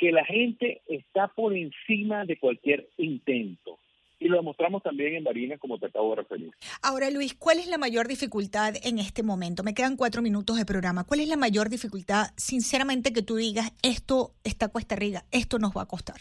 que 0.00 0.10
la 0.12 0.24
gente 0.24 0.80
está 0.88 1.28
por 1.28 1.54
encima 1.54 2.24
de 2.24 2.38
cualquier 2.38 2.88
intento. 2.96 3.78
Y 4.18 4.28
lo 4.28 4.36
demostramos 4.36 4.82
también 4.82 5.14
en 5.14 5.24
Barinas, 5.24 5.60
como 5.60 5.78
te 5.78 5.86
acabo 5.86 6.10
de 6.10 6.22
referir. 6.22 6.50
Ahora, 6.82 7.10
Luis, 7.10 7.34
¿cuál 7.34 7.58
es 7.58 7.68
la 7.68 7.76
mayor 7.76 8.08
dificultad 8.08 8.74
en 8.82 8.98
este 8.98 9.22
momento? 9.22 9.62
Me 9.62 9.74
quedan 9.74 9.96
cuatro 9.96 10.22
minutos 10.22 10.56
de 10.56 10.64
programa. 10.64 11.04
¿Cuál 11.04 11.20
es 11.20 11.28
la 11.28 11.36
mayor 11.36 11.68
dificultad, 11.68 12.28
sinceramente, 12.36 13.12
que 13.12 13.22
tú 13.22 13.36
digas, 13.36 13.72
esto 13.82 14.32
está 14.42 14.68
cuesta 14.68 14.94
arriba, 14.94 15.24
esto 15.32 15.58
nos 15.58 15.76
va 15.76 15.82
a 15.82 15.88
costar? 15.88 16.16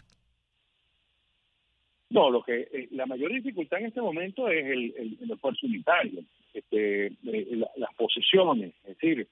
No, 2.09 2.29
lo 2.29 2.43
que 2.43 2.67
eh, 2.73 2.87
la 2.91 3.05
mayor 3.05 3.31
dificultad 3.31 3.79
en 3.79 3.87
este 3.87 4.01
momento 4.01 4.49
es 4.49 4.65
el, 4.65 5.17
el, 5.21 5.31
esfuerzo 5.31 5.67
unitario, 5.67 6.21
este, 6.53 7.07
eh, 7.07 7.65
las 7.77 7.93
posiciones, 7.95 8.73
es 8.83 8.97
decir, 8.97 9.27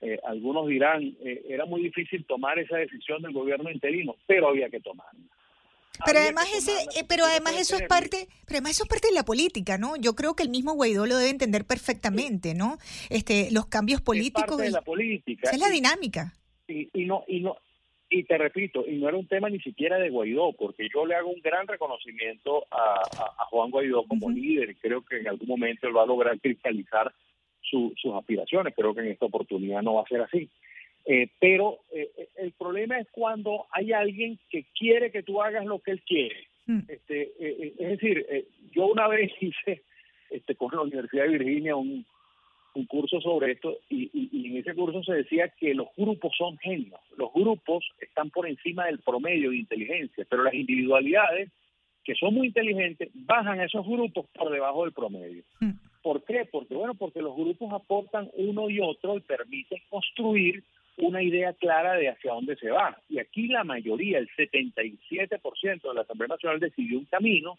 eh, 0.00 0.18
algunos 0.24 0.66
dirán, 0.68 1.02
eh, 1.24 1.44
era 1.48 1.64
muy 1.66 1.82
difícil 1.82 2.24
tomar 2.26 2.58
esa 2.58 2.76
decisión 2.76 3.22
del 3.22 3.32
gobierno 3.32 3.70
interino, 3.70 4.16
pero 4.26 4.48
había 4.48 4.68
que 4.68 4.80
tomarla. 4.80 5.20
Pero 6.04 6.18
además 6.18 6.52
ese, 6.54 6.72
eh, 6.98 7.04
pero 7.08 7.24
además 7.24 7.58
eso 7.58 7.76
es 7.76 7.82
parte, 7.82 8.26
pero 8.46 8.56
además 8.56 8.72
eso 8.72 8.84
es 8.84 8.88
parte 8.88 9.08
de 9.08 9.14
la 9.14 9.24
política, 9.24 9.78
¿no? 9.78 9.96
Yo 9.96 10.14
creo 10.14 10.34
que 10.34 10.42
el 10.42 10.50
mismo 10.50 10.74
Guaidó 10.74 11.06
lo 11.06 11.16
debe 11.16 11.30
entender 11.30 11.64
perfectamente, 11.64 12.54
¿no? 12.54 12.78
Este, 13.10 13.48
los 13.52 13.66
cambios 13.66 14.00
políticos. 14.00 14.42
Es 14.42 14.48
parte 14.48 14.64
de 14.64 14.70
la 14.70 14.82
política. 14.82 15.42
Esa 15.44 15.54
es 15.54 15.60
la 15.60 15.70
dinámica. 15.70 16.34
Y, 16.66 16.88
y 16.92 17.04
no, 17.04 17.24
y 17.28 17.40
no, 17.40 17.56
y 18.10 18.24
te 18.24 18.38
repito, 18.38 18.84
y 18.86 18.96
no 18.96 19.08
era 19.08 19.18
un 19.18 19.26
tema 19.26 19.48
ni 19.48 19.60
siquiera 19.60 19.98
de 19.98 20.10
Guaidó, 20.10 20.52
porque 20.52 20.88
yo 20.92 21.04
le 21.06 21.14
hago 21.14 21.30
un 21.30 21.40
gran 21.40 21.66
reconocimiento 21.66 22.66
a, 22.70 23.02
a, 23.02 23.44
Juan 23.46 23.70
Guaidó 23.70 24.04
como 24.04 24.30
líder 24.30 24.70
y 24.70 24.74
creo 24.76 25.04
que 25.04 25.18
en 25.18 25.28
algún 25.28 25.48
momento 25.48 25.86
él 25.86 25.96
va 25.96 26.02
a 26.02 26.06
lograr 26.06 26.38
cristalizar 26.40 27.12
sus 27.68 27.92
aspiraciones. 28.14 28.74
Creo 28.74 28.94
que 28.94 29.00
en 29.00 29.08
esta 29.08 29.26
oportunidad 29.26 29.82
no 29.82 29.94
va 29.94 30.02
a 30.02 30.08
ser 30.08 30.22
así. 30.22 30.48
Eh, 31.06 31.28
pero 31.38 31.80
eh, 31.92 32.10
el 32.36 32.52
problema 32.52 32.98
es 32.98 33.08
cuando 33.10 33.66
hay 33.70 33.92
alguien 33.92 34.38
que 34.48 34.64
quiere 34.78 35.10
que 35.10 35.22
tú 35.22 35.42
hagas 35.42 35.66
lo 35.66 35.80
que 35.80 35.90
él 35.92 36.02
quiere. 36.02 36.48
Mm. 36.66 36.80
Este, 36.88 37.32
eh, 37.38 37.74
es 37.78 37.88
decir, 37.88 38.26
yo 38.72 38.86
una 38.86 39.06
vez 39.08 39.30
hice 39.40 39.82
este, 40.30 40.54
con 40.54 40.70
la 40.74 40.82
Universidad 40.82 41.24
de 41.24 41.38
Virginia 41.38 41.76
un, 41.76 42.06
un 42.74 42.86
curso 42.86 43.20
sobre 43.20 43.52
esto 43.52 43.78
y, 43.90 44.10
y, 44.12 44.46
en 44.48 44.56
ese 44.56 44.74
curso 44.74 45.02
se 45.02 45.12
decía 45.12 45.48
que 45.48 45.74
los 45.74 45.88
grupos 45.96 46.32
son 46.36 46.56
genios, 46.58 47.00
los 47.16 47.32
grupos 47.32 47.84
están 48.00 48.30
por 48.30 48.48
encima 48.48 48.86
del 48.86 49.00
promedio 49.00 49.50
de 49.50 49.58
inteligencia, 49.58 50.26
pero 50.28 50.42
las 50.42 50.54
individualidades 50.54 51.50
que 52.02 52.14
son 52.14 52.34
muy 52.34 52.48
inteligentes 52.48 53.10
bajan 53.14 53.60
a 53.60 53.64
esos 53.64 53.86
grupos 53.86 54.26
por 54.34 54.50
debajo 54.50 54.84
del 54.84 54.92
promedio. 54.92 55.42
Mm. 55.60 55.70
¿Por 56.04 56.22
qué? 56.22 56.44
Porque 56.44 56.74
bueno, 56.74 56.94
porque 56.94 57.22
los 57.22 57.34
grupos 57.34 57.72
aportan 57.72 58.30
uno 58.34 58.68
y 58.68 58.78
otro 58.78 59.16
y 59.16 59.20
permiten 59.20 59.80
construir 59.88 60.62
una 60.98 61.22
idea 61.22 61.54
clara 61.54 61.94
de 61.94 62.10
hacia 62.10 62.34
dónde 62.34 62.56
se 62.56 62.70
va. 62.70 63.00
Y 63.08 63.20
aquí 63.20 63.48
la 63.48 63.64
mayoría, 63.64 64.18
el 64.18 64.28
77% 64.36 65.80
de 65.80 65.94
la 65.94 66.02
Asamblea 66.02 66.28
Nacional 66.28 66.60
decidió 66.60 66.98
un 66.98 67.06
camino, 67.06 67.58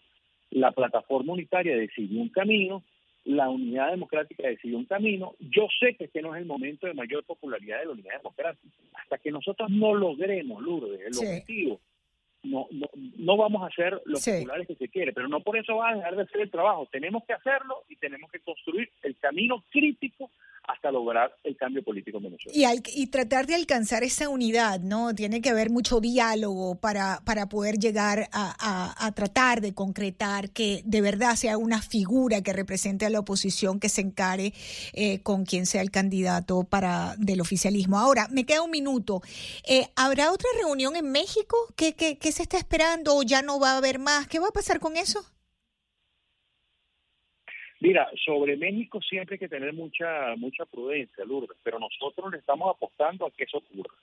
la 0.50 0.70
plataforma 0.70 1.32
unitaria 1.32 1.76
decidió 1.76 2.20
un 2.20 2.28
camino, 2.28 2.84
la 3.24 3.48
unidad 3.48 3.90
democrática 3.90 4.46
decidió 4.46 4.78
un 4.78 4.84
camino. 4.84 5.34
Yo 5.40 5.66
sé 5.80 5.96
que 5.96 6.04
este 6.04 6.22
no 6.22 6.32
es 6.32 6.40
el 6.40 6.46
momento 6.46 6.86
de 6.86 6.94
mayor 6.94 7.24
popularidad 7.24 7.80
de 7.80 7.86
la 7.86 7.92
unidad 7.94 8.18
democrática. 8.18 8.72
Hasta 8.94 9.18
que 9.18 9.32
nosotros 9.32 9.70
no 9.70 9.92
logremos, 9.92 10.62
Lourdes, 10.62 11.00
el 11.00 11.18
objetivo 11.18 11.80
no, 12.42 12.66
no, 12.70 12.86
no 12.94 13.36
vamos 13.36 13.62
a 13.62 13.66
hacer 13.66 14.00
los 14.04 14.24
populares 14.24 14.66
que 14.66 14.76
se 14.76 14.88
quiere, 14.88 15.12
pero 15.12 15.28
no 15.28 15.40
por 15.40 15.56
eso 15.56 15.76
va 15.76 15.90
a 15.90 15.94
dejar 15.96 16.16
de 16.16 16.22
hacer 16.22 16.40
el 16.42 16.50
trabajo. 16.50 16.86
Tenemos 16.90 17.24
que 17.24 17.32
hacerlo 17.32 17.84
y 17.88 17.96
tenemos 17.96 18.30
que 18.30 18.40
construir 18.40 18.90
el 19.02 19.16
camino 19.18 19.64
crítico 19.70 20.30
hasta 20.68 20.90
lograr 20.90 21.32
el 21.44 21.56
cambio 21.56 21.82
político 21.82 22.18
en 22.18 22.24
Venezuela. 22.24 22.74
Y, 22.74 23.02
y 23.02 23.06
tratar 23.08 23.46
de 23.46 23.54
alcanzar 23.54 24.02
esa 24.02 24.28
unidad, 24.28 24.80
¿no? 24.80 25.14
Tiene 25.14 25.40
que 25.40 25.50
haber 25.50 25.70
mucho 25.70 26.00
diálogo 26.00 26.76
para, 26.76 27.20
para 27.24 27.48
poder 27.48 27.78
llegar 27.78 28.28
a, 28.32 29.06
a, 29.06 29.12
tratar 29.12 29.60
de 29.60 29.74
concretar 29.74 30.50
que 30.50 30.82
de 30.84 31.00
verdad 31.00 31.36
sea 31.36 31.56
una 31.56 31.82
figura 31.82 32.42
que 32.42 32.52
represente 32.52 33.06
a 33.06 33.10
la 33.10 33.20
oposición 33.20 33.78
que 33.78 33.88
se 33.88 34.00
encare 34.00 34.52
eh, 34.92 35.20
con 35.20 35.44
quien 35.44 35.66
sea 35.66 35.82
el 35.82 35.90
candidato 35.90 36.64
para 36.64 37.14
del 37.18 37.40
oficialismo. 37.40 37.98
Ahora, 37.98 38.28
me 38.30 38.44
queda 38.44 38.62
un 38.62 38.70
minuto. 38.70 39.22
Eh, 39.66 39.88
¿Habrá 39.94 40.32
otra 40.32 40.48
reunión 40.58 40.96
en 40.96 41.10
México? 41.10 41.56
¿Qué, 41.76 41.94
qué, 41.94 42.18
¿Qué 42.18 42.32
se 42.36 42.42
está 42.42 42.58
esperando 42.58 43.16
o 43.16 43.22
ya 43.22 43.40
no 43.40 43.58
va 43.58 43.72
a 43.72 43.78
haber 43.78 43.98
más? 43.98 44.28
¿Qué 44.28 44.38
va 44.38 44.48
a 44.48 44.58
pasar 44.58 44.78
con 44.78 44.96
eso? 44.96 45.20
Mira, 47.80 48.10
sobre 48.26 48.56
México 48.56 49.00
siempre 49.00 49.34
hay 49.34 49.38
que 49.38 49.48
tener 49.48 49.72
mucha 49.72 50.34
mucha 50.36 50.66
prudencia, 50.66 51.24
Lourdes, 51.24 51.56
pero 51.62 51.78
nosotros 51.78 52.30
le 52.30 52.38
estamos 52.38 52.68
apostando 52.74 53.26
a 53.26 53.30
que 53.30 53.44
eso 53.44 53.58
ocurra. 53.58 53.94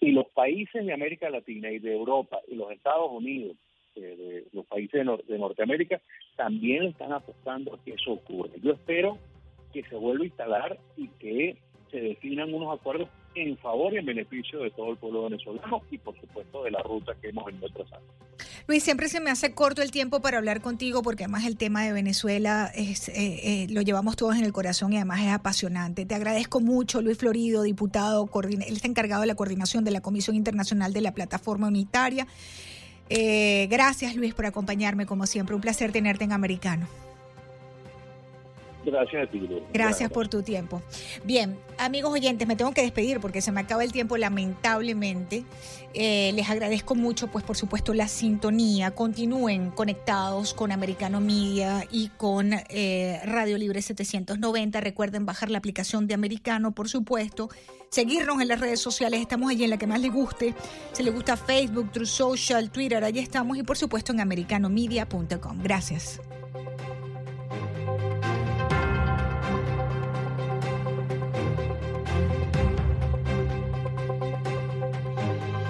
Y 0.00 0.10
los 0.10 0.26
países 0.30 0.84
de 0.84 0.92
América 0.92 1.30
Latina 1.30 1.70
y 1.70 1.78
de 1.78 1.92
Europa 1.92 2.40
y 2.48 2.56
los 2.56 2.72
Estados 2.72 3.10
Unidos, 3.12 3.56
eh, 3.94 4.00
de 4.00 4.46
los 4.52 4.66
países 4.66 5.06
de, 5.06 5.22
de 5.28 5.38
Norteamérica, 5.38 6.00
también 6.34 6.84
están 6.84 7.12
apostando 7.12 7.74
a 7.74 7.84
que 7.84 7.92
eso 7.92 8.12
ocurra. 8.12 8.50
Yo 8.60 8.72
espero 8.72 9.18
que 9.72 9.84
se 9.84 9.94
vuelva 9.94 10.24
a 10.24 10.26
instalar 10.26 10.78
y 10.96 11.06
que 11.20 11.56
se 11.92 12.00
definan 12.00 12.52
unos 12.52 12.76
acuerdos 12.76 13.08
en 13.34 13.56
favor 13.58 13.92
y 13.94 13.98
en 13.98 14.06
beneficio 14.06 14.60
de 14.60 14.70
todo 14.70 14.90
el 14.90 14.96
pueblo 14.96 15.24
venezolano 15.24 15.82
y 15.90 15.98
por 15.98 16.18
supuesto 16.20 16.64
de 16.64 16.70
la 16.70 16.82
ruta 16.82 17.14
que 17.20 17.28
hemos 17.28 17.44
venido 17.46 17.68
trazando. 17.68 18.06
Luis, 18.66 18.82
siempre 18.82 19.08
se 19.08 19.20
me 19.20 19.30
hace 19.30 19.54
corto 19.54 19.82
el 19.82 19.90
tiempo 19.90 20.20
para 20.20 20.38
hablar 20.38 20.60
contigo 20.60 21.02
porque 21.02 21.24
además 21.24 21.46
el 21.46 21.56
tema 21.56 21.84
de 21.84 21.92
Venezuela 21.92 22.70
es, 22.74 23.08
eh, 23.08 23.14
eh, 23.16 23.66
lo 23.70 23.82
llevamos 23.82 24.16
todos 24.16 24.36
en 24.36 24.44
el 24.44 24.52
corazón 24.52 24.92
y 24.92 24.96
además 24.96 25.20
es 25.20 25.32
apasionante. 25.32 26.06
Te 26.06 26.14
agradezco 26.14 26.60
mucho, 26.60 27.02
Luis 27.02 27.18
Florido, 27.18 27.62
diputado, 27.62 28.28
él 28.44 28.62
está 28.62 28.88
encargado 28.88 29.22
de 29.22 29.28
la 29.28 29.34
coordinación 29.34 29.84
de 29.84 29.90
la 29.90 30.00
Comisión 30.00 30.36
Internacional 30.36 30.92
de 30.92 31.00
la 31.00 31.12
Plataforma 31.12 31.68
Unitaria. 31.68 32.26
Eh, 33.08 33.66
gracias, 33.70 34.16
Luis, 34.16 34.34
por 34.34 34.46
acompañarme 34.46 35.06
como 35.06 35.26
siempre. 35.26 35.54
Un 35.54 35.60
placer 35.60 35.92
tenerte 35.92 36.24
en 36.24 36.32
Americano. 36.32 36.88
Gracias 38.84 39.28
a 39.28 39.30
ti, 39.30 39.48
Gracias, 39.72 40.10
por 40.10 40.28
tu 40.28 40.42
tiempo. 40.42 40.82
Bien, 41.24 41.56
amigos 41.78 42.12
oyentes, 42.12 42.48
me 42.48 42.56
tengo 42.56 42.72
que 42.72 42.82
despedir 42.82 43.20
porque 43.20 43.40
se 43.40 43.52
me 43.52 43.60
acaba 43.60 43.84
el 43.84 43.92
tiempo 43.92 44.16
lamentablemente. 44.16 45.44
Eh, 45.94 46.32
les 46.34 46.48
agradezco 46.48 46.94
mucho, 46.94 47.28
pues 47.28 47.44
por 47.44 47.56
supuesto, 47.56 47.94
la 47.94 48.08
sintonía. 48.08 48.90
Continúen 48.90 49.70
conectados 49.70 50.54
con 50.54 50.72
Americano 50.72 51.20
Media 51.20 51.84
y 51.90 52.08
con 52.08 52.52
eh, 52.52 53.20
Radio 53.24 53.56
Libre 53.58 53.82
790. 53.82 54.80
Recuerden 54.80 55.26
bajar 55.26 55.50
la 55.50 55.58
aplicación 55.58 56.06
de 56.06 56.14
Americano, 56.14 56.72
por 56.72 56.88
supuesto. 56.88 57.50
Seguirnos 57.90 58.40
en 58.40 58.48
las 58.48 58.58
redes 58.58 58.80
sociales, 58.80 59.20
estamos 59.20 59.50
allí 59.50 59.64
en 59.64 59.70
la 59.70 59.76
que 59.76 59.86
más 59.86 60.00
les 60.00 60.12
guste. 60.12 60.54
Si 60.92 61.02
les 61.02 61.14
gusta 61.14 61.36
Facebook, 61.36 61.92
True 61.92 62.06
Social, 62.06 62.70
Twitter, 62.70 63.04
allí 63.04 63.18
estamos 63.20 63.58
y 63.58 63.62
por 63.62 63.76
supuesto 63.76 64.12
en 64.12 64.20
americanomedia.com. 64.20 65.62
Gracias. 65.62 66.20